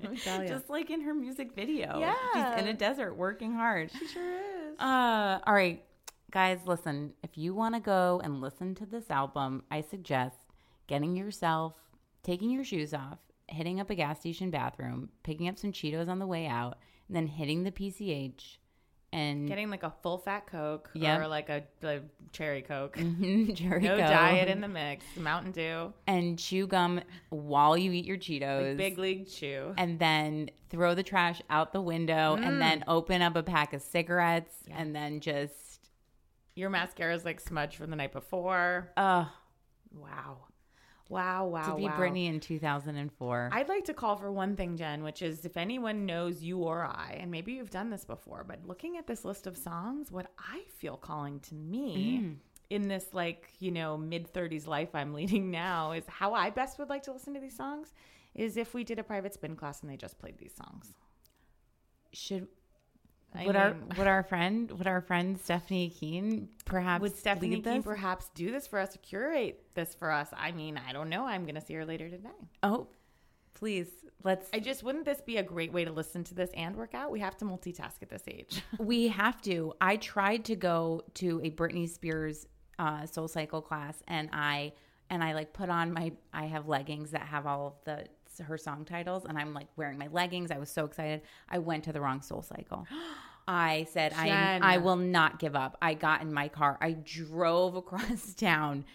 Let 0.01 0.11
me 0.11 0.17
tell 0.17 0.41
you. 0.41 0.47
just 0.47 0.69
like 0.69 0.89
in 0.89 1.01
her 1.01 1.13
music 1.13 1.53
video. 1.55 1.99
Yeah. 1.99 2.13
she's 2.33 2.61
in 2.63 2.69
a 2.69 2.73
desert 2.73 3.15
working 3.15 3.53
hard. 3.53 3.91
She 3.91 4.07
sure 4.07 4.33
is. 4.71 4.79
Uh, 4.79 5.39
all 5.45 5.53
right, 5.53 5.83
guys, 6.31 6.59
listen. 6.65 7.13
If 7.23 7.37
you 7.37 7.53
want 7.53 7.75
to 7.75 7.81
go 7.81 8.21
and 8.23 8.39
listen 8.39 8.75
to 8.75 8.85
this 8.85 9.09
album, 9.09 9.63
I 9.69 9.81
suggest 9.81 10.35
getting 10.87 11.15
yourself, 11.15 11.73
taking 12.23 12.49
your 12.49 12.63
shoes 12.63 12.93
off, 12.93 13.19
hitting 13.51 13.79
up 13.79 13.89
a 13.89 13.95
gas 13.95 14.19
station 14.19 14.49
bathroom, 14.49 15.09
picking 15.23 15.47
up 15.47 15.57
some 15.57 15.71
Cheetos 15.71 16.07
on 16.07 16.19
the 16.19 16.27
way 16.27 16.47
out, 16.47 16.77
and 17.07 17.15
then 17.15 17.27
hitting 17.27 17.63
the 17.63 17.71
PCH 17.71 18.57
and 19.11 19.47
Getting 19.47 19.71
like 19.71 19.81
a 19.81 19.91
full 20.03 20.19
fat 20.19 20.45
Coke 20.45 20.89
Yep. 20.93 21.19
or 21.21 21.27
like 21.27 21.49
a, 21.49 21.63
a 21.83 22.01
cherry 22.31 22.61
Coke. 22.61 22.95
Jerry 23.21 23.81
No 23.81 23.97
Coke 23.97 23.97
diet 23.97 24.47
in 24.49 24.61
the 24.61 24.67
mix. 24.67 25.03
Mountain 25.17 25.51
Dew. 25.53 25.91
and 26.05 26.37
chew 26.37 26.67
gum 26.67 27.01
while 27.29 27.75
you 27.75 27.91
eat 27.91 28.05
your 28.05 28.17
Like 28.17 28.21
Cheetos. 28.23 28.77
big 28.77 28.97
league 28.99 29.27
chew. 29.27 29.73
and 29.77 29.97
then 29.97 30.51
throw 30.69 30.93
the 30.93 31.01
trash 31.01 31.41
out 31.49 31.73
the 31.73 31.81
window 31.81 32.35
and 32.35 32.45
Mm. 32.45 32.59
then 32.59 32.83
open 32.87 33.23
up 33.23 33.35
a 33.35 33.41
pack 33.41 33.73
of 33.73 33.81
cigarettes 33.81 34.53
and 34.69 34.95
then 34.95 35.19
just 35.21 35.89
Your 36.55 36.69
mascara 36.69 37.15
is 37.15 37.25
like 37.25 37.39
smudged 37.39 37.77
from 37.77 37.89
the 37.89 37.95
night 37.95 38.13
before. 38.13 38.91
uh 38.95 39.25
Wow. 39.91 40.48
Wow, 41.09 41.47
wow, 41.47 41.71
to 41.71 41.75
be 41.75 41.83
wow. 41.85 41.97
Britney 41.97 42.27
in 42.27 42.39
2004. 42.39 43.49
I'd 43.51 43.67
like 43.67 43.85
to 43.85 43.93
call 43.95 44.15
for 44.15 44.31
one 44.31 44.55
thing, 44.55 44.77
Jen, 44.77 45.03
which 45.03 45.21
is 45.23 45.43
if 45.43 45.57
anyone 45.57 46.05
knows 46.05 46.41
you 46.43 46.59
or 46.59 46.85
I, 46.85 47.17
and 47.19 47.31
maybe 47.31 47.53
you've 47.53 47.71
done 47.71 47.89
this 47.89 48.05
before, 48.05 48.45
but 48.47 48.59
looking 48.67 48.95
at 48.97 49.07
this 49.07 49.25
list 49.25 49.47
of 49.47 49.57
songs, 49.57 50.11
what 50.11 50.27
I 50.37 50.61
feel 50.77 50.97
calling 50.97 51.39
to 51.41 51.55
me 51.55 52.19
Mm. 52.21 52.35
in 52.69 52.87
this 52.87 53.07
like, 53.11 53.49
you 53.59 53.71
know, 53.71 53.97
mid 53.97 54.31
30s 54.31 54.67
life 54.67 54.93
I'm 54.93 55.13
leading 55.13 55.49
now 55.49 55.93
is 55.93 56.03
how 56.07 56.33
I 56.35 56.51
best 56.51 56.77
would 56.77 56.89
like 56.89 57.03
to 57.03 57.11
listen 57.11 57.33
to 57.33 57.39
these 57.39 57.57
songs 57.57 57.91
is 58.35 58.55
if 58.55 58.75
we 58.75 58.83
did 58.83 58.99
a 58.99 59.03
private 59.03 59.33
spin 59.33 59.55
class 59.55 59.81
and 59.81 59.89
they 59.89 59.97
just 59.97 60.19
played 60.19 60.37
these 60.37 60.53
songs. 60.55 60.93
should 62.13 62.47
I 63.35 63.45
would 63.45 63.55
our 63.55 63.73
mean- 63.73 63.93
would 63.97 64.07
our 64.07 64.23
friend 64.23 64.71
would 64.71 64.87
our 64.87 65.01
friend 65.01 65.39
Stephanie 65.39 65.89
Keen 65.89 66.49
perhaps 66.65 67.01
Would 67.01 67.15
Stephanie 67.15 67.61
this? 67.61 67.83
perhaps 67.83 68.29
do 68.33 68.51
this 68.51 68.65
for 68.67 68.79
us, 68.79 68.97
curate 69.03 69.63
this 69.75 69.93
for 69.93 70.11
us? 70.11 70.29
I 70.35 70.51
mean, 70.51 70.79
I 70.87 70.93
don't 70.93 71.09
know. 71.09 71.25
I'm 71.25 71.43
going 71.43 71.55
to 71.55 71.61
see 71.61 71.75
her 71.75 71.85
later 71.85 72.09
today. 72.09 72.29
oh, 72.63 72.87
please 73.53 73.87
let's. 74.23 74.49
I 74.53 74.59
just 74.59 74.83
wouldn't 74.83 75.05
this 75.05 75.21
be 75.21 75.37
a 75.37 75.43
great 75.43 75.71
way 75.71 75.85
to 75.85 75.91
listen 75.91 76.23
to 76.25 76.33
this 76.33 76.49
and 76.55 76.75
work 76.75 76.93
out? 76.95 77.11
We 77.11 77.19
have 77.19 77.37
to 77.37 77.45
multitask 77.45 78.01
at 78.01 78.09
this 78.09 78.23
age. 78.27 78.61
we 78.79 79.07
have 79.09 79.41
to. 79.43 79.73
I 79.79 79.97
tried 79.97 80.45
to 80.45 80.55
go 80.55 81.03
to 81.15 81.39
a 81.43 81.51
Britney 81.51 81.87
Spears 81.87 82.47
uh, 82.79 83.05
Soul 83.05 83.27
Cycle 83.27 83.61
class, 83.61 84.01
and 84.07 84.29
I 84.33 84.73
and 85.11 85.23
I 85.23 85.33
like 85.33 85.53
put 85.53 85.69
on 85.69 85.93
my. 85.93 86.13
I 86.33 86.45
have 86.45 86.67
leggings 86.67 87.11
that 87.11 87.23
have 87.23 87.45
all 87.45 87.67
of 87.67 87.73
the 87.85 88.05
her 88.43 88.57
song 88.57 88.85
titles, 88.85 89.25
and 89.25 89.37
I'm 89.37 89.53
like 89.53 89.67
wearing 89.75 89.97
my 89.97 90.07
leggings. 90.11 90.51
I 90.51 90.57
was 90.57 90.69
so 90.69 90.85
excited. 90.85 91.21
I 91.49 91.59
went 91.59 91.83
to 91.85 91.93
the 91.93 92.01
wrong 92.01 92.21
Soul 92.21 92.41
Cycle. 92.41 92.85
I 93.47 93.87
said, 93.89 94.13
I 94.15 94.59
I 94.61 94.77
will 94.77 94.95
not 94.95 95.39
give 95.39 95.55
up. 95.55 95.75
I 95.81 95.95
got 95.95 96.21
in 96.21 96.31
my 96.31 96.49
car. 96.49 96.77
I 96.81 96.91
drove 96.91 97.75
across 97.75 98.33
town. 98.37 98.85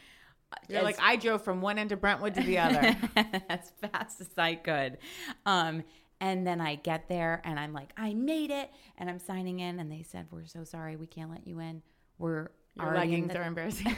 You're 0.69 0.79
as 0.79 0.85
like, 0.85 0.99
I 1.01 1.17
drove 1.17 1.43
from 1.43 1.61
one 1.61 1.77
end 1.79 1.91
of 1.91 2.01
Brentwood 2.01 2.35
to 2.37 2.43
the 2.43 2.59
other. 2.59 2.97
as 3.49 3.73
fast 3.81 4.21
as 4.21 4.29
I 4.39 4.55
could. 4.55 4.99
Um, 5.45 5.83
and 6.21 6.47
then 6.47 6.61
I 6.61 6.77
get 6.77 7.09
there 7.09 7.43
and 7.45 7.59
I'm 7.59 7.73
like, 7.73 7.93
I 7.97 8.15
made 8.15 8.53
it. 8.53 8.71
And 8.97 9.11
I'm 9.11 9.19
signing 9.19 9.59
in. 9.59 9.81
And 9.81 9.91
they 9.91 10.05
said, 10.05 10.27
We're 10.31 10.47
so 10.47 10.63
sorry. 10.63 10.95
We 10.95 11.07
can't 11.09 11.31
let 11.31 11.47
you 11.49 11.59
in. 11.59 11.83
We're 12.19 12.51
Your 12.77 12.95
leggings 12.95 13.33
the- 13.33 13.41
are 13.41 13.43
embarrassing. 13.49 13.97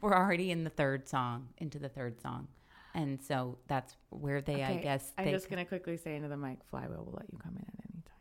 We're 0.00 0.14
already 0.14 0.50
in 0.50 0.64
the 0.64 0.70
third 0.70 1.08
song, 1.08 1.50
into 1.58 1.78
the 1.78 1.88
third 1.88 2.20
song. 2.20 2.48
And 2.94 3.20
so 3.22 3.58
that's 3.68 3.96
where 4.10 4.40
they, 4.40 4.62
I 4.62 4.76
guess, 4.76 5.12
I'm 5.16 5.30
just 5.30 5.48
going 5.48 5.58
to 5.62 5.68
quickly 5.68 5.96
say 5.96 6.16
into 6.16 6.28
the 6.28 6.36
mic, 6.36 6.58
Flywheel 6.70 7.04
will 7.04 7.14
let 7.16 7.26
you 7.32 7.38
come 7.38 7.52
in 7.56 7.62
at 7.62 7.84
any 7.92 8.02
time. 8.02 8.14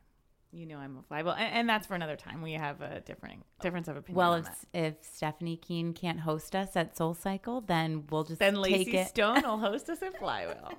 You 0.52 0.66
know 0.66 0.78
I'm 0.78 0.98
a 0.98 1.04
Flywheel. 1.04 1.34
And, 1.34 1.54
and 1.54 1.70
that's 1.70 1.88
for 1.88 1.96
another 1.96 2.16
time. 2.16 2.42
We 2.42 2.54
have 2.54 2.82
a 2.82 3.02
different 3.02 3.44
difference 3.62 3.88
of 3.88 3.98
opinion. 3.98 4.18
Well, 4.18 4.34
if, 4.36 4.48
if 4.74 4.96
Stephanie 5.02 5.58
Keen 5.58 5.94
can't 5.94 6.20
host 6.20 6.56
us 6.56 6.76
at 6.76 6.96
Soul 6.98 7.14
Cycle, 7.14 7.62
then 7.62 8.06
we'll 8.10 8.24
just 8.24 8.40
then 8.40 8.56
take 8.56 8.88
Lacey. 8.88 9.04
Stone 9.06 9.42
will 9.46 9.58
host 9.58 9.90
us 9.90 10.02
at 10.02 10.18
Flywheel. 10.20 10.72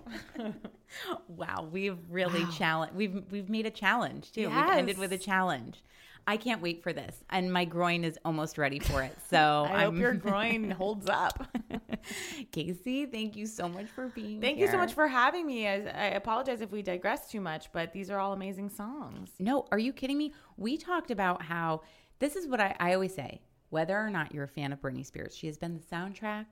Wow, 1.29 1.69
we've 1.71 1.99
really 2.09 2.45
challenged. 2.53 2.95
We've 2.95 3.23
we've 3.31 3.49
made 3.49 3.67
a 3.67 3.71
challenge 3.71 4.33
too. 4.33 4.49
We've 4.49 4.57
ended 4.57 4.99
with 4.99 5.13
a 5.13 5.19
challenge. 5.19 5.83
I 6.27 6.37
can't 6.37 6.63
wait 6.63 6.83
for 6.83 6.93
this, 6.93 7.17
and 7.31 7.53
my 7.53 7.65
groin 7.65 8.05
is 8.05 8.19
almost 8.25 8.59
ready 8.59 8.79
for 8.79 9.03
it. 9.03 9.17
So 9.29 9.37
I 9.71 9.85
hope 9.85 9.95
I'm- 9.95 10.01
your 10.01 10.15
groin 10.27 10.71
holds 10.71 11.09
up. 11.09 11.49
Casey, 12.53 13.07
thank 13.07 13.37
you 13.37 13.47
so 13.47 13.69
much 13.69 13.87
for 13.87 14.09
being. 14.09 14.41
Thank 14.41 14.59
you 14.59 14.67
so 14.69 14.77
much 14.79 14.93
for 14.95 15.07
having 15.07 15.47
me. 15.47 15.67
I, 15.69 15.75
I 15.75 16.05
apologize 16.15 16.61
if 16.61 16.73
we 16.73 16.83
digress 16.83 17.31
too 17.31 17.41
much, 17.41 17.73
but 17.73 17.93
these 17.93 18.11
are 18.11 18.19
all 18.19 18.33
amazing 18.33 18.71
songs. 18.71 19.31
No, 19.39 19.67
are 19.71 19.79
you 19.79 19.93
kidding 19.93 20.19
me? 20.19 20.33
We 20.57 20.77
talked 20.77 21.11
about 21.11 21.43
how 21.43 21.83
this 22.19 22.37
is 22.37 22.47
what 22.47 22.61
I, 22.61 22.75
I 22.81 22.95
always 22.95 23.15
say. 23.15 23.43
Whether 23.71 23.97
or 23.97 24.11
not 24.11 24.35
you're 24.35 24.45
a 24.45 24.49
fan 24.49 24.73
of 24.73 24.81
Britney 24.81 25.07
Spears, 25.07 25.37
she 25.37 25.47
has 25.47 25.57
been 25.57 25.75
the 25.75 25.97
soundtrack 25.97 26.47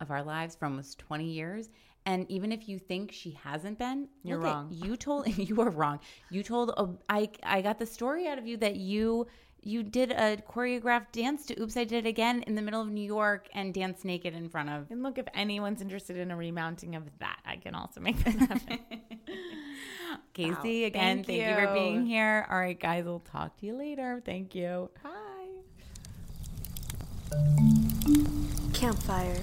of 0.00 0.10
our 0.10 0.22
lives 0.22 0.54
for 0.54 0.66
almost 0.66 0.98
20 0.98 1.24
years. 1.24 1.68
And 2.06 2.28
even 2.30 2.50
if 2.50 2.68
you 2.68 2.78
think 2.78 3.12
she 3.12 3.32
hasn't 3.42 3.78
been, 3.78 4.08
You're 4.24 4.38
look 4.38 4.46
at- 4.48 4.52
wrong. 4.54 4.68
you 4.70 4.96
told 4.96 5.38
you 5.38 5.60
are 5.60 5.70
wrong. 5.70 6.00
You 6.30 6.42
told 6.42 6.70
a, 6.76 6.88
I 7.08 7.30
I 7.42 7.60
got 7.62 7.78
the 7.78 7.86
story 7.86 8.26
out 8.26 8.38
of 8.38 8.46
you 8.46 8.56
that 8.58 8.76
you 8.76 9.26
you 9.62 9.82
did 9.82 10.10
a 10.10 10.38
choreographed 10.38 11.12
dance 11.12 11.44
to 11.46 11.60
"Oops, 11.62 11.76
I 11.76 11.84
Did 11.84 12.06
It 12.06 12.08
Again" 12.08 12.42
in 12.46 12.54
the 12.54 12.62
middle 12.62 12.80
of 12.80 12.88
New 12.88 13.04
York 13.04 13.48
and 13.52 13.74
danced 13.74 14.06
naked 14.06 14.34
in 14.34 14.48
front 14.48 14.70
of. 14.70 14.90
And 14.90 15.02
look, 15.02 15.18
if 15.18 15.26
anyone's 15.34 15.82
interested 15.82 16.16
in 16.16 16.30
a 16.30 16.36
remounting 16.36 16.94
of 16.96 17.02
that, 17.18 17.40
I 17.44 17.56
can 17.56 17.74
also 17.74 18.00
make 18.00 18.16
that 18.24 18.34
happen. 18.36 18.78
Casey, 20.32 20.80
Wow. 20.82 20.86
again, 20.86 21.16
Thank 21.22 21.26
thank 21.26 21.38
you 21.48 21.54
for 21.54 21.60
you. 21.68 21.74
being 21.74 22.06
here. 22.06 22.46
All 22.50 22.58
right, 22.58 22.80
guys, 22.80 23.04
we'll 23.04 23.20
talk 23.20 23.58
to 23.58 23.66
you 23.66 23.76
later. 23.76 24.22
Thank 24.24 24.54
you. 24.54 24.88
Bye. 25.04 25.10
Campfire. 28.72 29.42